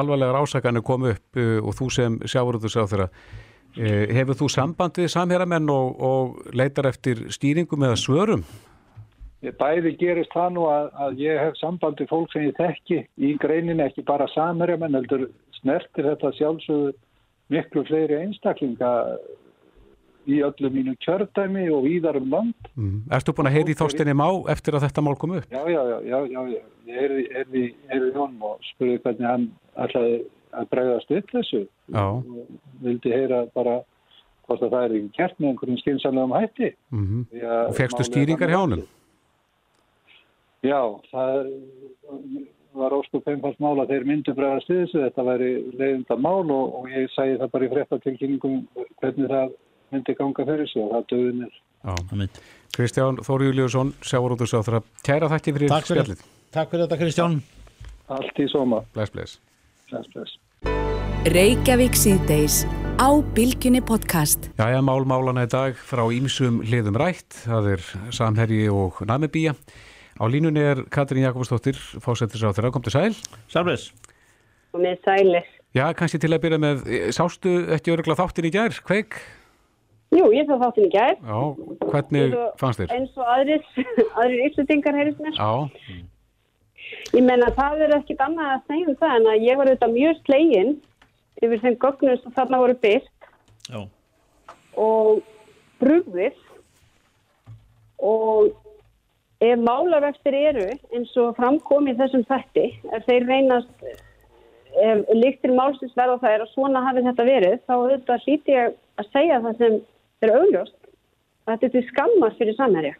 alvarlegar 0.00 0.42
ásakanir 0.42 0.82
kom 0.82 1.02
upp 1.02 1.36
uh, 1.36 1.58
og 1.66 1.72
þú 1.74 1.90
sem 1.90 2.18
sjáurðu 2.18 2.68
sá 2.68 2.86
þeirra 2.86 3.08
uh, 3.78 4.06
hefur 4.16 4.34
þú 4.34 4.48
samband 4.48 4.98
við 4.98 5.08
samhéramenn 5.08 5.70
og, 5.70 6.00
og 6.00 6.36
leitar 6.52 6.86
eftir 6.86 7.16
stýringum 7.30 7.82
eða 7.82 7.96
svörum? 7.96 8.44
Bæði 9.58 9.96
gerist 9.98 10.32
það 10.34 10.50
nú 10.52 10.62
að, 10.66 10.86
að 10.94 11.18
ég 11.18 11.38
hef 11.38 11.54
sambandi 11.56 12.06
fólk 12.06 12.32
sem 12.32 12.42
ég 12.42 12.56
þekki 12.58 13.06
í 13.16 13.36
greinin 13.38 13.80
ekki 13.80 14.02
bara 14.02 14.26
samerja 14.34 14.76
menn 14.76 14.94
heldur 14.94 15.28
snertir 15.60 16.04
þetta 16.04 16.32
sjálfsögur 16.32 16.92
miklu 17.48 17.84
fleiri 17.84 18.14
einstaklinga 18.14 18.90
í 20.28 20.40
öllu 20.44 20.70
mínu 20.72 20.94
kjördæmi 21.04 21.66
og 21.72 21.84
víðar 21.86 22.18
um 22.20 22.30
land. 22.32 22.70
Mm. 22.76 23.02
Erstu 23.16 23.34
búin 23.36 23.50
að 23.50 23.56
heyri 23.58 23.74
í 23.74 23.78
þórstinni 23.78 24.16
má 24.16 24.26
eftir 24.52 24.76
að 24.76 24.84
þetta 24.86 25.04
mál 25.04 25.16
kom 25.20 25.36
upp? 25.38 25.46
Já, 25.52 25.62
já, 25.72 25.80
já, 25.88 25.98
já, 26.04 26.18
já, 26.32 26.40
ég 26.88 27.30
heyrði 27.34 27.62
í 27.68 28.16
honum 28.16 28.50
og 28.50 28.58
spurði 28.72 28.98
hvernig 29.04 29.28
hann 29.28 29.46
ætlaði 29.76 30.18
að 30.58 30.68
bregðast 30.72 31.14
upp 31.18 31.32
þessu 31.32 31.62
já. 31.64 32.04
vildi 32.84 33.12
heyra 33.12 33.40
bara 33.54 33.80
hvort 34.48 34.62
að 34.64 34.72
það 34.72 34.84
er 34.84 34.94
ekki 34.98 35.16
kert 35.16 35.40
með 35.40 35.50
einhverjum 35.50 35.80
skynsamlegum 35.82 36.36
hætti. 36.36 36.70
Mm 36.90 37.04
-hmm. 37.08 37.42
Og 37.68 37.74
fegstu 37.76 38.04
stýringar 38.04 38.48
hjá 38.52 38.60
honum? 38.60 38.86
Já, 40.64 40.80
það 41.12 41.52
var 42.78 42.92
óskup 42.92 43.28
einfalt 43.28 43.60
mál 43.60 43.78
að 43.80 43.92
þeir 43.92 44.04
myndu 44.08 44.34
bregðast 44.34 44.70
við 44.70 44.80
þessu. 44.82 45.02
Þetta 45.04 45.24
væri 45.28 45.50
leiðinda 45.78 46.16
mál 46.16 46.50
og, 46.50 46.74
og 46.80 46.90
ég 46.90 47.10
sæði 47.14 47.38
það 47.38 47.52
bara 47.54 47.64
í 47.64 47.72
fréttatilkynningum 47.74 48.58
hvernig 49.00 49.30
það 49.32 49.52
myndi 49.92 50.14
ganga 50.18 50.46
fyrir 50.48 50.68
sig 50.70 50.82
og 50.82 50.94
það 50.94 51.06
döðin 51.12 51.44
er. 51.46 51.54
Já. 51.84 52.28
Kristján 52.74 53.20
Þóri 53.24 53.48
Júliusson, 53.48 53.94
sjávarútur 54.04 54.50
sáþra. 54.50 54.82
Kæra 55.06 55.30
þakki 55.32 55.54
fyrir 55.56 55.72
spjallið. 55.72 56.24
takk 56.54 56.70
fyrir 56.72 56.84
þetta 56.86 56.98
Kristján. 57.00 57.38
Allt 58.08 58.40
í 58.40 58.48
soma. 58.52 58.82
Bless, 58.94 59.12
bless. 59.14 59.38
Bless, 59.90 60.10
bless. 60.14 60.36
Reykjavík 61.28 61.96
síðdeis 61.98 62.62
á 63.00 63.08
Bilginni 63.34 63.80
podcast. 63.84 64.50
Jæja, 64.60 64.80
mál 64.84 65.04
málana 65.08 65.46
í 65.46 65.50
dag 65.50 65.76
frá 65.76 66.04
ímsum 66.14 66.62
hliðum 66.64 66.98
rætt. 67.00 67.42
Það 67.44 67.72
er 67.74 67.86
Samherji 68.14 68.68
og 68.72 69.00
Namibíja. 69.08 69.56
Á 70.18 70.24
línunni 70.26 70.62
er 70.62 70.84
Katrín 70.90 71.26
Jakobsdóttir, 71.26 71.78
þeirra. 72.02 72.72
Kom 72.74 72.82
til 72.82 72.94
sæl. 72.94 73.18
Sælves. 73.50 73.92
og 74.72 74.84
með 74.84 75.00
sælis. 75.04 75.48
Já, 75.76 75.84
kannski 75.96 76.20
til 76.20 76.32
að 76.32 76.42
byrja 76.44 76.60
með, 76.62 76.86
sástu 77.14 77.52
ekki 77.76 77.92
örugla 77.92 78.16
þáttin 78.18 78.48
í 78.48 78.52
gær, 78.54 78.78
kveik? 78.86 79.18
Jú, 80.14 80.28
ég 80.32 80.46
þá 80.48 80.54
þáttin 80.62 80.86
í 80.86 80.92
gær. 80.94 81.16
Já, 81.20 81.38
hvernig 81.90 82.34
og- 82.38 82.54
fannst 82.60 82.80
þér? 82.80 82.92
Eins 82.96 83.16
og 83.20 83.26
aðrir, 83.34 83.64
aðrir 84.22 84.44
yllutingar 84.48 84.96
heyrðist 84.96 85.20
mér. 85.24 85.34
Já, 85.36 85.50
Ég 87.12 87.20
menna 87.24 87.50
það 87.52 87.82
er 87.84 87.92
ekkit 87.98 88.20
annað 88.24 88.50
að 88.54 88.62
segja 88.70 88.88
um 88.88 88.96
það 88.96 89.14
en 89.18 89.26
að 89.28 89.42
ég 89.44 89.58
var 89.60 89.68
auðvitað 89.68 89.92
mjög 89.92 90.20
slegin 90.24 90.70
yfir 91.42 91.60
þeim 91.64 91.76
gögnum 91.82 92.20
sem 92.22 92.32
þarna 92.36 92.60
voru 92.62 92.76
byrt 92.80 93.28
Já. 93.68 93.80
og 94.80 95.20
brugðið 95.82 96.38
og 97.98 98.48
ef 99.44 99.60
málarvextir 99.68 100.36
eru 100.38 100.64
eins 100.94 101.12
og 101.20 101.36
framkom 101.36 101.90
í 101.92 101.96
þessum 101.98 102.24
þætti 102.30 102.64
ef 102.96 103.04
þeir 103.08 103.26
reynast 103.28 103.84
ef 104.78 105.04
líktir 105.18 105.52
málsins 105.58 105.92
verða 105.98 106.16
það 106.22 106.34
er 106.38 106.44
að 106.46 106.52
svona 106.54 106.84
hafi 106.88 107.04
þetta 107.06 107.28
verið 107.28 107.58
þá 107.68 107.74
auðvitað 107.76 108.24
hlíti 108.26 108.56
ég 108.56 108.76
að 109.02 109.12
segja 109.12 109.40
það 109.44 109.60
sem 109.62 109.78
er 110.26 110.34
augljóst 110.34 110.76
að 111.48 111.52
þetta 111.52 111.68
er 111.68 111.74
til 111.74 111.84
skammar 111.88 112.36
fyrir 112.38 112.56
samherja 112.58 112.94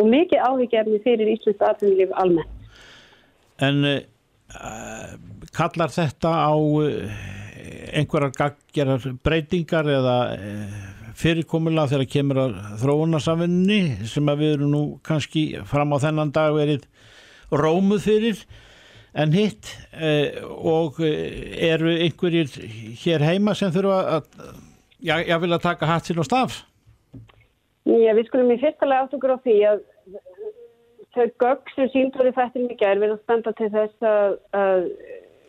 og 0.00 0.10
mikið 0.10 0.42
áhyggjefni 0.48 1.00
fyrir 1.04 1.30
Íslands 1.34 1.62
aðfenglíf 1.68 2.14
almennt. 2.18 2.50
En 3.62 3.84
uh, 3.86 5.14
kallar 5.54 5.92
þetta 5.94 6.32
á 6.50 6.54
uh, 6.54 7.22
einhverjar 7.94 8.34
gaggerar 8.34 9.06
breytingar 9.24 9.88
eða 9.94 10.18
uh, 10.34 10.82
fyrirkomulega 11.14 11.92
þegar 11.92 12.10
kemur 12.10 12.42
að 12.42 12.58
þróunarsamvinni 12.82 13.80
sem 14.10 14.30
að 14.30 14.42
við 14.42 14.54
erum 14.56 14.74
nú 14.74 14.84
kannski 15.06 15.46
fram 15.70 15.94
á 15.94 16.02
þennan 16.02 16.34
dag 16.34 16.56
verið 16.56 16.88
rómuð 17.54 18.02
fyrir 18.08 18.44
en 19.14 19.34
hitt 19.36 19.70
uh, 19.94 20.42
og 20.58 20.98
eru 21.04 21.94
einhverjir 21.94 22.50
hér 23.04 23.22
heima 23.22 23.54
sem 23.54 23.70
þurfa 23.74 24.00
að 24.18 24.30
já, 25.04 25.18
ég 25.20 25.42
vil 25.42 25.52
að 25.52 25.66
taka 25.66 25.88
hatt 25.88 26.08
sinn 26.08 26.22
og 26.22 26.28
staf? 26.28 26.62
Já, 27.84 28.12
við 28.16 28.30
skulum 28.30 28.54
í 28.54 28.60
fyrsta 28.62 28.88
lega 28.88 29.04
átt 29.04 29.16
okkur 29.16 29.36
á 29.36 29.38
því 29.44 29.56
að 29.68 29.82
þau 31.14 31.26
gögg 31.44 31.74
sem 31.74 31.90
síndur 31.92 32.30
í 32.30 32.34
þættin 32.34 32.72
í 32.72 32.78
gær 32.80 33.00
verða 33.02 33.20
standa 33.22 33.52
til 33.58 33.70
þess 33.74 34.08
að, 34.08 34.36
að 34.56 34.86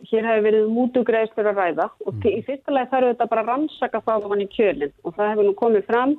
hér 0.10 0.28
hefur 0.30 0.46
verið 0.46 0.72
mútugreðstur 0.76 1.50
að 1.50 1.62
ræða. 1.62 1.90
Og 2.06 2.18
til, 2.22 2.36
í 2.38 2.46
fyrsta 2.46 2.76
lega 2.76 2.92
þarf 2.92 3.14
þetta 3.14 3.30
bara 3.32 3.46
að 3.46 3.52
rannsaka 3.52 4.04
það 4.06 4.28
ofan 4.28 4.44
í 4.44 4.50
kjölinn. 4.54 4.96
Og 5.04 5.16
það 5.16 5.32
hefur 5.32 5.48
nú 5.48 5.56
komið 5.62 5.88
fram 5.90 6.16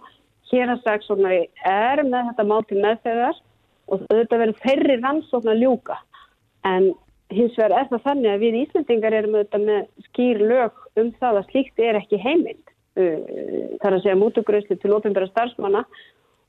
hér 0.50 0.72
að 0.72 0.84
saksóknari 0.86 1.42
er 1.66 2.02
með 2.06 2.30
þetta 2.30 2.46
mál 2.46 2.62
til 2.66 2.82
meðferðar 2.82 3.42
og 3.86 4.06
þetta 4.10 4.40
verður 4.42 4.62
ferri 4.62 4.96
rannsókn 5.02 5.52
að 5.52 5.62
ljúka. 5.62 5.98
En 6.66 6.92
hins 7.34 7.58
vegar 7.58 7.74
er 7.80 7.90
það 7.90 8.06
þannig 8.06 8.32
að 8.32 8.44
við 8.44 8.58
Íslandingar 8.62 9.18
erum 9.18 9.36
auðvitað 9.36 9.66
með 9.66 10.08
skýr 10.08 10.42
lög 10.42 10.80
um 11.00 11.12
það 11.20 11.40
að 11.40 11.50
slíkt 11.50 11.82
er 11.82 11.98
ekki 11.98 12.20
heimild 12.22 12.62
uh, 12.62 12.65
þar 12.96 13.96
að 13.96 14.02
segja 14.04 14.16
mútugreðslu 14.18 14.78
til 14.80 14.94
ofinbæra 14.96 15.28
starfsmanna 15.28 15.84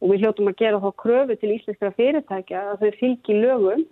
og 0.01 0.11
við 0.11 0.23
hljóttum 0.23 0.49
að 0.51 0.59
gera 0.61 0.81
þá 0.81 0.89
kröfu 1.03 1.37
til 1.41 1.53
íslenskra 1.55 1.93
fyrirtækja 1.97 2.63
að 2.71 2.83
þau 2.83 2.91
fylgi 3.01 3.37
lögum, 3.41 3.85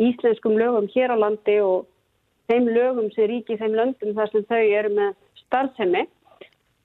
íslenskum 0.00 0.58
lögum 0.58 0.88
hér 0.94 1.12
á 1.12 1.16
landi 1.18 1.58
og 1.64 1.88
þeim 2.48 2.68
lögum 2.72 3.10
sem 3.14 3.28
ríki 3.30 3.58
þeim 3.60 3.76
löndum 3.76 4.14
þar 4.16 4.32
sem 4.32 4.46
þau 4.48 4.62
eru 4.62 4.92
með 4.96 5.16
starfsemi. 5.44 6.04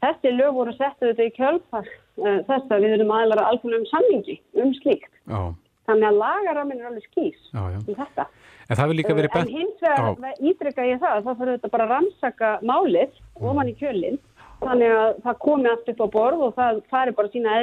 Þessi 0.04 0.32
lög 0.36 0.56
voru 0.58 0.74
settu 0.76 1.12
þetta 1.12 1.28
í 1.30 1.36
kjölfar 1.38 1.86
uh, 1.88 2.40
þess 2.50 2.72
að 2.74 2.82
við 2.84 2.96
erum 2.98 3.14
aðlara 3.16 3.46
alveg 3.52 3.78
um 3.78 3.86
sammingi 3.92 4.42
um 4.60 4.74
slíkt. 4.82 5.12
já, 5.30 5.54
Þannig 5.88 6.08
að 6.10 6.20
lagaramin 6.20 6.82
er 6.82 6.90
alveg 6.90 7.06
skýs 7.08 7.40
já, 7.54 7.62
já. 7.72 7.80
um 7.80 7.96
þetta. 8.02 8.26
En 8.68 8.80
það 8.80 8.90
vil 8.90 8.98
líka 9.00 9.16
verið 9.16 9.30
En 9.30 9.40
bent... 9.40 9.56
hins 9.56 9.82
vegar 9.84 10.44
ítrykka 10.52 10.86
ég 10.88 11.00
það 11.00 11.16
að 11.16 11.26
það 11.28 11.40
fyrir 11.40 11.58
þetta 11.58 11.72
bara 11.74 11.88
að 11.88 11.94
rannsaka 11.94 12.52
málið 12.64 13.18
ofan 13.40 13.72
í 13.72 13.76
kjölinn 13.80 14.20
þannig 14.68 14.96
að 14.98 15.22
það 15.26 15.40
komi 15.46 15.72
allt 15.72 15.94
upp 15.94 16.04
á 16.04 16.08
borð 16.18 16.44
og 16.48 16.56
það 16.58 16.82
fari 16.94 17.16
bara 17.18 17.32
sína 17.34 17.58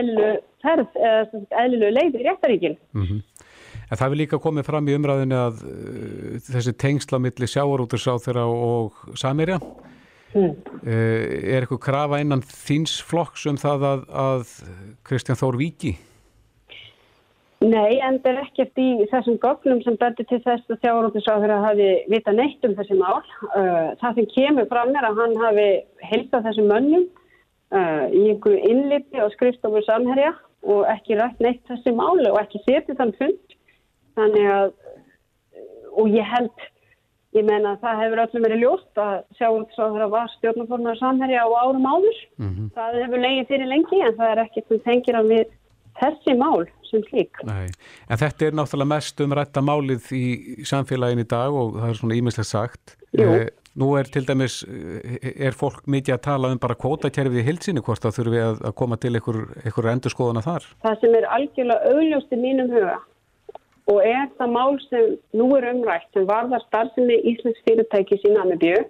eðlilu 1.62 1.92
leið 1.96 2.18
í 2.20 2.26
réttaríkinn. 2.28 2.78
Mhm. 2.96 3.22
En 3.90 3.98
það 3.98 4.10
vil 4.12 4.20
líka 4.20 4.38
komið 4.38 4.68
fram 4.68 4.86
í 4.86 4.94
umræðinu 4.94 5.34
að 5.34 5.62
uh, 5.66 6.34
þessi 6.46 6.76
tengsla 6.78 7.18
milli 7.18 7.48
sjávarútur 7.50 7.98
þeirra 7.98 8.46
og 8.46 9.00
Samirja 9.18 9.58
Mm. 10.30 10.52
uh, 10.86 10.90
er 11.50 11.64
eitthvað 11.64 11.80
krafa 11.82 12.20
innan 12.22 12.44
þíns 12.46 13.00
flokks 13.02 13.48
um 13.50 13.56
það 13.58 13.86
að, 13.88 14.04
að 14.14 14.52
Kristján 15.02 15.38
Þór 15.40 15.58
Víki? 15.58 15.96
Nei, 17.60 17.98
en 18.00 18.20
það 18.22 18.30
er 18.30 18.38
ekkert 18.46 18.78
í 18.80 18.86
þessum 19.10 19.40
gögnum 19.42 19.82
sem 19.84 19.98
betur 20.00 20.24
til 20.30 20.38
þess 20.46 20.70
að 20.70 20.78
þjáróttisáður 20.84 21.52
hafi 21.60 21.88
vita 22.08 22.32
neitt 22.32 22.62
um 22.64 22.76
þessi 22.78 22.96
mál. 22.96 23.18
Uh, 23.50 23.90
það 24.00 24.20
sem 24.20 24.28
kemur 24.36 24.70
fram 24.70 24.94
er 24.96 25.08
að 25.10 25.18
hann 25.20 25.36
hafi 25.42 25.66
heilsað 26.10 26.46
þessum 26.48 26.70
mönnum 26.70 27.06
uh, 27.74 28.06
í 28.10 28.24
einhverju 28.32 28.60
innlipi 28.70 29.22
og 29.22 29.32
skrifstofur 29.36 29.86
samherja 29.86 30.34
og 30.66 30.84
ekki 30.92 31.16
rætt 31.18 31.40
neitt 31.40 31.62
þessi 31.70 31.94
máli 31.96 32.28
og 32.30 32.40
ekki 32.42 32.60
setið 32.66 32.98
þann 32.98 33.14
fund. 33.20 33.56
Þannig 34.18 34.50
að, 34.52 34.74
og 35.96 36.10
ég 36.12 36.26
held, 36.28 36.66
ég 37.38 37.46
menna 37.46 37.76
að 37.76 37.86
það 37.86 38.02
hefur 38.02 38.22
öllum 38.24 38.44
verið 38.46 38.64
ljóst 38.64 39.00
að 39.00 39.14
þjáróttisáður 39.38 40.10
var 40.12 40.34
stjórnafornar 40.34 40.98
samherja 41.00 41.46
á 41.46 41.48
árum 41.62 41.86
áður. 41.88 42.20
Það 42.76 43.00
hefur 43.04 43.24
legið 43.24 43.48
fyrir 43.54 43.70
lengi 43.70 44.02
en 44.04 44.18
það 44.18 44.34
er 44.34 44.42
ekkert 44.44 44.68
sem 44.68 44.84
tengir 44.84 45.20
að 45.20 45.32
við 45.32 45.56
þessi 46.00 46.36
mál 46.38 46.66
sem 46.90 47.02
slík. 47.08 47.40
Nei, 47.46 47.70
en 48.10 48.20
þetta 48.20 48.48
er 48.48 48.56
náttúrulega 48.58 48.92
mest 48.92 49.20
um 49.24 49.34
rætta 49.36 49.62
málið 49.62 50.10
í 50.16 50.24
samfélagin 50.66 51.22
í 51.22 51.28
dag 51.30 51.54
og 51.54 51.78
það 51.78 51.88
er 51.88 51.98
svona 52.00 52.18
ímislegt 52.18 52.50
sagt. 52.50 52.96
Jú. 53.16 53.30
Nú 53.80 53.94
er 53.96 54.08
til 54.12 54.26
dæmis, 54.28 54.60
eh, 54.68 55.18
er 55.46 55.56
fólk 55.56 55.86
mikið 55.88 56.16
að 56.16 56.24
tala 56.26 56.50
um 56.52 56.58
bara 56.60 56.76
kvótakerfið 56.76 57.40
í 57.40 57.46
hilsinni 57.46 57.84
hvort 57.86 58.02
það 58.04 58.16
þurfi 58.18 58.42
að, 58.44 58.60
að 58.68 58.74
koma 58.80 58.98
til 59.00 59.14
einhver, 59.14 59.38
einhver 59.64 59.92
endurskoðuna 59.94 60.44
þar? 60.44 60.66
það 60.84 61.00
sem 61.00 61.16
er 61.16 61.28
algjörlega 61.36 61.94
augljóst 61.94 62.34
í 62.36 62.40
mínum 62.40 62.70
huga 62.74 62.98
og 63.90 64.00
er 64.06 64.28
það 64.38 64.52
mál 64.54 64.78
sem 64.86 65.16
nú 65.34 65.48
er 65.56 65.68
umrætt 65.72 66.08
sem 66.14 66.26
varðar 66.28 66.62
starfsemi 66.66 67.16
Íslands 67.32 67.62
fyrirtækis 67.66 68.26
í 68.28 68.34
Namibíu 68.34 68.84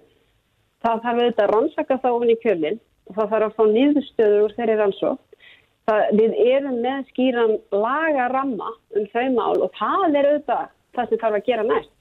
það 0.83 1.03
þarf 1.05 1.21
auðvitað 1.21 1.43
að 1.45 1.53
rannsaka 1.55 1.99
það 2.03 2.17
ofin 2.17 2.33
í 2.33 2.39
kjölinn 2.43 2.79
og 3.07 3.15
það 3.17 3.31
þarf 3.33 3.47
að 3.47 3.55
fá 3.57 3.63
niðurstöður 3.77 4.45
úr 4.45 4.55
þeirri 4.57 4.77
rannsók 4.81 5.23
það, 5.89 6.03
við 6.19 6.37
erum 6.51 6.77
með 6.83 7.01
skýran 7.13 7.55
lagaramma 7.73 8.75
um 8.97 9.09
þau 9.13 9.25
mál 9.37 9.57
og 9.65 9.73
það 9.79 10.19
er 10.19 10.29
auðvitað 10.31 10.69
það 10.97 11.09
sem 11.09 11.23
þarf 11.23 11.39
að 11.39 11.49
gera 11.49 11.67
næst 11.71 11.93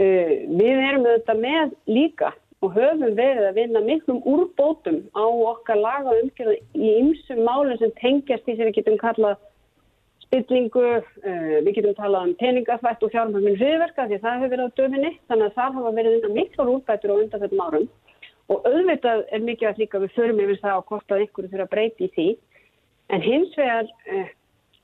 uh, 0.00 0.32
við 0.60 0.80
erum 0.88 1.06
auðvitað 1.06 1.42
með 1.44 1.76
líka 1.90 2.32
og 2.60 2.74
höfum 2.76 3.14
verið 3.16 3.46
að 3.48 3.58
vinna 3.60 3.80
miklum 3.84 4.18
úrbótum 4.28 4.98
á 5.16 5.24
okkar 5.24 5.80
laga 5.80 6.16
umgjörðu 6.20 6.58
í 6.76 6.90
ymsum 7.00 7.40
málum 7.46 7.78
sem 7.80 7.92
tengjast 8.00 8.44
því 8.44 8.56
sem 8.56 8.68
við 8.68 8.76
getum 8.80 8.98
kallað 9.00 9.38
spillingu, 10.26 10.84
uh, 11.00 11.56
við 11.64 11.72
getum 11.78 11.96
talað 11.98 12.28
um 12.28 12.34
peningafætt 12.40 13.02
og 13.02 13.12
fjármögnin 13.14 13.58
hriðverka 13.58 14.06
því 14.06 14.18
að 14.18 14.26
það 14.26 14.36
hefur 14.36 14.52
verið 14.54 14.68
á 14.68 14.76
döfinni, 14.80 15.12
þannig 15.30 15.48
að 15.48 15.56
það 15.56 15.78
hafa 15.78 15.94
verið 15.96 16.16
vinna 16.16 16.34
miklar 16.36 16.72
úrbætur 16.74 17.14
á 17.14 17.20
undanfjöldum 17.20 17.64
árum. 17.64 17.88
Og 18.50 18.66
auðvitað 18.66 19.24
er 19.30 19.42
mikið 19.46 19.68
að 19.68 19.80
líka 19.80 20.02
við 20.02 20.14
förum 20.16 20.42
yfir 20.42 20.60
það 20.62 20.78
og 20.80 20.86
hvort 20.90 21.12
að 21.14 21.24
einhverju 21.24 21.50
þurfa 21.50 21.66
að 21.66 21.72
breyti 21.74 22.06
í 22.06 22.12
því. 22.14 22.28
En 23.10 23.24
hins 23.24 23.56
vegar 23.58 23.90
uh, 23.90 24.30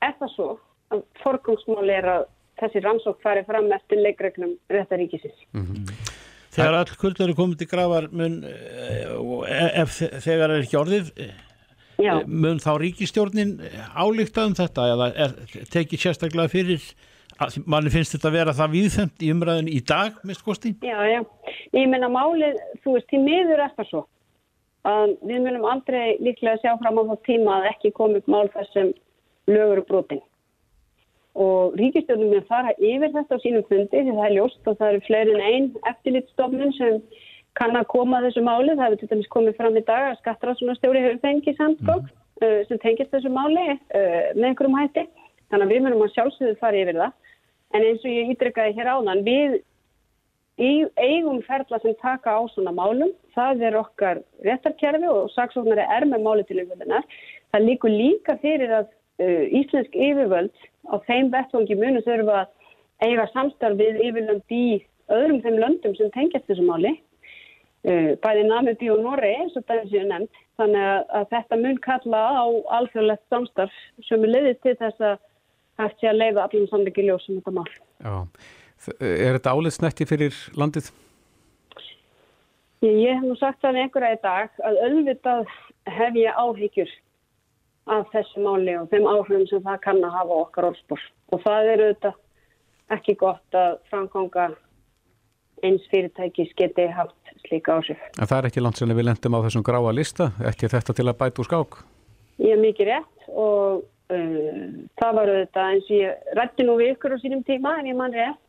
er 0.07 0.17
það 0.19 0.33
svo 0.35 0.49
að 0.95 1.03
forgangsmál 1.21 1.91
er 1.91 2.09
að 2.11 2.27
þessi 2.61 2.81
rannsók 2.83 3.19
fari 3.23 3.43
fram 3.47 3.71
eftir 3.75 3.99
leikreglum 4.03 4.55
réttaríkisins. 4.73 5.43
Þegar 6.57 6.73
all 6.79 6.93
kvöld 6.97 7.19
eru 7.21 7.35
komið 7.37 7.59
til 7.61 7.67
grafar 7.69 8.07
mun, 8.11 8.39
eh, 8.43 9.11
og 9.13 9.43
e- 9.45 9.73
ef 9.83 9.91
þe- 9.99 10.13
þegar 10.25 10.49
er 10.55 10.63
ekki 10.63 10.79
orðið 10.79 11.11
eh, 11.21 11.33
Já. 12.01 12.13
mun 12.25 12.57
þá 12.61 12.71
ríkistjórnin 12.81 13.51
álíkta 13.93 14.45
um 14.47 14.55
þetta 14.57 14.87
eða 14.93 15.07
er 15.15 15.35
tekið 15.73 16.01
sérstaklega 16.01 16.49
fyrir 16.49 16.81
að 17.39 17.59
manni 17.69 17.89
finnst 17.93 18.15
þetta 18.15 18.29
að 18.31 18.37
vera 18.39 18.53
það 18.57 18.71
viðfemt 18.73 19.21
í 19.21 19.31
umræðin 19.33 19.69
í 19.69 19.79
dag, 19.85 20.13
mist 20.25 20.41
kosti 20.45 20.73
Já, 20.81 20.97
já. 21.05 21.21
Ég 21.73 21.89
menna 21.89 22.09
málið, 22.09 22.57
þú 22.83 22.93
veist, 22.97 23.07
til 23.11 23.19
miður 23.21 23.61
er 23.67 23.73
það 23.77 23.89
svo 23.91 24.07
að 24.87 25.13
við 25.27 25.41
munum 25.43 25.65
aldrei 25.69 26.17
líklega 26.23 26.57
sjá 26.63 26.73
fram 26.81 26.97
á 26.97 27.03
þá 27.11 27.15
tíma 27.27 27.57
að 27.59 27.69
ekki 27.73 27.91
komi 27.93 28.17
upp 28.21 28.27
mál 28.31 28.47
þessum 28.53 28.93
lögur 29.51 29.81
og 29.83 29.87
brotin. 29.89 30.21
Og 31.37 31.75
ríkistjórnum 31.77 32.33
er 32.33 32.41
að 32.41 32.49
fara 32.49 32.73
yfir 32.77 33.13
þetta 33.13 33.37
á 33.37 33.43
sínum 33.43 33.65
fundi 33.69 34.01
því 34.01 34.13
það 34.15 34.27
er 34.27 34.35
ljóst 34.37 34.69
og 34.69 34.77
það 34.79 34.91
eru 34.91 35.01
fleiri 35.05 35.35
en 35.35 35.43
einn 35.51 35.67
eftirlitstofnun 35.91 36.73
sem 36.77 36.97
kann 37.57 37.77
að 37.77 37.89
koma 37.93 38.19
að 38.19 38.27
þessu 38.29 38.43
máli. 38.45 38.73
Það 38.73 38.83
hefur 38.85 39.01
til 39.01 39.11
dæmis 39.11 39.29
komið 39.35 39.59
fram 39.59 39.77
í 39.77 39.83
dag 39.85 40.09
að 40.09 40.19
skattrásunarstjóri 40.23 41.03
hefur 41.05 41.21
fengið 41.25 41.59
samskók 41.59 42.03
mm. 42.07 42.59
sem 42.69 42.81
tengist 42.83 43.13
þessu 43.13 43.31
máli 43.33 43.65
uh, 43.69 44.27
með 44.35 44.49
einhverjum 44.51 44.77
hætti. 44.81 45.05
Þannig 45.51 45.65
að 45.65 45.73
við 45.73 45.85
munum 45.85 46.05
að 46.05 46.13
sjálfsögðu 46.17 46.59
fara 46.61 46.81
yfir 46.81 47.01
það. 47.03 47.15
En 47.75 47.87
eins 47.87 48.03
og 48.03 48.13
ég 48.13 48.33
ítrykkaði 48.33 48.77
hér 48.77 48.91
áðan, 48.95 49.25
við 49.27 49.57
eigum 50.57 51.41
ferla 51.45 51.77
sem 51.83 51.95
taka 52.01 52.33
á 52.33 52.41
svona 52.49 52.73
málum. 52.73 53.13
Það 53.37 53.65
er 53.67 53.77
okkar 53.77 54.21
réttarkerfi 54.45 55.09
og 55.11 55.29
saksóknari 55.35 55.85
er 55.85 56.07
með 56.09 56.23
máli 56.25 56.45
til 56.47 56.61
umvöldunar. 56.63 57.05
Það 57.53 57.67
líkur 57.67 57.93
líka 57.93 58.37
fyrir 58.41 58.73
að 58.79 58.87
uh, 58.87 58.95
íslensk 59.17 59.95
yfirvöld 59.95 60.53
á 60.87 60.95
þeim 61.07 61.31
vettvangi 61.33 61.77
munu 61.79 62.03
þurfa 62.05 62.43
að 62.43 63.07
eiga 63.07 63.27
samstarf 63.33 63.77
við 63.79 63.99
yfirlönd 64.05 64.53
í 64.53 64.65
öðrum 65.13 65.41
þeim 65.43 65.59
löndum 65.61 65.95
sem 65.97 66.11
tengjast 66.13 66.47
þessu 66.49 66.65
máli. 66.67 66.95
Uh, 67.87 68.17
bæði 68.19 68.43
Namibí 68.49 68.89
og 68.91 68.99
Norri, 69.03 69.29
eins 69.37 69.55
og 69.55 69.63
það 69.67 69.81
er 69.81 69.89
sér 69.91 70.07
nefnt. 70.09 70.39
Þannig 70.57 70.85
að, 70.89 71.25
þetta 71.31 71.59
mun 71.61 71.81
kalla 71.85 72.21
á 72.33 72.45
alþjóðlegt 72.79 73.25
samstarf 73.31 73.81
sem 74.07 74.23
er 74.25 74.33
leiðið 74.33 74.61
til 74.65 74.73
þess 74.81 75.03
að 75.05 75.19
hægt 75.77 75.99
sé 76.01 76.09
að 76.09 76.17
leiða 76.17 76.45
allir 76.47 76.69
samleiki 76.71 77.05
ljós 77.05 77.27
um 77.29 77.37
þetta 77.37 77.53
mál. 77.59 77.67
Já. 78.01 78.15
Er 78.97 79.37
þetta 79.37 79.53
áliðsnetti 79.53 80.07
fyrir 80.09 80.39
landið? 80.57 80.89
Ég 82.85 83.13
hef 83.13 83.23
nú 83.25 83.37
sagt 83.37 83.61
það 83.63 83.79
einhverja 83.83 84.17
í 84.17 84.21
dag 84.25 84.59
að 84.65 84.81
auðvitað 84.85 85.53
hef 85.97 86.17
ég 86.19 86.41
áhyggjur 86.41 86.91
af 87.93 88.07
þessu 88.13 88.43
máli 88.43 88.75
og 88.77 88.87
þeim 88.91 89.07
áhrifum 89.09 89.45
sem 89.49 89.65
það 89.65 89.81
kann 89.83 89.99
að 90.05 90.15
hafa 90.19 90.39
okkar 90.43 90.69
orðspór 90.71 91.03
og 91.33 91.43
það 91.43 91.71
er 91.73 91.83
auðvitað 91.85 92.95
ekki 92.97 93.17
gott 93.19 93.59
að 93.59 93.77
framkonga 93.91 94.47
eins 95.65 95.85
fyrirtækis 95.91 96.53
geti 96.57 96.87
haft 96.93 97.35
slíka 97.47 97.77
áhrif. 97.77 98.01
En 98.17 98.29
það 98.29 98.37
er 98.39 98.49
ekki 98.49 98.63
langt 98.63 98.79
sem 98.79 98.91
við 98.93 99.07
lendum 99.09 99.37
á 99.37 99.45
þessum 99.47 99.65
gráa 99.65 99.93
lista, 99.95 100.31
ekki 100.45 100.71
þetta 100.71 100.95
til 100.97 101.07
að 101.07 101.19
bæta 101.21 101.43
úr 101.43 101.49
skák? 101.49 101.79
Ég 102.43 102.53
er 102.53 102.61
mikið 102.61 102.91
rétt 102.91 103.29
og 103.33 103.85
uh, 104.13 104.67
það 105.01 105.15
var 105.19 105.31
auðvitað 105.33 105.71
eins 105.71 105.87
og 105.89 105.97
ég 105.97 106.35
rætti 106.37 106.67
nú 106.67 106.77
við 106.79 106.93
ykkur 106.95 107.17
á 107.17 107.23
sínum 107.23 107.45
tíma 107.47 107.79
en 107.79 107.89
ég 107.89 107.97
mann 107.97 108.15
rétt 108.15 108.43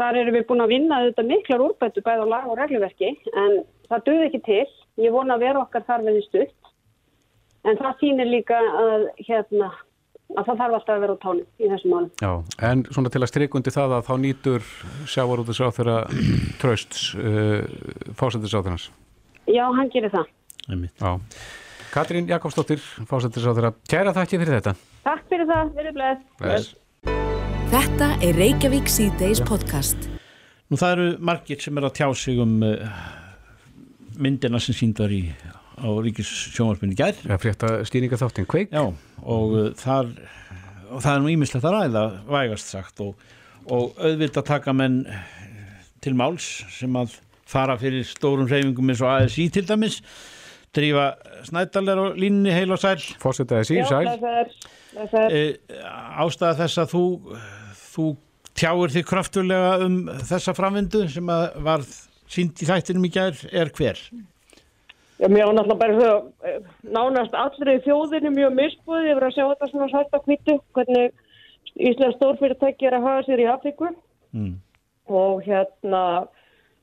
Þar 0.00 0.16
erum 0.16 0.36
við 0.38 0.46
búin 0.48 0.64
að 0.64 0.70
vinna 0.72 0.98
þetta 1.04 1.22
miklar 1.28 1.62
úrbættu 1.66 2.00
bæð 2.04 2.22
á 2.24 2.26
lag 2.32 2.44
og 2.48 2.56
regluverki 2.56 3.10
en 3.36 3.58
það 3.90 4.04
döði 4.06 4.28
ekki 4.30 4.38
til. 4.46 4.68
Ég 4.96 5.12
vona 5.12 5.36
að 5.36 5.42
vera 5.44 5.60
okkar 5.60 5.84
þar 5.84 6.06
veði 6.06 6.22
stutt 6.24 6.59
en 7.68 7.78
það 7.80 8.02
sýnir 8.02 8.28
líka 8.30 8.58
að, 8.58 9.06
hérna, 9.26 9.70
að 10.36 10.50
það 10.50 10.60
þarf 10.62 10.76
alltaf 10.78 10.92
að 10.94 11.04
vera 11.04 11.16
á 11.16 11.22
tánu 11.24 11.44
í 11.44 11.70
þessum 11.72 11.94
málum. 11.94 12.10
Já, 12.22 12.32
en 12.70 12.84
svona 12.88 13.12
til 13.12 13.22
að 13.22 13.32
streikundi 13.32 13.74
það 13.74 13.96
að 13.98 14.04
þá 14.08 14.12
nýtur 14.24 14.68
sjávarúðisáþurra 15.14 15.96
trösts 16.62 17.08
uh, 17.18 17.64
fásættisáþurnas. 18.20 18.90
Já, 19.50 19.64
hann 19.66 19.90
gerir 19.92 20.14
það. 20.14 20.30
Já. 20.70 21.10
Katrín 21.90 22.28
Jakobsdóttir, 22.30 22.82
fásættisáþurra, 23.10 23.72
kæra 23.90 24.14
þakki 24.14 24.38
fyrir 24.38 24.60
þetta. 24.60 24.76
Takk 25.06 25.26
fyrir 25.32 25.48
það, 25.50 25.74
verið 25.78 25.96
bleið. 25.98 26.24
Bless. 26.38 26.74
Þetta 27.70 28.10
er 28.26 28.38
Reykjavík 28.38 28.90
C-Days 28.90 29.42
podcast. 29.46 30.06
Nú 30.70 30.78
það 30.78 30.92
eru 30.94 31.08
margir 31.26 31.58
sem 31.62 31.78
er 31.78 31.88
að 31.88 31.96
tjá 31.98 32.06
sig 32.14 32.38
um 32.42 32.60
uh, 32.62 33.00
myndina 34.22 34.60
sem 34.62 34.76
síndar 34.76 35.10
í 35.10 35.24
á 35.80 35.88
Ríkis 36.04 36.30
sjónvarpinni 36.54 36.98
gær. 36.98 37.16
Það 37.22 37.34
er 37.36 37.42
frétta 37.42 37.72
stýringa 37.88 38.20
þáttinn 38.20 38.48
kveik. 38.50 38.70
Já, 38.74 38.84
og 39.24 39.56
uh, 39.56 39.70
þar 39.80 40.12
og 40.90 41.02
það 41.04 41.12
er 41.12 41.22
nú 41.22 41.32
ímislegt 41.32 41.66
að 41.66 41.76
ræða 41.76 42.04
vægast 42.28 42.72
sagt 42.72 43.02
og, 43.04 43.26
og 43.70 43.98
auðvilt 44.00 44.38
að 44.40 44.48
taka 44.50 44.74
menn 44.74 45.02
til 46.02 46.14
máls 46.18 46.48
sem 46.74 46.96
að 46.98 47.16
fara 47.50 47.76
fyrir 47.80 48.06
stórum 48.06 48.48
reyfingum 48.50 48.92
eins 48.92 49.02
og 49.04 49.10
ASI 49.12 49.48
til 49.52 49.66
dæmis 49.68 50.00
drífa 50.76 51.12
snættalega 51.48 52.10
og 52.10 52.18
línni 52.20 52.52
heil 52.54 52.72
og 52.74 52.80
sæl 52.80 53.00
sæl 53.88 54.06
það 54.06 54.26
er, 54.42 54.52
það 55.00 55.16
er. 55.24 55.34
e, 55.34 55.80
Ástæða 56.22 56.58
þess 56.62 56.82
að 56.84 56.92
þú 56.94 57.04
þú 57.80 58.06
tjáir 58.60 58.94
þig 58.94 59.08
kraftulega 59.08 59.72
um 59.86 59.96
þessa 60.30 60.54
framvindu 60.54 61.06
sem 61.10 61.32
að 61.32 61.46
var 61.66 61.86
sínd 62.30 62.62
í 62.62 62.68
þættinum 62.68 63.08
í 63.08 63.12
gær 63.14 63.42
er 63.50 63.72
hver? 63.74 63.98
Já, 65.20 65.28
mér 65.28 65.50
var 65.50 65.54
náttúrulega 65.54 65.80
bara 65.82 65.96
þau, 66.00 66.14
nánast 66.96 67.34
allri 67.36 67.74
þjóðinu 67.84 68.30
mjög 68.32 68.54
misbúið 68.56 69.08
yfir 69.10 69.26
að 69.26 69.34
sjá 69.36 69.42
þetta 69.50 69.66
svona 69.68 69.88
sætt 69.92 70.14
að 70.16 70.24
kvitu, 70.24 70.54
hvernig 70.72 71.26
Íslands 71.76 72.16
stórfyrirtæki 72.16 72.88
er 72.88 72.96
að 72.96 73.04
hafa 73.04 73.26
sér 73.26 73.42
í 73.42 73.48
Afríku. 73.52 73.90
Mm. 74.30 74.60
og 75.10 75.40
hérna 75.42 76.00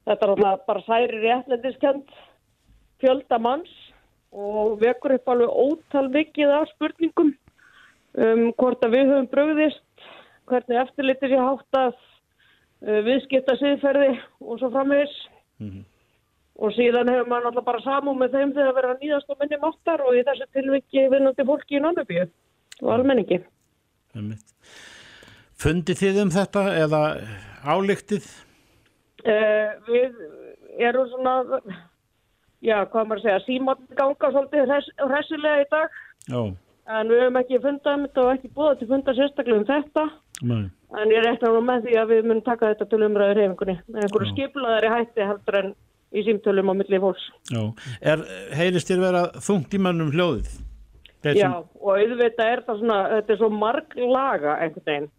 þetta 0.04 0.26
er 0.26 0.32
náttúrulega 0.32 0.66
bara 0.68 0.84
særi 0.84 1.20
réttlendiskend 1.24 2.16
fjölda 3.00 3.40
manns 3.40 3.72
og 4.36 4.78
vekur 4.82 5.16
upp 5.16 5.32
alveg 5.32 5.62
ótal 5.64 6.10
mikið 6.12 6.52
af 6.58 6.68
spurningum 6.74 7.32
um 8.18 8.44
hvort 8.60 8.84
að 8.84 8.98
við 8.98 9.12
höfum 9.14 9.30
bröðist, 9.32 10.08
hvernig 10.50 10.82
eftirlitir 10.82 11.36
ég 11.38 11.44
háttað, 11.44 11.96
uh, 12.84 13.00
viðskipta 13.08 13.56
siðferði 13.62 14.18
og 14.42 14.60
svo 14.60 14.72
framvegis 14.74 15.16
og 16.58 16.74
síðan 16.74 17.12
hefur 17.12 17.30
maður 17.30 17.48
náttúrulega 17.48 17.68
bara 17.70 17.84
samúð 17.86 18.20
með 18.22 18.38
þeim 18.38 18.54
þegar 18.56 18.76
verið 18.78 18.94
að 18.94 19.04
nýðast 19.04 19.34
á 19.34 19.36
minni 19.42 19.60
máttar 19.62 20.04
og 20.06 20.18
í 20.18 20.24
þessu 20.28 20.48
tilviki 20.58 21.04
vinnandi 21.14 21.46
fólki 21.50 21.78
í 21.78 21.82
Nannabíu 21.84 22.24
og 22.82 22.94
almenningi. 22.96 23.42
Fundið 25.58 26.02
þið 26.02 26.22
um 26.24 26.34
þetta 26.34 26.64
eða 26.82 27.02
álíktið? 27.66 28.30
Uh, 29.28 29.74
við 29.90 30.18
erum 30.88 31.10
svona, 31.12 31.62
já, 32.64 32.78
hvað 32.86 33.10
maður 33.10 33.20
að 33.20 33.26
segja, 33.26 33.44
símann 33.46 33.90
ganga 33.98 34.32
svolítið 34.34 34.70
hress, 34.70 34.90
hressilega 35.02 35.66
í 35.66 35.70
dag 35.74 35.98
Já, 36.28 36.42
en 36.98 37.12
við 37.12 37.24
höfum 37.24 37.40
ekki 37.42 37.62
fundað 37.64 37.98
um 37.98 38.06
þetta 38.06 38.24
og 38.24 38.32
ekki 38.36 38.52
búið 38.56 38.80
til 38.80 38.90
fundað 38.92 39.20
sérstaklega 39.20 39.60
um 39.60 39.68
þetta 39.68 40.06
nei. 40.48 40.64
en 41.02 41.14
ég 41.16 41.26
reikna 41.26 41.52
nú 41.56 41.64
með 41.66 41.88
því 41.88 41.98
að 42.02 42.14
við 42.14 42.30
munum 42.30 42.46
taka 42.46 42.72
þetta 42.74 42.88
til 42.92 43.02
umræður 43.08 43.42
hefingunni 43.42 43.78
einhverju 43.96 44.32
skiplaðari 44.34 44.94
hætti 44.94 45.28
heldur 45.32 45.60
en 45.62 45.74
í 46.16 46.24
símtölum 46.24 46.72
á 46.72 46.74
milli 46.78 47.02
fólks. 47.04 47.26
Já. 47.52 47.62
Er, 48.02 48.24
heyrist 48.56 48.90
þér 48.92 49.04
vera 49.04 49.24
þungt 49.44 49.76
í 49.76 49.82
mannum 49.82 50.14
hljóðið? 50.14 50.56
Þeir 51.26 51.40
Já, 51.40 51.52
og 51.58 51.92
auðvitað 51.92 52.52
er 52.54 52.64
það 52.68 52.82
svona, 52.82 52.98
þetta 53.16 53.34
er 53.34 53.40
svo 53.42 53.50
marg 53.52 53.96
laga 53.98 54.58
einhvern 54.62 54.88
veginn. 54.88 55.10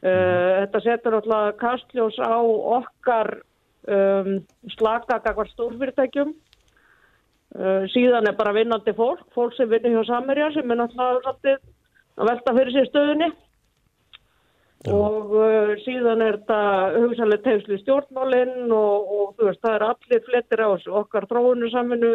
Uh, 0.00 0.62
þetta 0.62 0.80
setur 0.80 1.16
alltaf 1.18 1.58
kastljós 1.60 2.16
á 2.24 2.40
okkar 2.40 3.34
um, 3.84 4.38
slagagakvar 4.76 5.50
stórfyrirtækjum. 5.52 6.32
Uh, 7.50 7.84
síðan 7.92 8.30
er 8.30 8.38
bara 8.38 8.54
vinnandi 8.56 8.94
fólk, 8.96 9.26
fólk 9.36 9.54
sem 9.58 9.68
vinnur 9.70 10.00
hjá 10.00 10.14
Samerja 10.14 10.48
sem 10.54 10.72
er 10.72 10.80
náttúrulega 10.80 11.58
að 12.16 12.30
velta 12.30 12.56
fyrir 12.56 12.74
sér 12.74 12.90
stöðunni. 12.90 13.30
Og 14.88 15.34
uh, 15.36 15.74
síðan 15.84 16.22
er 16.24 16.38
þetta 16.38 16.60
hugsanlega 16.96 17.44
tegnslu 17.44 17.76
stjórnmálinn 17.82 18.70
og, 18.72 19.10
og 19.12 19.34
þú 19.36 19.50
veist, 19.50 19.60
það 19.60 19.74
er 19.76 19.86
allir 19.90 20.22
flettir 20.24 20.62
á 20.64 20.68
okkar 20.72 21.26
þróunu 21.28 21.68
saminu 21.72 22.14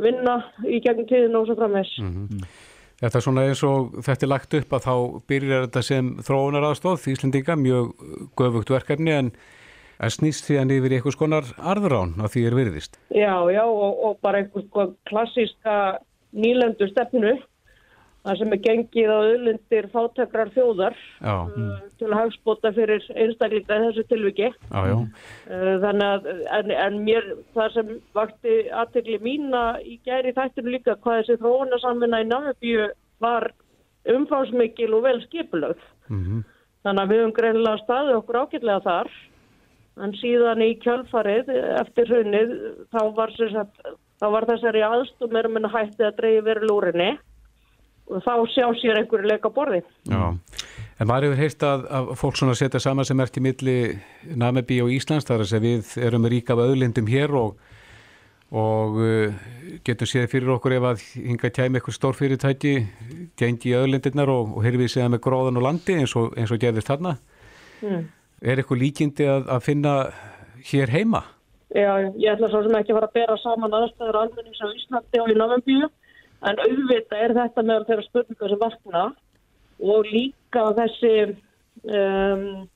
vinna 0.00 0.38
í 0.64 0.80
gegnum 0.84 1.08
tíðin 1.08 1.36
og 1.36 1.48
svo 1.48 1.56
framvegs. 1.58 1.92
Þetta 2.96 3.18
er 3.18 3.24
svona 3.24 3.44
eins 3.44 3.60
og 3.66 3.98
þetta 4.06 4.24
er 4.24 4.30
lagt 4.32 4.56
upp 4.56 4.72
að 4.72 4.86
þá 4.86 4.94
byrjar 5.28 5.66
þetta 5.66 5.82
sem 5.84 6.10
þróunar 6.24 6.64
aðstóð 6.70 7.10
Íslendinga, 7.12 7.58
mjög 7.60 7.90
göfugt 8.40 8.72
verkefni 8.72 9.12
en, 9.12 9.30
snýst 10.12 10.48
því 10.48 10.56
að 10.62 10.72
yfir 10.78 10.94
í 10.94 10.98
eitthvað 10.98 11.16
skonar 11.18 11.50
arðrán 11.60 12.14
að 12.22 12.32
því 12.32 12.46
er 12.48 12.56
virðist. 12.56 12.96
Já, 13.12 13.34
já, 13.52 13.64
og, 13.68 14.00
og 14.00 14.16
bara 14.24 14.40
einhvers 14.40 14.96
klassíska 15.10 15.76
nýlendu 16.36 16.88
stefnu, 16.88 17.36
það 18.26 18.40
sem 18.40 18.54
er 18.56 18.62
gengið 18.64 19.12
á 19.12 19.18
öðlundir 19.18 19.88
fátekrar 19.92 20.50
þjóðar 20.54 20.96
Já, 21.20 21.34
uh, 21.46 21.76
til 22.00 22.08
að 22.08 22.16
hagspota 22.20 22.72
fyrir 22.76 23.06
einstaklinga 23.14 23.78
í 23.78 23.84
þessu 23.86 24.06
tilviki. 24.10 24.50
já. 24.90 24.96
Uh, 25.46 25.76
þannig 25.84 26.08
að, 26.08 26.26
en, 26.58 26.74
en 26.86 26.98
mér, 27.06 27.30
það 27.54 27.76
sem 27.76 27.94
vakti 28.18 28.56
aðtegli 28.82 29.20
mína 29.22 29.62
í 29.84 30.00
gæri 30.06 30.34
þættinu 30.36 30.74
líka, 30.74 30.98
hvað 31.04 31.22
þessi 31.22 31.38
þróunasamvinna 31.44 32.24
í 32.24 32.28
Namibíu 32.32 32.90
var 33.22 33.50
umfásmikil 34.10 34.92
og 34.98 35.06
vel 35.06 35.18
skipulögð. 35.26 35.88
Mm 36.10 36.44
Þannig 36.86 37.02
að 37.02 37.10
við 37.10 37.18
höfum 37.18 37.32
greinilega 37.34 37.78
staðið 37.82 38.16
okkur 38.20 38.36
ágætlega 38.44 38.82
þar 38.84 39.08
en 40.06 40.12
síðan 40.20 40.60
í 40.62 40.68
kjölfarið 40.84 41.48
eftir 41.80 42.12
hrunnið 42.12 42.52
þá 42.94 43.00
var, 43.16 43.32
sagt, 43.40 43.80
þá 44.22 44.26
var 44.36 44.46
þessari 44.52 44.84
aðstum 44.86 45.38
erum 45.40 45.58
en 45.58 45.66
hætti 45.72 46.06
að 46.06 46.20
dreyja 46.20 46.44
verið 46.46 46.68
lúrinni 46.70 47.08
og 48.06 48.22
þá 48.22 48.32
sjá 48.54 48.66
sér 48.80 49.00
einhverju 49.00 49.30
leika 49.30 49.50
borði. 49.52 49.82
Já, 50.06 50.24
en 51.00 51.08
maður 51.10 51.30
hefur 51.30 51.40
heyrt 51.42 51.64
að, 51.66 51.86
að 51.98 52.10
fólk 52.20 52.38
svona 52.38 52.54
setja 52.58 52.80
saman 52.82 53.08
sem 53.08 53.20
ert 53.20 53.38
í 53.38 53.44
milli 53.44 53.76
Namibí 54.38 54.80
og 54.84 54.92
Íslands, 54.94 55.26
þar 55.28 55.44
að 55.44 55.50
segja 55.52 55.64
við 55.66 55.94
erum 56.06 56.28
rík 56.30 56.52
af 56.54 56.62
auðlindum 56.62 57.10
hér 57.10 57.34
og, 57.40 57.56
og 58.54 59.00
uh, 59.02 59.46
getum 59.84 60.06
séð 60.10 60.28
fyrir 60.30 60.52
okkur 60.54 60.76
ef 60.78 60.90
að 60.92 61.06
hinga 61.16 61.50
kæmi 61.50 61.80
eitthvað 61.80 61.98
stórfyrirtæki 61.98 62.74
gengi 63.36 63.72
í 63.72 63.78
öðlendirnar 63.78 64.30
og, 64.30 64.54
og 64.54 64.66
heyrðum 64.66 64.86
við 64.86 64.92
séð 64.94 65.10
með 65.16 65.24
gróðan 65.26 65.58
og 65.58 65.66
landi 65.66 65.98
eins 65.98 66.14
og, 66.16 66.30
eins 66.38 66.54
og 66.54 66.62
gerðist 66.62 66.92
þarna 66.92 67.16
Mm. 67.84 68.06
er 68.40 68.56
eitthvað 68.56 68.78
líkindi 68.80 69.26
að, 69.28 69.50
að 69.52 69.64
finna 69.66 69.90
hér 70.64 70.88
heima? 70.94 71.20
Já, 71.76 71.90
ég 72.16 72.30
ætla 72.32 72.48
svo 72.48 72.62
sem 72.64 72.76
ekki 72.78 72.94
að 72.94 72.98
fara 73.00 73.08
að 73.10 73.16
bera 73.18 73.36
saman 73.42 73.74
aðstæður 73.76 74.18
almennings 74.22 74.62
á 74.64 74.66
Íslandi 74.70 75.20
og 75.20 75.28
í 75.28 75.36
Namibíu 75.36 75.90
en 76.44 76.62
auðvitað 76.64 77.22
er 77.24 77.34
þetta 77.40 77.64
meðal 77.64 77.86
þeirra 77.88 78.06
spurningar 78.06 78.52
sem 78.52 78.62
vakna. 78.62 79.04
Og 79.76 80.08
líka 80.08 80.62
þessi 80.76 81.12
um, 81.84 82.66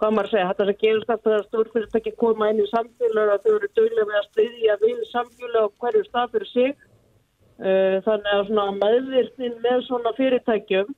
hvað 0.00 0.14
maður 0.16 0.28
að 0.28 0.32
segja, 0.32 0.48
þetta 0.50 0.66
sem 0.68 0.78
gerist 0.80 1.10
þetta 1.10 1.34
að 1.36 1.46
stórfyrirtæki 1.48 2.12
koma 2.18 2.48
inn 2.50 2.62
í 2.62 2.68
samfélag 2.70 3.34
að 3.34 3.44
þau 3.44 3.52
eru 3.52 3.70
dögulega 3.76 4.08
við 4.08 4.18
að 4.20 4.28
styðja 4.30 4.76
við 4.80 5.02
samfélag 5.10 5.66
á 5.68 5.74
hverju 5.84 6.06
stað 6.08 6.34
fyrir 6.34 6.50
sig. 6.54 6.86
Uh, 7.60 7.96
þannig 8.06 8.30
að 8.32 8.46
svona 8.48 8.76
meðvirknin 8.78 9.58
með 9.60 9.82
svona 9.86 10.14
fyrirtækjum 10.16 10.94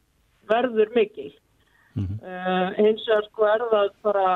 verður 0.52 0.92
mikil. 0.94 1.32
Uh, 1.92 2.68
eins 2.80 3.02
og 3.12 3.26
sko 3.26 3.48
er 3.50 3.64
það 3.68 3.88
bara 4.06 4.28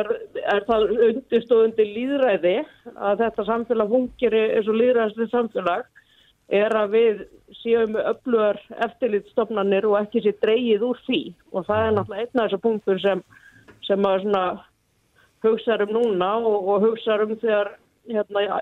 er, 0.00 0.10
er 0.54 0.64
það 0.68 0.86
undirstóðundi 1.08 1.86
líðræði 1.90 2.56
að 2.94 3.22
þetta 3.24 3.46
samfélag 3.50 3.92
fungir 3.92 4.36
eins 4.40 4.70
og 4.70 4.78
líðræðsli 4.80 5.28
samfélag 5.32 5.86
er 6.52 6.76
að 6.76 6.90
við 6.92 7.22
séum 7.62 7.96
öflugar 7.96 8.60
eftirlitstofnanir 8.84 9.86
og 9.88 9.96
ekki 10.02 10.24
sér 10.24 10.36
dreigið 10.42 10.84
úr 10.90 11.00
því 11.06 11.22
og 11.52 11.66
það 11.68 11.86
er 11.86 11.96
náttúrulega 11.96 12.26
einn 12.26 12.42
af 12.42 12.44
þessar 12.44 12.64
punktur 12.66 13.00
sem, 13.00 13.24
sem 13.86 14.08
svona 14.10 14.44
hugsaður 15.44 15.88
um 15.88 15.96
núna 15.98 16.30
og, 16.40 16.68
og 16.68 16.86
hugsaður 16.88 17.26
um 17.28 17.40
þegar 17.40 17.72
hérna, 18.08 18.60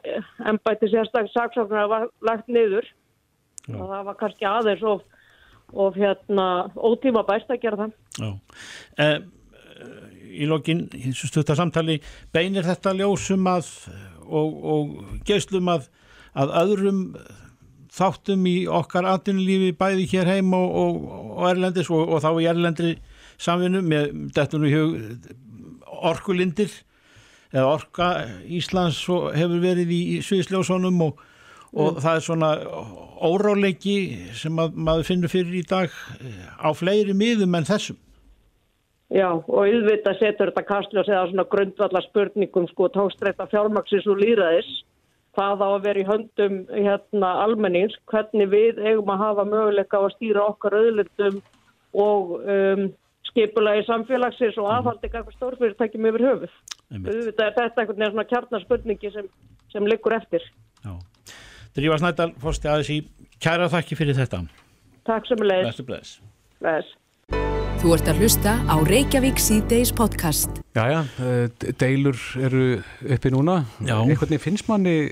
embætti 0.53 0.91
sérstaklega 0.93 1.35
saksóknar 1.35 1.91
var 1.91 2.09
lagt 2.23 2.49
niður 2.49 2.87
og 3.71 3.85
það 3.91 4.09
var 4.09 4.19
kannski 4.21 4.49
aðeins 4.49 4.83
of, 4.87 5.03
of 5.73 5.99
hérna, 5.99 6.47
ótíma 6.77 7.23
bæst 7.27 7.51
að 7.51 7.63
gera 7.63 7.85
það. 7.85 7.93
Já. 8.19 8.31
Eh, 9.03 9.19
í 10.33 10.49
lokin, 10.49 10.87
í 10.97 11.11
þessu 11.11 11.31
stutta 11.31 11.57
samtali 11.59 11.99
beinir 12.33 12.67
þetta 12.67 12.95
ljósum 12.99 13.47
að 13.51 13.69
og, 14.27 14.55
og 14.75 15.23
geislum 15.29 15.71
að 15.73 15.91
að 16.39 16.53
öðrum 16.63 17.01
þáttum 17.93 18.47
í 18.49 18.55
okkar 18.73 19.09
atvinnulífi 19.11 19.75
bæði 19.77 20.07
hér 20.15 20.31
heim 20.31 20.55
og, 20.57 20.71
og, 20.83 21.03
og 21.37 21.51
Erlendis 21.51 21.91
og, 21.93 22.15
þá 22.25 22.31
í 22.41 22.49
Erlendri 22.49 22.95
samvinnu 23.43 23.83
með 23.85 24.15
dettunum 24.37 24.71
í 24.71 24.73
hug 24.73 25.29
orkulindir 26.13 26.73
eða 27.53 27.67
orka 27.69 28.09
Íslands 28.49 29.03
hefur 29.37 29.61
verið 29.61 29.93
í 29.93 30.03
Sviðsljósónum 30.25 31.05
og, 31.05 31.21
og 31.77 32.01
það 32.01 32.17
er 32.17 32.25
svona 32.25 32.53
óráleiki 33.23 33.97
sem 34.41 34.57
að, 34.59 34.79
maður 34.89 35.09
finnur 35.11 35.33
fyrir 35.33 35.61
í 35.61 35.67
dag 35.69 35.93
á 36.57 36.73
fleiri 36.73 37.13
miðum 37.17 37.61
en 37.61 37.69
þessum 37.69 38.01
Já, 39.13 39.29
og 39.29 39.59
auðvitað 39.61 40.21
setur 40.23 40.51
þetta 40.51 40.65
kastljós 40.69 41.11
eða 41.11 41.27
svona 41.29 41.45
grundvallar 41.53 42.05
spurningum 42.07 42.69
sko 42.71 42.89
tókstreita 42.95 43.45
fjármaksins 43.51 44.09
og 44.09 44.23
líraðis 44.23 44.71
hvað 45.37 45.65
á 45.65 45.69
að 45.69 45.85
vera 45.87 46.01
í 46.01 46.09
höndum 46.09 46.57
hérna 46.71 47.31
almennings, 47.45 47.95
hvernig 48.11 48.51
við 48.53 48.81
eigum 48.85 49.13
að 49.13 49.23
hafa 49.25 49.45
möguleika 49.49 50.01
á 50.01 50.03
að 50.05 50.15
stýra 50.17 50.45
okkar 50.51 50.77
auðlundum 50.77 51.39
og 51.93 52.35
um, 52.41 52.85
skipulagi 53.31 53.85
samfélagsins 53.89 54.59
og 54.61 54.69
aðhaldi 54.73 55.09
eitthvað 55.09 55.37
stórfyrirtækjum 55.39 56.09
yfir 56.11 56.27
höfuð. 56.29 56.57
Er 56.93 57.21
þetta 57.39 57.81
einhvern 57.81 57.97
veginn 57.97 58.13
svona 58.13 58.29
kjarnarspurningi 58.29 59.13
sem, 59.15 59.29
sem 59.73 59.89
liggur 59.89 60.17
eftir. 60.17 60.45
Já. 60.85 60.97
Drífa 61.73 62.01
Snædal, 62.03 62.33
fórsti 62.41 62.69
aðeins 62.69 62.93
í 62.93 62.99
kæra 63.41 63.71
þakki 63.73 63.97
fyrir 63.97 64.19
þetta 64.19 64.45
Takk 65.09 65.25
sem 65.27 65.41
leið. 65.41 65.71
Bestu 65.71 65.87
bless 65.89 66.19
Bless. 66.61 66.99
Þú 67.83 67.97
ert 67.97 68.09
að 68.13 68.21
hlusta 68.23 68.53
á 68.71 68.77
Reykjavík 68.87 69.41
C-Days 69.43 69.91
podcast. 69.99 70.61
Jæja, 70.79 71.01
eh, 71.19 71.73
deilur 71.81 72.15
eru 72.39 72.79
uppi 73.11 73.33
núna. 73.35 73.65
Já. 73.83 73.97
Einhvern 73.99 74.31
veginn 74.31 74.45
finnst 74.45 74.69
manni 74.71 75.11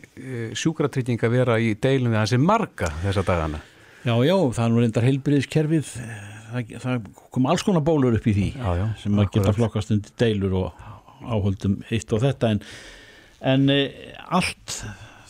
sjúkratrygging 0.54 1.18
að 1.18 1.34
vera 1.34 1.58
í 1.58 1.74
deilum 1.74 2.14
við 2.14 2.20
hansi 2.20 2.38
marga 2.38 2.92
þessa 3.02 3.26
dagana. 3.26 3.58
Já, 4.04 4.14
já, 4.22 4.36
það 4.54 4.64
er 4.64 4.70
nú 4.70 4.84
reyndar 4.84 5.08
heilbriðiskerfið 5.08 5.90
það, 6.50 6.72
það 6.84 7.10
kom 7.34 7.50
alls 7.50 7.66
konar 7.66 7.84
bólur 7.84 8.16
upp 8.16 8.30
í 8.30 8.34
því 8.36 8.48
Já, 8.54 8.70
já, 8.78 8.86
sem 9.02 9.18
að 9.18 9.30
geta 9.34 9.52
flokkast 9.58 9.92
undir 9.96 10.16
deilur 10.22 10.56
og 10.62 10.86
áhöldum 11.26 11.80
eitt 11.90 12.14
og 12.14 12.22
þetta 12.22 12.54
en, 12.54 12.62
en 13.50 13.66
e, 13.74 13.80
allt 14.30 14.78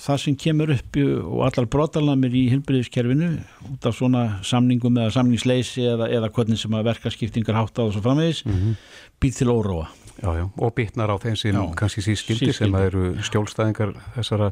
það 0.01 0.23
sem 0.25 0.39
kemur 0.41 0.73
upp 0.75 0.97
og 1.03 1.45
allar 1.49 1.69
brotalamir 1.71 2.35
í 2.35 2.47
heilbriðiskerfinu 2.55 3.31
út 3.71 3.87
af 3.89 3.99
svona 3.99 4.25
samningum 4.47 4.97
eða 4.97 5.15
samningsleysi 5.19 5.85
eða, 5.93 6.09
eða 6.09 6.33
hvernig 6.35 6.61
sem 6.61 6.75
að 6.77 6.89
verkaskiptingar 6.91 7.59
hátta 7.59 7.87
og 7.87 7.95
svo 7.95 8.05
framvegis 8.05 8.45
mm 8.49 8.75
býð 9.21 9.37
til 9.37 9.53
óróa. 9.53 9.89
Já, 10.21 10.31
já, 10.37 10.45
og 10.49 10.75
bitnar 10.77 11.13
á 11.13 11.17
þeim 11.21 11.37
sem 11.37 11.57
Já. 11.57 11.61
kannski 11.77 12.03
sískildi 12.05 12.53
sem 12.53 12.75
að 12.77 12.87
eru 12.91 13.05
skjólstæðingar 13.25 13.95
þessara 14.17 14.51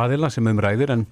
aðila 0.00 0.30
sem 0.30 0.46
um 0.50 0.62
ræðir 0.62 0.90
en, 0.96 1.04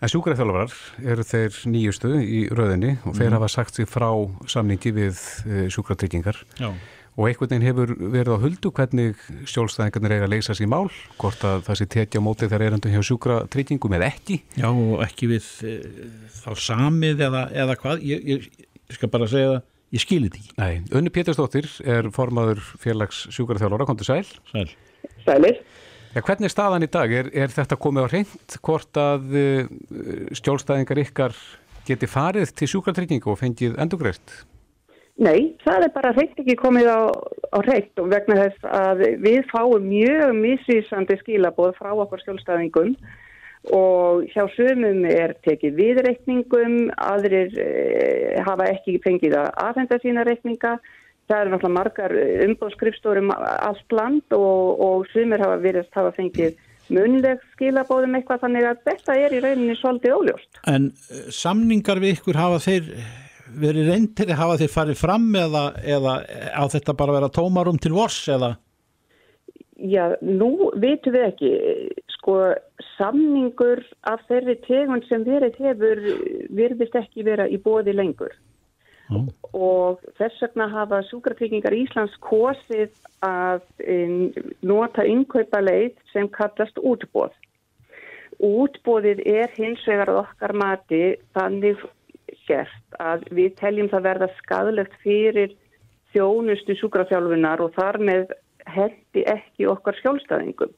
en 0.00 0.12
sjúkraþjálfarar 0.12 0.74
eru 1.00 1.24
þeir 1.24 1.56
nýjustu 1.72 2.12
í 2.20 2.42
röðinni 2.52 2.98
og 3.08 3.16
þeir 3.16 3.38
hafa 3.38 3.48
sagt 3.48 3.78
sig 3.78 3.88
frá 3.88 4.10
samningi 4.48 4.92
við 4.96 5.22
uh, 5.46 5.64
sjúkratryggingar. 5.72 6.42
Já, 6.60 6.74
og 7.16 7.28
einhvern 7.28 7.48
veginn 7.48 7.64
hefur 7.64 7.92
verið 7.96 8.32
á 8.36 8.38
huldu 8.42 8.72
hvernig 8.76 9.20
skjólstæðingarnir 9.48 10.14
eiga 10.16 10.26
að 10.26 10.34
leysa 10.34 10.56
sér 10.56 10.68
mál 10.68 10.90
hvort 11.16 11.44
að 11.48 11.62
það 11.68 11.78
sé 11.80 11.86
tekja 11.94 12.20
á 12.20 12.26
móti 12.26 12.48
þegar 12.48 12.66
erendum 12.66 12.92
hjá 12.92 13.06
sjúkratryggingum 13.08 13.96
eða 13.96 14.10
ekki 14.12 14.42
já 14.58 14.68
og 14.68 15.00
ekki 15.06 15.30
við 15.32 15.48
e, 15.64 15.76
þá 16.42 16.50
samið 16.66 17.24
eða, 17.28 17.46
eða 17.64 17.78
hvað 17.80 18.04
ég, 18.04 18.26
ég, 18.34 18.50
ég 18.76 18.98
skal 18.98 19.10
bara 19.12 19.28
segja 19.32 19.54
það, 19.54 19.62
ég 19.96 20.04
skilir 20.04 20.34
þetta 20.34 20.42
ekki 20.42 20.60
Nei, 20.60 20.98
Unni 21.00 21.14
Pétursdóttir 21.14 21.70
er 21.96 22.10
formaður 22.14 22.60
félags 22.82 23.24
sjúkraþjálfara, 23.32 23.88
komdu 23.88 24.08
sæl 24.08 24.24
Sæl. 24.52 24.68
Sælir. 25.24 25.62
Ja, 26.16 26.22
hvernig 26.24 26.48
er 26.48 26.52
staðan 26.52 26.84
í 26.84 26.88
dag? 26.88 27.12
Er, 27.12 27.26
er 27.36 27.52
þetta 27.52 27.76
komið 27.80 28.06
á 28.08 28.12
reynd 28.12 28.58
hvort 28.64 29.00
að 29.00 29.34
uh, 29.36 29.72
skjólstæðingar 30.36 31.00
ykkar 31.02 31.34
geti 31.86 32.08
farið 32.08 32.52
til 32.56 32.68
sjúkratryggingu 32.72 33.32
og 33.32 33.40
fengið 33.40 33.76
endugreist? 33.82 34.32
Nei, 35.16 35.54
það 35.64 35.86
er 35.86 35.92
bara 35.94 36.12
hreitt 36.12 36.40
ekki 36.42 36.58
komið 36.60 36.90
á, 36.92 37.00
á 37.08 37.58
hreitt 37.64 38.00
og 38.02 38.10
vegna 38.12 38.36
þess 38.36 38.66
að 38.68 38.98
við 39.24 39.46
fáum 39.48 39.86
mjög 39.88 40.34
misvísandi 40.36 41.16
skilaboð 41.22 41.72
frá 41.78 41.94
okkur 41.94 42.20
skjólstæðingum 42.20 42.92
og 43.72 44.26
hjá 44.34 44.44
sumum 44.52 45.06
er 45.08 45.32
tekið 45.46 45.80
viðreikningum, 45.80 46.76
aðrir 47.00 47.56
e, 47.58 47.66
hafa 48.46 48.68
ekki 48.74 49.00
fengið 49.02 49.38
að 49.40 49.50
aðhenda 49.64 49.98
sína 50.04 50.26
reikninga. 50.28 50.76
Það 51.26 51.40
eru 51.40 51.52
náttúrulega 51.54 51.74
margar 51.80 52.14
umbóðskrifstórum 52.46 53.32
allt 53.34 53.96
land 53.96 54.36
og, 54.36 54.84
og 54.84 55.08
sumir 55.10 55.42
hafa 55.42 55.56
verið 55.64 55.88
að 55.88 55.98
hafa 55.98 56.16
fengið 56.20 56.60
munleg 56.92 57.40
skilabóðum 57.56 58.14
eitthvað 58.20 58.44
þannig 58.44 58.68
að 58.68 58.82
þetta 58.86 59.16
er 59.24 59.34
í 59.34 59.40
rauninni 59.42 59.74
svolítið 59.80 60.20
óljóst. 60.20 60.50
En 60.70 60.92
eh, 60.92 61.30
samningar 61.34 61.98
við 62.04 62.20
ykkur 62.20 62.38
hafa 62.38 62.60
þeir 62.68 62.92
verið 63.60 63.90
reyndir, 63.90 64.32
hafa 64.38 64.58
þeir 64.60 64.72
farið 64.72 65.00
fram 65.00 65.26
eða, 65.36 65.64
eða 65.96 66.14
á 66.52 66.64
þetta 66.72 66.96
bara 66.96 67.14
að 67.14 67.18
vera 67.20 67.34
tómarum 67.38 67.80
til 67.82 67.94
vors 67.96 68.20
eða? 68.32 68.54
Já, 69.76 70.16
nú 70.24 70.70
vitum 70.80 71.12
við 71.12 71.26
ekki, 71.26 71.50
sko, 72.14 72.38
samningur 72.96 73.82
af 74.08 74.22
þeirri 74.28 74.56
tegund 74.64 75.04
sem 75.08 75.24
verið 75.26 75.58
hefur 75.60 76.00
virðist 76.56 76.96
ekki 76.96 77.26
vera 77.26 77.44
í 77.48 77.58
bóði 77.60 77.92
lengur. 77.92 78.32
Já. 79.06 79.20
Og 79.54 80.00
þess 80.18 80.40
vegna 80.42 80.66
hafa 80.72 81.02
sjúkratryggingar 81.10 81.76
Íslands 81.76 82.16
kosið 82.24 82.90
að 83.22 83.60
um, 83.84 84.16
nota 84.66 85.04
innkaupa 85.06 85.60
leið 85.62 85.92
sem 86.14 86.30
kallast 86.32 86.80
útbóð. 86.80 87.36
Útbóðið 88.42 89.22
er 89.28 89.52
hins 89.56 89.84
vegar 89.88 90.10
að 90.12 90.22
okkar 90.24 90.56
mati 90.56 91.04
þannig 91.36 91.84
gert 92.48 92.98
að 93.02 93.26
við 93.36 93.54
teljum 93.60 93.90
það 93.92 94.08
verða 94.08 94.28
skadlegt 94.40 94.96
fyrir 95.04 95.54
þjónustu 96.14 96.76
sjúkrafjálfunar 96.80 97.62
og 97.64 97.74
þar 97.76 98.00
með 98.08 98.34
hendi 98.66 99.22
ekki 99.30 99.68
okkar 99.70 99.96
skjólstæðingum 100.00 100.72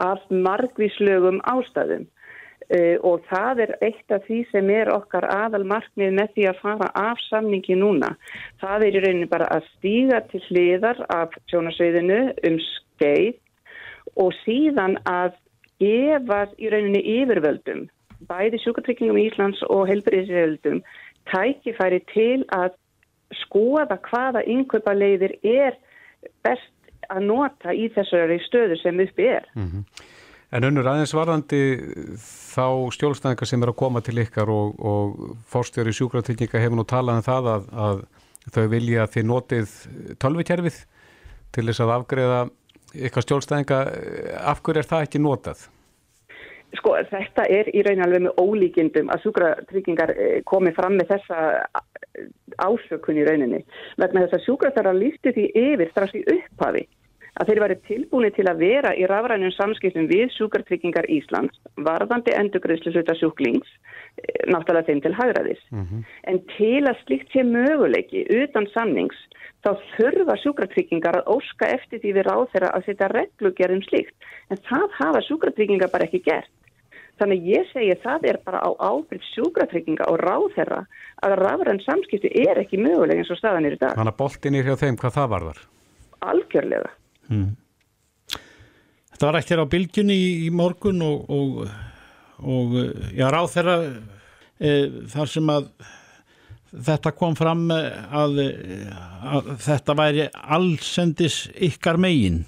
af 0.00 0.24
margvíslögum 0.30 1.40
ástæðum 1.52 2.06
uh, 2.06 2.96
og 3.04 3.22
það 3.28 3.62
er 3.66 3.74
eitt 3.84 4.14
af 4.14 4.24
því 4.26 4.40
sem 4.50 4.70
er 4.72 4.90
okkar 4.92 5.26
aðal 5.28 5.64
markmið 5.68 6.16
með 6.18 6.34
því 6.36 6.48
að 6.50 6.60
fara 6.62 6.90
af 6.96 7.20
samningi 7.28 7.76
núna. 7.78 8.14
Það 8.62 8.86
er 8.86 8.96
í 8.98 9.04
rauninni 9.04 9.30
bara 9.30 9.50
að 9.52 9.68
stíga 9.76 10.22
til 10.32 10.42
hliðar 10.48 11.04
af 11.12 11.36
sjónasveiðinu 11.52 12.20
um 12.48 12.58
skeið 12.68 13.38
og 14.22 14.32
síðan 14.42 14.98
að 15.08 15.36
gefa 15.82 16.44
í 16.58 16.70
rauninni 16.72 17.02
yfirvöldum, 17.18 17.86
bæði 18.28 18.60
sjúkartryggingum 18.62 19.18
í 19.20 19.26
Íslands 19.30 19.62
og 19.68 19.86
helbriðisvöldum, 19.90 20.82
tækifæri 21.30 22.00
til 22.12 22.44
að 22.54 22.74
skoða 23.42 23.98
hvaða 24.08 24.44
innkaupa 24.50 24.94
leiðir 24.96 25.36
er 25.42 25.76
best 26.44 26.70
að 27.10 27.28
nota 27.28 27.74
í 27.74 27.88
þessari 27.92 28.38
stöðu 28.46 28.78
sem 28.80 29.00
uppi 29.02 29.28
er. 29.34 29.46
En 30.52 30.66
unnur 30.68 30.88
aðeins 30.90 31.14
varðandi 31.16 31.60
þá 32.20 32.92
stjólstæðingar 32.92 33.48
sem 33.48 33.62
er 33.64 33.72
að 33.72 33.78
koma 33.80 34.02
til 34.04 34.18
ykkar 34.20 34.50
og, 34.52 34.74
og 34.76 35.36
fórstjóri 35.48 35.94
sjúkratrygginga 35.96 36.60
hefur 36.60 36.76
nú 36.76 36.84
talað 36.88 37.22
um 37.22 37.26
það 37.28 37.48
að, 37.54 37.70
að 37.86 38.02
þau 38.52 38.66
vilja 38.74 39.06
að 39.06 39.14
þið 39.14 39.28
notið 39.30 39.76
tölvikerfið 40.20 40.82
til 41.56 41.64
þess 41.68 41.84
að 41.84 41.94
afgreða 41.96 42.42
ykkar 43.08 43.26
stjólstæðinga. 43.26 43.78
Af 44.52 44.60
hverju 44.60 44.82
er 44.82 44.90
það 44.92 45.06
ekki 45.08 45.22
notað? 45.24 45.64
Sko 46.78 46.94
þetta 47.10 47.44
er 47.52 47.68
í 47.76 47.82
raun 47.84 48.00
alveg 48.04 48.24
með 48.26 48.40
ólíkindum 48.40 49.12
að 49.12 49.26
sjúkratryggingar 49.26 50.14
eh, 50.16 50.40
komi 50.48 50.72
fram 50.76 50.96
með 50.96 51.12
þessa 51.12 51.42
eh, 51.60 52.26
ásökun 52.64 53.20
í 53.20 53.26
rauninni 53.28 53.60
vegna 54.00 54.24
þess 54.24 54.38
að 54.38 54.44
sjúkratryggingar 54.46 55.00
lífti 55.00 55.34
því 55.36 55.46
yfir 55.66 55.92
strax 55.92 56.16
í 56.16 56.24
upphafi 56.36 56.86
að 57.40 57.48
þeir 57.48 57.60
væri 57.62 57.76
tilbúinu 57.88 58.30
til 58.36 58.46
að 58.50 58.60
vera 58.60 58.92
í 58.96 59.04
rafrænum 59.08 59.52
samskiptum 59.56 60.08
við 60.10 60.32
sjúkratryggingar 60.36 61.08
Íslands 61.12 61.60
varðandi 61.80 62.34
endurgreðslu 62.36 62.92
hluta 62.96 63.16
sjúklings 63.20 63.68
eh, 63.68 64.48
náttúrulega 64.52 64.88
þeim 64.88 65.04
til 65.04 65.14
hagraðis. 65.20 65.62
En 66.28 66.40
til 66.56 66.82
að 66.88 67.04
slikt 67.04 67.32
sé 67.32 67.44
möguleiki 67.44 68.24
utan 68.42 68.68
sannings 68.72 69.20
þá 69.62 69.76
þurfa 69.94 70.36
sjúkratryggingar 70.42 71.20
að 71.20 71.30
óska 71.36 71.68
eftir 71.76 72.02
því 72.02 72.16
við 72.18 72.28
ráð 72.28 72.48
þeirra 72.54 72.72
að 72.76 72.88
setja 72.88 73.12
reglugerðum 73.12 73.84
slikt. 73.86 74.16
En 74.50 74.60
það 74.68 74.88
hafa 74.98 75.22
sjúkratryggingar 75.28 75.92
bara 75.92 76.08
ekki 76.08 76.24
gert. 76.26 76.50
Þannig 77.22 77.44
ég 77.46 77.68
segi 77.70 77.94
það 78.02 78.24
er 78.32 78.36
bara 78.42 78.60
á 78.66 78.70
ábyrg 78.82 79.22
sjúkratrygginga 79.30 80.08
og 80.10 80.16
ráð 80.18 80.48
þeirra 80.56 80.80
að 81.22 81.34
rafræn 81.38 81.78
samskipti 81.84 82.32
er 82.42 82.58
ekki 82.64 82.80
möguleg 82.82 83.20
eins 83.22 83.30
og 83.30 83.38
staðan 83.38 83.68
er 83.68 83.76
í 83.76 83.78
dag. 83.78 83.94
Þannig 83.94 84.10
að 84.10 84.18
boltin 84.18 84.56
er 84.58 84.66
hjá 84.66 84.74
þeim 84.80 84.98
hvað 84.98 85.14
það 85.20 85.28
varðar. 85.36 85.60
Algjörlega. 86.32 86.90
Þetta 89.12 89.28
var 89.28 89.38
hér 89.46 89.62
á 89.62 89.72
bylgjunni 89.76 90.18
í, 90.18 90.28
í 90.48 90.50
morgun 90.50 91.04
og, 91.06 91.30
og, 91.30 91.62
og 92.42 92.74
já, 93.14 93.26
ráð 93.30 93.50
þeirra 93.54 93.76
e, 93.86 94.72
þar 95.14 95.30
sem 95.30 95.52
að 95.54 95.68
þetta 96.90 97.12
kom 97.22 97.36
fram 97.38 97.68
að, 97.70 98.42
að 99.22 99.52
þetta 99.62 99.96
væri 100.02 100.26
allsendis 100.58 101.44
ykkar 101.70 102.02
megin 102.02 102.42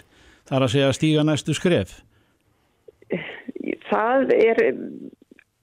þar 0.48 0.66
að 0.66 0.74
segja 0.74 0.96
stíga 0.98 1.26
næstu 1.30 1.54
skref. 1.54 2.00
Það 3.94 4.32
er 4.34 4.60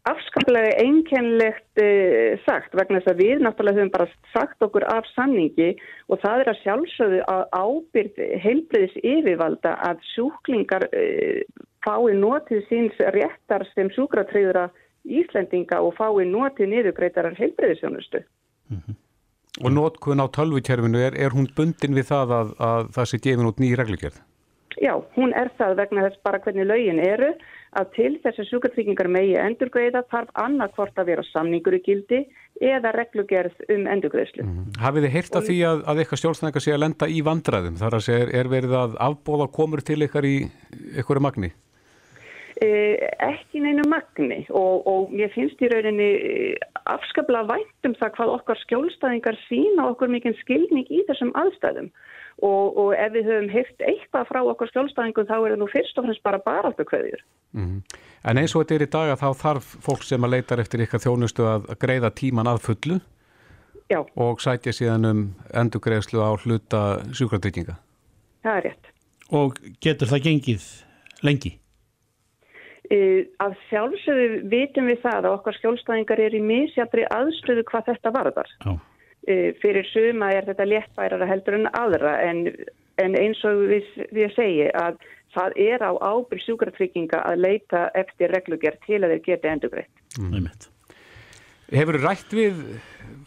afskaplega 0.10 0.78
einkennlegt 0.82 1.82
uh, 1.82 2.40
sagt 2.46 2.74
vegna 2.78 3.02
þess 3.02 3.12
að 3.12 3.20
við 3.22 3.44
náttúrulega 3.46 3.82
höfum 3.84 3.92
bara 3.94 4.08
sagt 4.34 4.66
okkur 4.66 4.86
af 4.90 5.10
sanningi 5.14 5.76
og 6.10 6.22
það 6.24 6.44
er 6.44 6.52
að 6.54 6.62
sjálfsögðu 6.64 7.20
að 7.30 7.44
ábyrð 7.54 8.24
heilbriðis 8.46 8.96
yfirvalda 9.04 9.76
að 9.90 10.02
sjúklingar 10.16 10.88
uh, 10.90 11.44
fái 11.86 12.16
notið 12.18 12.66
síns 12.70 13.04
réttar 13.18 13.68
sem 13.76 13.92
sjúkratreyðura 13.94 14.70
Íslendinga 15.02 15.80
og 15.82 15.96
fái 15.98 16.26
notið 16.30 16.74
niðurgreitarar 16.76 17.38
heilbriðisjónustu. 17.38 18.22
Og 19.62 19.74
notkun 19.74 20.22
á 20.22 20.30
tölvukerfinu, 20.32 21.02
er, 21.02 21.18
er 21.18 21.34
hún 21.34 21.50
bundin 21.58 21.98
við 21.98 22.12
það 22.12 22.36
að, 22.38 22.52
að 22.62 22.92
það 22.98 23.10
sé 23.10 23.20
gefin 23.26 23.50
út 23.50 23.62
ný 23.62 23.72
reglugjörð? 23.78 24.20
Já, 24.80 24.94
hún 25.18 25.34
er 25.36 25.50
það 25.58 25.76
vegna 25.82 26.06
þess 26.06 26.22
bara 26.24 26.40
hvernig 26.46 26.70
lögin 26.70 27.02
eru 27.04 27.34
að 27.80 27.92
til 27.96 28.12
þessi 28.24 28.46
sjúkartryggingar 28.50 29.08
megi 29.12 29.38
endurgreiða 29.40 30.04
þarf 30.12 30.32
annarkvort 30.44 31.00
að 31.00 31.12
vera 31.14 31.26
samningur 31.30 31.78
í 31.78 31.82
gildi 31.86 32.22
eða 32.60 32.92
reglugerð 32.98 33.64
um 33.72 33.88
endurgreiðslu. 33.94 34.46
Hafið 34.82 35.08
þið 35.08 35.16
heyrt 35.16 35.40
af 35.40 35.48
því 35.48 35.58
að, 35.70 35.84
að 35.88 36.04
eitthvað 36.04 36.22
stjórnstæðingar 36.22 36.66
sé 36.66 36.76
að 36.76 36.84
lenda 36.84 37.08
í 37.08 37.24
vandræðum? 37.26 37.80
Þar 37.80 37.98
að 37.98 38.06
segja, 38.08 38.28
er, 38.28 38.34
er 38.42 38.52
verið 38.52 38.78
að 38.82 38.98
afbóða 39.08 39.52
komur 39.56 39.84
til 39.88 40.02
ykkar 40.08 40.28
í 40.28 40.36
ykkur 41.00 41.24
magni? 41.24 41.54
Eh, 42.62 43.08
ekki 43.26 43.64
neinu 43.64 43.88
magni 43.90 44.44
og, 44.54 44.84
og 44.86 45.14
ég 45.18 45.32
finnst 45.34 45.64
í 45.66 45.70
rauninni 45.72 46.10
eh, 46.14 46.66
afskaplega 46.92 47.48
vænt 47.56 47.88
um 47.88 47.96
það 47.98 48.12
hvað 48.20 48.34
okkar 48.36 48.60
skjólstæðingar 48.68 49.40
sína 49.48 49.88
okkur 49.90 50.12
mikinn 50.14 50.38
skilning 50.44 50.86
í 50.92 51.00
þessum 51.08 51.32
aðstæðum 51.42 51.88
og, 52.42 52.78
og 52.78 52.92
ef 52.98 53.14
við 53.14 53.30
höfum 53.30 53.50
heyrt 53.54 53.86
eitthvað 53.86 54.28
frá 54.30 54.42
okkar 54.42 54.72
skjólstæðingum 54.72 55.30
þá 55.30 55.36
er 55.38 55.54
það 55.54 55.62
nú 55.62 55.70
fyrst 55.72 56.00
og 56.00 56.08
fremst 56.08 56.24
bara 56.26 56.42
baráttu 56.46 56.86
kveðjur. 56.90 57.24
En 57.54 58.40
eins 58.40 58.56
og 58.56 58.64
þetta 58.64 58.76
er 58.78 58.86
í 58.86 58.92
dag 58.96 59.14
að 59.14 59.24
þá 59.24 59.42
þarf 59.42 59.72
fólk 59.86 60.06
sem 60.08 60.28
að 60.28 60.36
leitar 60.36 60.62
eftir 60.64 60.84
ykkar 60.86 61.04
þjónustu 61.04 61.48
að 61.48 61.72
greiða 61.82 62.14
tíman 62.16 62.50
að 62.50 62.62
fullu 62.68 63.00
Já, 63.92 64.00
og 64.16 64.42
sætja 64.42 64.74
síðan 64.74 65.10
um 65.10 65.24
endurgreiðslu 65.54 66.22
á 66.24 66.32
hluta 66.40 66.82
sjúkratrygginga. 67.12 67.76
það 68.44 68.58
er 68.58 68.64
rétt. 68.70 68.94
Og 69.32 69.58
getur 69.84 70.08
það 70.08 70.24
gengið 70.28 70.70
lengi? 71.24 71.58
Uh, 72.92 73.28
að 73.40 73.56
sjálfsögðu 73.70 74.40
vitum 74.52 74.88
við 74.92 75.04
það 75.04 75.28
að 75.28 75.36
okkar 75.36 75.58
skjólstæðingar 75.60 76.20
er 76.20 76.34
í 76.36 76.42
misjafri 76.44 77.06
aðstöðu 77.08 77.64
hvað 77.70 77.92
þetta 77.92 78.12
varðar. 78.16 78.50
Já. 78.66 78.74
Uh, 79.30 79.52
fyrir 79.62 79.86
suma 79.92 80.32
er 80.34 80.48
þetta 80.50 80.66
léttbærara 80.66 81.28
heldur 81.30 81.60
en 81.60 81.68
aðra 81.78 82.16
en, 82.26 82.40
en 82.98 83.18
eins 83.20 83.38
og 83.46 83.68
við, 83.70 83.90
við 84.10 84.32
segi 84.34 84.64
að 84.74 84.98
það 85.36 85.58
er 85.62 85.84
á 85.86 85.92
ábyrg 85.94 86.42
sjúkratrygginga 86.42 87.20
að 87.30 87.44
leita 87.46 87.84
eftir 87.94 88.34
reglugjart 88.34 88.82
til 88.88 88.98
að 89.04 89.14
þeir 89.14 89.22
geti 89.28 89.52
endurgreitt. 89.52 89.94
Mm. 90.18 90.50
Hefur 91.72 92.00
rætt 92.02 92.34
við 92.36 92.66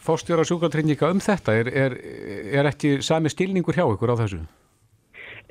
fórstjóra 0.05 0.45
sjúkratrygginga 0.45 1.13
um 1.15 1.23
þetta? 1.23 1.55
Er, 1.63 1.71
er, 1.71 1.97
er 2.59 2.69
ekki 2.69 2.99
sami 2.99 3.31
stilningur 3.33 3.79
hjá 3.79 3.87
ykkur 3.87 4.13
á 4.13 4.21
þessu? 4.25 4.43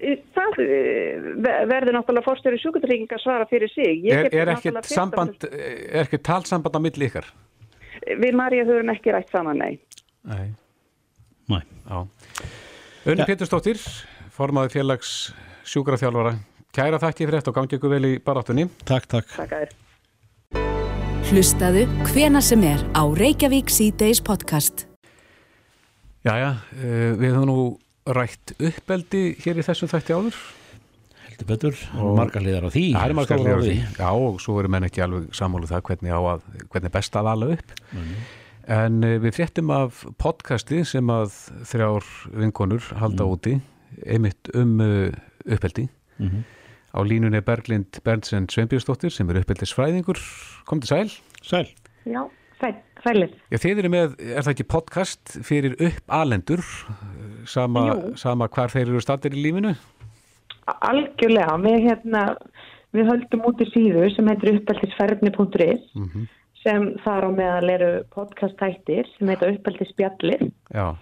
Uh, 0.04 0.20
Það 0.36 0.60
ver- 0.60 1.66
verður 1.72 1.96
náttúrulega 1.96 2.28
fórstjóri 2.28 2.60
sjúkratrygginga 2.62 3.16
að 3.16 3.24
svara 3.24 3.48
fyrir 3.50 3.72
sig. 3.72 4.04
Ég 4.04 4.20
Er, 4.20 4.28
get 4.28 4.38
er 4.44 4.52
og 4.52 4.92
samband, 4.92 5.48
er 5.48 6.04
ekkert 6.04 6.28
talsamband 6.28 6.76
á 6.76 6.82
milli 6.84 7.08
ykkar? 7.08 7.32
Við 8.04 8.36
Marja 8.36 8.68
höfum 8.68 8.92
ekki 8.92 9.16
rætt 9.16 9.32
saman, 9.32 9.64
nei. 9.64 9.80
Nei. 10.24 10.54
Nei. 11.52 11.62
Já. 11.90 12.08
Unni 13.06 13.20
Ja. 13.20 13.28
Pétursdóttir, 13.28 13.80
formaði 14.32 14.72
félags 14.78 15.34
sjúkraþjálfara. 15.68 16.38
Kæra 16.74 17.00
þakki 17.02 17.26
fyrir 17.28 17.40
þetta 17.42 17.52
og 17.52 17.58
gangi 17.58 17.78
ykkur 17.78 17.92
vel 17.92 18.06
í 18.08 18.14
baráttunni. 18.24 18.70
Takk, 18.88 19.08
takk. 19.12 19.28
Takk 19.36 19.52
að 19.52 19.66
þér. 19.66 19.80
Hlustaðu 21.34 21.84
hvena 22.08 22.42
sem 22.42 22.64
er 22.64 22.82
á 22.96 23.04
Reykjavík 23.04 23.70
C-Days 23.70 24.22
podcast. 24.24 24.86
Jæja, 26.24 26.54
uh, 26.80 27.14
við 27.20 27.34
höfum 27.36 27.50
nú 27.50 27.58
rætt 28.16 28.54
uppeldi 28.60 29.36
hér 29.44 29.60
í 29.60 29.66
þessum 29.66 29.92
þætti 29.92 30.16
áður. 30.16 30.38
Heldur 31.28 31.50
betur. 31.50 31.82
Margar 32.16 32.44
liðar 32.46 32.68
á 32.68 32.72
því. 32.72 32.86
Það 32.96 33.10
er 33.10 33.18
margar 33.20 33.42
liðar 33.42 33.60
á 33.60 33.66
því. 33.68 33.76
Já, 34.00 34.10
og 34.14 34.40
svo 34.44 34.56
eru 34.62 34.72
menn 34.72 34.88
ekki 34.88 35.04
alveg 35.04 35.28
sammálu 35.36 35.68
það 35.68 35.84
hvernig, 35.90 36.16
á 36.16 36.22
að, 36.22 36.48
hvernig 36.70 36.90
er 36.92 36.96
best 36.96 37.20
að 37.20 37.30
ala 37.34 37.52
upp. 37.58 37.76
En 38.72 39.02
uh, 39.04 39.18
við 39.20 39.36
fréttum 39.36 39.72
af 39.76 40.04
podcasti 40.22 40.84
sem 40.88 41.10
að 41.12 41.34
þrjár 41.68 42.06
vinkonur 42.32 42.86
halda 43.00 43.28
úti, 43.28 43.58
einmitt 44.08 44.52
um 44.56 44.78
uh, 44.84 45.10
uppeldi. 45.44 45.90
Mhm. 46.22 46.44
Á 46.94 47.00
línunni 47.02 47.40
er 47.42 47.46
Berglind 47.46 47.98
Berntsen 48.06 48.46
Sveinbjörnsdóttir 48.54 49.10
sem 49.10 49.30
er 49.30 49.40
uppeldisfræðingur. 49.42 50.20
Kom 50.70 50.80
til 50.80 50.92
sæl. 50.92 51.10
Sæl. 51.42 51.66
Já, 52.06 52.22
sæl, 52.62 52.76
sælir. 53.02 53.34
Já, 53.50 53.58
þið 53.58 53.82
eru 53.82 53.90
með, 53.90 54.14
er 54.22 54.46
það 54.46 54.52
ekki 54.54 54.68
podcast 54.70 55.34
fyrir 55.42 55.74
uppalendur, 55.82 56.62
sama, 57.50 57.88
sama 58.16 58.46
hvar 58.46 58.70
þeir 58.70 58.92
eru 58.92 59.02
stattir 59.02 59.34
í 59.34 59.42
lífinu? 59.42 59.74
Algjörlega, 60.86 61.58
við, 61.66 61.80
hérna, 61.90 62.24
við 62.94 63.10
höldum 63.10 63.50
út 63.50 63.66
í 63.66 63.68
síðu 63.74 64.06
sem 64.14 64.30
heitir 64.30 64.62
uppeldisferðni.is 64.62 65.90
Mm 65.98 66.30
sem 66.64 66.94
þar 67.04 67.28
á 67.28 67.30
meðal 67.36 67.74
eru 67.74 67.92
podcast-tættir 68.16 69.10
sem 69.18 69.32
heita 69.32 69.52
uppeldisspjallir 69.52 70.48
Já, 70.74 70.96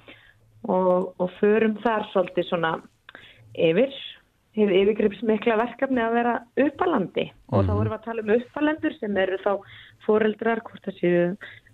og, 0.67 1.13
og 1.17 1.29
förum 1.39 1.77
þar 1.83 2.07
svolítið 2.11 2.49
svona 2.49 2.73
yfir, 3.57 3.95
hefur 4.57 4.75
yfirgripsmikla 4.81 5.57
verkefni 5.61 6.03
að 6.03 6.17
vera 6.19 6.35
uppalandi 6.65 7.27
og 7.51 7.65
þá 7.65 7.73
erum 7.73 7.89
við 7.89 7.97
að 7.97 8.05
tala 8.09 8.25
um 8.25 8.35
uppalendur 8.37 8.97
sem 8.99 9.17
eru 9.23 9.39
þá 9.45 9.51
foreldrar, 10.05 10.63
hvort 10.67 10.87
það 10.87 10.99
séu 10.99 11.25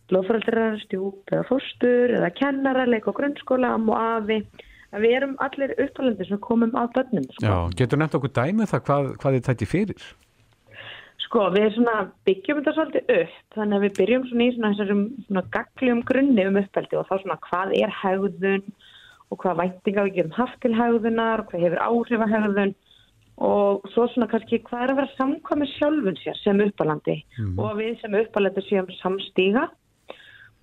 blóðforeldrar, 0.07 0.79
stjúp 0.85 1.33
eða 1.33 1.47
fóstur 1.49 2.15
eða 2.15 2.31
kennara, 2.37 2.87
leik 2.87 3.09
og 3.09 3.17
grunnskóla, 3.17 3.73
og 3.75 3.97
afi 3.97 4.39
að 4.95 5.03
við 5.03 5.17
erum 5.17 5.35
allir 5.43 5.73
uppalendur 5.83 6.29
sem 6.29 6.39
komum 6.43 6.71
að 6.79 6.93
börnum 6.95 7.27
sko. 7.33 7.43
já. 7.43 7.55
Getur 7.81 7.99
nefnt 7.99 8.15
okkur 8.19 8.33
dæmið 8.37 8.71
það 8.71 8.85
hvað, 8.87 9.09
hvað 9.21 9.37
þið 9.37 9.45
tætti 9.49 9.69
fyrir? 9.73 10.07
Sko, 11.27 11.49
við 11.51 11.73
svona 11.75 11.95
byggjum 12.27 12.61
þetta 12.61 12.73
svolítið 12.77 13.09
upp, 13.17 13.39
þannig 13.57 13.77
að 13.77 13.83
við 13.83 13.95
byrjum 13.97 14.27
svona 14.29 14.45
í 14.45 14.51
svona 14.55 14.73
þessum 14.77 14.99
svona 15.25 15.41
gagljum 15.51 16.03
grunni 16.07 16.45
um 16.47 16.59
uppeldi 16.61 16.99
og 16.99 17.07
þá 17.09 17.15
svona 17.19 17.39
hvað 17.47 17.73
er 17.75 17.95
hegðun 18.01 18.67
og 19.27 19.39
hvað 19.41 19.57
væntinga 19.59 20.05
við 20.07 20.19
getum 20.21 20.37
haft 20.37 20.61
til 20.63 20.71
hegðunar 20.77 21.43
og 21.43 21.49
hvað 21.49 21.65
hefur 21.65 21.83
áhrif 21.83 22.23
að 22.23 22.31
hegðun 22.35 22.71
og 23.47 23.89
svo 23.93 24.05
svona 24.13 24.29
kannski 24.31 24.61
hvað 24.69 24.85
er 24.85 24.93
að 24.93 25.01
vera 25.01 25.17
samkvæmið 25.17 25.73
sjálfun 25.73 26.21
sér 26.21 26.39
sem 26.39 26.63
uppalandi 26.63 27.17
og 27.49 27.65
að 27.67 27.81
við 27.83 27.99
sem 28.01 28.15
uppalandi 28.21 28.63
séum 28.69 28.87
samstíga 29.01 29.65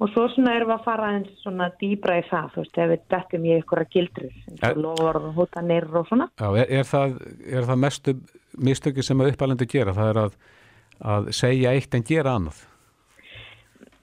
og 0.02 0.10
svo 0.10 0.24
svona 0.32 0.56
erum 0.56 0.72
við 0.72 0.76
að 0.78 0.86
fara 0.86 1.10
eins 1.14 1.42
svona 1.42 1.68
dýbra 1.80 2.16
í 2.18 2.24
það, 2.26 2.48
þú 2.54 2.62
veist, 2.64 2.78
ef 2.82 2.90
við 2.90 3.04
dettum 3.14 3.44
í 3.44 3.52
einhverja 3.54 3.90
gildrur, 3.92 4.32
eins 4.50 4.64
og 4.70 4.80
lofar 4.82 5.20
og 5.20 5.36
hótanir 5.36 5.86
og 5.92 6.08
svona. 6.08 6.26
Já, 6.40 6.48
er, 6.64 6.72
er 6.80 6.88
það, 6.88 7.14
er 7.46 7.68
það 7.68 7.80
mestu 7.84 8.16
mistöki 8.58 9.02
sem 9.02 9.20
að 9.20 9.34
uppalendur 9.34 9.68
gera? 9.70 9.96
Það 9.96 10.12
er 10.12 10.22
að, 10.22 10.38
að 11.14 11.28
segja 11.36 11.74
eitt 11.74 11.94
en 11.94 12.06
gera 12.06 12.38
annað. 12.38 12.62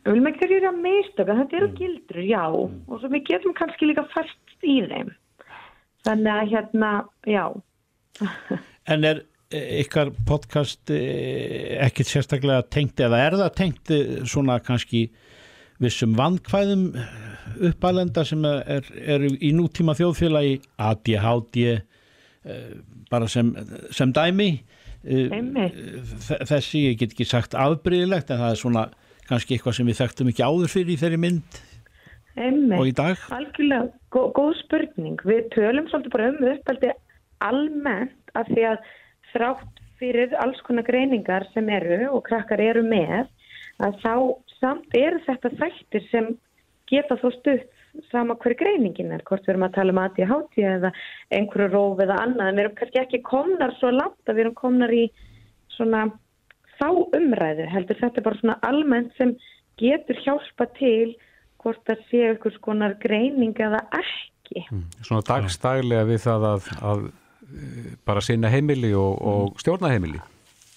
Við 0.01 0.15
viljum 0.15 0.29
ekki 0.31 0.47
gera 0.49 0.71
mistöka, 0.73 1.37
þetta 1.37 1.57
eru 1.59 1.73
gildrur, 1.77 2.23
já, 2.25 2.45
og 2.49 2.95
svo 3.01 3.09
við 3.13 3.27
getum 3.27 3.53
kannski 3.57 3.91
líka 3.91 4.07
fæst 4.15 4.63
í 4.65 4.79
þeim. 4.89 5.11
Þannig 6.01 6.31
að 6.33 6.53
hérna, 6.55 6.93
já, 7.29 7.43
En 8.91 9.05
er 9.05 9.23
eh, 9.51 9.81
ykkar 9.83 10.11
podcast 10.27 10.91
eh, 10.93 11.77
ekkit 11.85 12.09
sérstaklega 12.09 12.65
tengt 12.73 13.01
eða 13.03 13.21
er 13.25 13.37
það 13.43 13.53
tengt 13.57 13.93
eh, 13.93 14.15
svona 14.27 14.59
kannski 14.63 15.07
vissum 15.81 16.13
vandkvæðum 16.17 16.89
uppalenda 17.71 18.23
sem 18.27 18.43
er, 18.45 18.85
er 19.01 19.25
í 19.25 19.51
nútíma 19.57 19.95
þjóðfélagi 19.97 20.59
ADHD 20.81 21.61
bara 23.11 23.27
sem, 23.29 23.51
sem 23.93 24.13
dæmi 24.13 24.49
eh, 25.05 25.33
þessi, 26.49 26.87
ég 26.89 27.01
get 27.01 27.13
ekki 27.13 27.27
sagt 27.29 27.57
afbrýðilegt 27.57 28.31
en 28.33 28.41
það 28.41 28.53
er 28.55 28.61
svona 28.61 28.85
kannski 29.29 29.55
eitthvað 29.55 29.77
sem 29.77 29.91
við 29.91 29.99
þekktum 30.01 30.31
ekki 30.31 30.47
áður 30.47 30.73
fyrir 30.73 30.95
í 30.95 31.01
þeirri 31.01 31.19
mynd 31.21 31.59
einmitt. 32.35 32.79
og 32.79 32.89
í 32.89 32.95
dag 32.97 33.27
Algjörlega, 33.35 33.91
gó, 34.13 34.23
góð 34.35 34.55
spurning. 34.63 35.21
Við 35.27 35.51
tölum 35.55 35.89
svolítið 35.91 36.15
bara 36.15 36.31
um 36.31 36.49
uppeldi 36.53 36.93
almennt 37.45 38.33
af 38.37 38.49
því 38.49 38.65
að 38.71 38.89
þrátt 39.31 39.83
fyrir 40.01 40.33
alls 40.41 40.61
konar 40.65 40.87
greiningar 40.87 41.45
sem 41.53 41.69
eru 41.69 42.07
og 42.09 42.23
krakkar 42.25 42.61
eru 42.63 42.81
með 42.85 43.27
að 43.85 43.99
þá 44.01 44.15
samt 44.57 44.97
eru 44.97 45.21
þetta 45.27 45.53
þættir 45.59 46.07
sem 46.09 46.31
geta 46.89 47.17
þó 47.21 47.29
stutt 47.37 47.80
sama 48.11 48.35
hver 48.41 48.55
greiningin 48.59 49.13
er, 49.15 49.23
hvort 49.27 49.45
við 49.45 49.55
erum 49.55 49.67
að 49.67 49.77
tala 49.77 49.95
um 49.95 50.01
ADHD 50.03 50.65
eða 50.75 50.91
einhverju 51.33 51.71
róf 51.71 52.03
eða 52.05 52.19
annað, 52.25 52.49
en 52.49 52.59
við 52.59 52.65
erum 52.65 52.77
kannski 52.79 53.01
ekki 53.01 53.21
komnar 53.27 53.75
svo 53.79 53.91
langt 53.95 54.29
að 54.29 54.37
við 54.37 54.45
erum 54.45 54.59
komnar 54.59 54.93
í 54.95 55.05
svona 55.75 56.05
þá 56.81 56.87
umræðu 57.17 57.67
heldur 57.71 57.99
þetta 57.99 58.21
er 58.21 58.27
bara 58.27 58.41
svona 58.41 58.57
almennt 58.67 59.13
sem 59.17 59.35
getur 59.81 60.19
hjálpa 60.25 60.67
til 60.77 61.15
hvort 61.61 61.81
það 61.87 62.05
sé 62.09 62.21
einhvers 62.31 62.57
konar 62.65 62.97
greining 63.01 63.57
eða 63.61 63.83
ekki. 63.97 64.65
Svona 65.05 65.21
dagstaglega 65.27 66.07
við 66.09 66.23
það 66.25 66.47
að, 66.49 66.69
að 66.91 67.03
eh, 67.07 67.91
bara 68.07 68.23
sinna 68.25 68.49
heimili 68.51 68.93
og, 68.97 69.13
og 69.21 69.61
stjórna 69.61 69.93
heimili. 69.93 70.21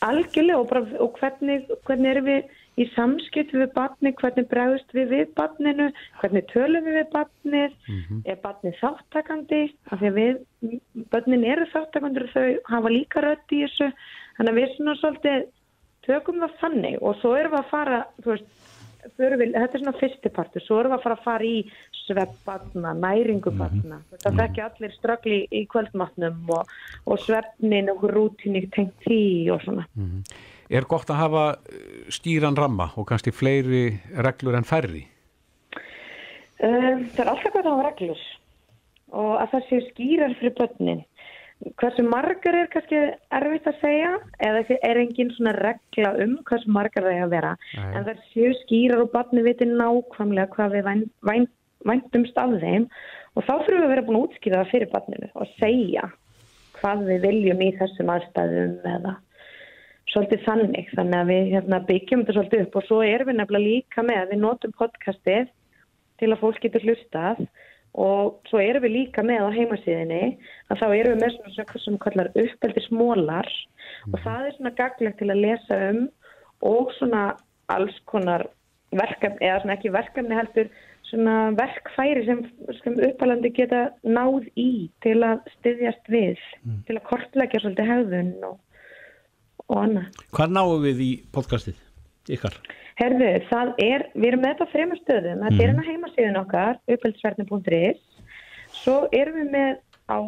Algjörlega 0.04 0.60
og, 0.60 0.68
bara, 0.68 0.84
og 1.00 1.16
hvernig, 1.20 1.64
hvernig 1.88 2.12
erum 2.12 2.28
við 2.28 2.52
í 2.80 2.86
samskipt 2.94 3.54
við 3.54 3.70
barni, 3.74 4.12
hvernig 4.18 4.48
bregðust 4.50 4.94
við 4.96 5.12
við 5.14 5.32
barninu, 5.38 5.90
hvernig 6.20 6.46
tölum 6.50 6.88
við 6.88 6.98
við 7.00 7.10
barnið, 7.14 7.76
er 8.24 8.40
barnið 8.42 8.78
þáttakandi, 8.80 9.62
af 9.90 10.00
því 10.00 10.10
að 10.10 10.18
við, 10.20 10.40
barnin 11.14 11.46
eru 11.54 11.68
þáttakandur 11.72 12.28
og 12.28 12.34
þau 12.34 12.72
hafa 12.72 12.94
líka 12.94 13.24
rödd 13.24 13.54
í 13.54 13.62
þessu, 13.64 13.90
þannig 14.38 14.52
að 14.52 14.60
við 14.60 14.76
svona 14.76 14.98
svolítið 15.00 15.48
tökum 16.04 16.42
það 16.42 16.60
þannig 16.60 17.00
og 17.00 17.18
svo 17.20 17.34
erum 17.38 17.54
við 17.54 17.60
að 17.62 17.70
fara, 17.70 18.00
veist, 18.26 18.48
við, 19.18 19.34
þetta 19.54 19.64
er 19.64 19.82
svona 19.84 19.98
fyrsti 20.00 20.32
partur, 20.34 20.64
svo 20.64 20.80
erum 20.80 20.94
við 20.94 20.98
að 20.98 21.04
fara 21.06 21.18
að 21.18 21.28
fara 21.28 21.48
í 21.48 21.60
sveppbarna, 22.04 22.94
næringubarna, 23.00 24.00
þetta 24.12 24.34
þekki 24.40 24.64
allir 24.64 24.96
ströggli 24.98 25.38
í 25.54 25.62
kvöldmatnum 25.72 26.50
og, 26.52 26.74
og 27.08 27.22
svefnin 27.22 27.92
og 27.94 28.04
rútinni 28.12 28.66
tengt 28.74 29.06
því 29.06 29.22
og 29.54 29.64
svona. 29.64 29.86
Er 30.72 30.86
gott 30.88 31.10
að 31.12 31.20
hafa 31.20 31.44
eh, 31.68 32.06
skýran 32.12 32.56
ramma 32.56 32.90
og 32.96 33.08
kannski 33.10 33.34
fleiri 33.34 33.84
reglur 34.24 34.56
en 34.56 34.66
færri? 34.68 35.04
Um, 36.64 37.04
það 37.12 37.20
er 37.24 37.30
alltaf 37.32 37.52
hvað 37.52 37.64
það 37.66 37.72
hafa 37.72 37.88
reglur 37.88 38.22
og 39.14 39.34
að 39.38 39.50
það 39.52 39.66
séu 39.68 39.82
skýrar 39.90 40.38
fyrir 40.38 40.54
börnin. 40.58 41.02
Hversu 41.80 42.02
margar 42.04 42.56
er 42.58 42.70
kannski 42.72 43.00
erfitt 43.32 43.68
að 43.70 43.76
segja 43.80 44.14
eða 44.42 44.78
er 44.88 45.00
engin 45.00 45.30
svona 45.36 45.52
regla 45.56 46.10
um 46.24 46.38
hversu 46.48 46.72
margar 46.74 47.06
það 47.06 47.18
er 47.18 47.26
að 47.26 47.34
vera. 47.36 47.52
Nei. 47.76 47.90
En 47.94 48.08
það 48.08 48.24
séu 48.32 48.56
skýrar 48.64 49.04
og 49.04 49.12
barni 49.12 49.44
viti 49.46 49.68
nákvæmlega 49.70 50.50
hvað 50.56 50.74
við 50.74 50.88
væn, 50.88 51.04
væn, 51.28 51.46
væntumst 51.86 52.40
af 52.40 52.56
þeim 52.64 52.88
og 53.34 53.46
þá 53.46 53.54
fyrir 53.66 53.78
við 53.78 53.86
að 53.86 53.94
vera 53.94 54.06
búin 54.08 54.18
að 54.18 54.26
útskýra 54.28 54.62
það 54.62 54.72
fyrir 54.72 54.92
barninu 54.94 55.30
og 55.34 55.54
segja 55.60 56.08
hvað 56.80 57.06
við 57.10 57.28
viljum 57.28 57.62
í 57.64 57.70
þessum 57.78 58.12
aðstæðum 58.14 58.74
eða 58.96 59.14
svolítið 60.14 60.46
þannig. 60.46 60.88
Þannig 60.94 61.20
að 61.20 61.30
við 61.32 61.52
hérna, 61.52 61.82
byggjum 61.90 62.24
þetta 62.24 62.38
svolítið 62.38 62.64
upp 62.64 62.80
og 62.80 62.88
svo 62.88 63.02
erum 63.04 63.30
við 63.30 63.38
nefnilega 63.40 63.68
líka 63.68 64.06
með 64.06 64.22
að 64.22 64.32
við 64.32 64.42
notum 64.44 64.74
podcastið 64.80 65.52
til 66.22 66.30
að 66.30 66.40
fólk 66.42 66.60
getur 66.62 66.86
hlustað 66.86 67.44
og 68.04 68.40
svo 68.50 68.58
erum 68.62 68.84
við 68.86 68.96
líka 68.96 69.22
með 69.26 69.46
á 69.46 69.56
heimasíðinni 69.58 70.22
að 70.72 70.80
þá 70.80 70.86
erum 70.88 71.14
við 71.14 71.20
með 71.22 71.36
svona 71.36 71.54
sem, 71.54 71.80
sem 71.84 72.00
kallar 72.02 72.30
uppeldi 72.34 72.82
smólar 72.88 73.50
og 74.10 74.18
það 74.24 74.48
er 74.48 74.56
svona 74.56 74.74
gaglegt 74.80 75.20
til 75.20 75.30
að 75.30 75.42
lesa 75.44 75.80
um 75.90 76.02
og 76.64 76.90
svona 76.98 77.22
alls 77.72 77.96
konar 78.10 78.46
verkefni, 78.94 79.46
eða 79.46 79.62
svona 79.62 79.76
ekki 79.76 79.94
verkefni 79.94 80.38
heldur 80.38 80.70
svona 81.10 81.36
verkfæri 81.58 82.24
sem, 82.26 82.42
sem 82.80 82.98
uppalandi 83.08 83.50
geta 83.54 83.86
náð 84.02 84.48
í 84.58 84.88
til 85.04 85.18
að 85.26 85.44
styðjast 85.58 86.10
við, 86.10 86.40
til 86.88 86.96
að 86.98 87.06
kortleggja 87.10 87.62
svolítið 87.62 87.90
hegðun 87.90 88.32
og, 88.48 88.56
og 89.72 89.80
annað. 89.80 90.22
Hvað 90.34 90.56
náum 90.56 90.82
við 90.84 91.02
í 91.04 91.10
podcastið 91.34 92.34
ykkar? 92.34 92.58
Herðu, 92.98 93.30
það 93.48 93.72
er, 93.82 94.06
við 94.14 94.28
erum 94.28 94.44
með 94.44 94.52
þetta 94.52 94.66
á 94.66 94.72
þremur 94.74 95.00
stöðum, 95.00 95.40
þetta 95.46 95.56
er 95.56 95.70
hérna 95.70 95.86
heimasíðun 95.88 96.40
okkar, 96.44 96.76
uppeldisverðin.is, 96.94 98.04
svo 98.82 98.98
erum 99.14 99.40
við 99.40 99.50
með 99.54 99.72
á, 100.06 100.18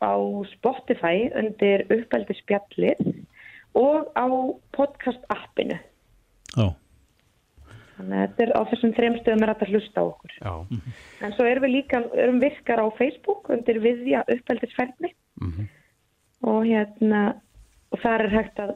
á 0.00 0.14
Spotify 0.54 1.28
undir 1.36 1.84
uppeldisspjallið 1.92 3.02
og 3.76 4.08
á 4.16 4.26
podcast 4.76 5.20
appinu. 5.34 5.76
Já. 6.54 6.72
Þannig 7.94 8.16
að 8.16 8.24
þetta 8.24 8.44
er 8.44 8.52
á 8.56 8.60
þessum 8.72 8.92
þrem 8.96 9.16
stöðum 9.20 9.44
er 9.44 9.52
þetta 9.52 9.70
hlusta 9.70 10.02
á 10.02 10.04
okkur. 10.08 10.34
Já. 10.40 10.54
En 11.22 11.34
svo 11.36 11.46
erum 11.46 11.66
við 11.66 11.74
líka, 11.76 12.02
erum 12.16 12.40
virkar 12.42 12.82
á 12.82 12.86
Facebook 12.98 13.50
undir 13.54 13.80
viðja 13.84 14.24
uppeldisferðni 14.34 15.12
og 16.44 16.64
hérna, 16.66 17.22
og 17.94 18.02
þar 18.02 18.26
er 18.26 18.34
hægt 18.34 18.60
að 18.64 18.74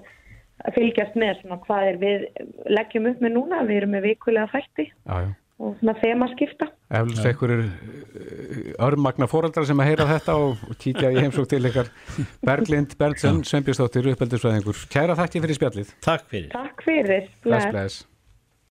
fylgjast 0.74 1.18
með 1.18 1.42
svona 1.42 1.60
hvað 1.66 1.90
er 1.90 2.00
við 2.00 2.24
leggjum 2.70 3.12
upp 3.12 3.20
með 3.22 3.36
núna, 3.36 3.60
við 3.66 3.82
erum 3.82 3.94
með 3.94 4.08
vikulega 4.12 4.50
þætti 4.54 4.88
og 5.58 5.72
svona 5.80 5.94
þema 5.98 6.28
skipta. 6.32 6.68
Eflust 6.94 7.26
einhver 7.26 7.54
örmagna 8.88 9.26
fóreldrar 9.30 9.66
sem 9.66 9.82
að 9.82 9.90
heyra 9.90 10.06
þetta 10.12 10.36
og, 10.38 10.68
kíkja 10.82 11.10
í 11.14 11.18
heimsók 11.18 11.48
til 11.50 11.64
ykkar 11.66 11.90
Berglind 12.46 12.94
Berntsen, 13.00 13.42
Sveinbjörnsdóttir, 13.46 14.12
uppeldisfræðingur. 14.14 14.86
Kæra 14.92 15.18
þakki 15.18 15.42
fyrir 15.44 15.58
spjallið. 15.58 15.90
Takk 16.06 16.30
fyrir. 16.30 16.52
Takk 16.54 16.86
fyrir. 16.86 17.26
Bless, 17.42 17.68
bless. 17.74 18.06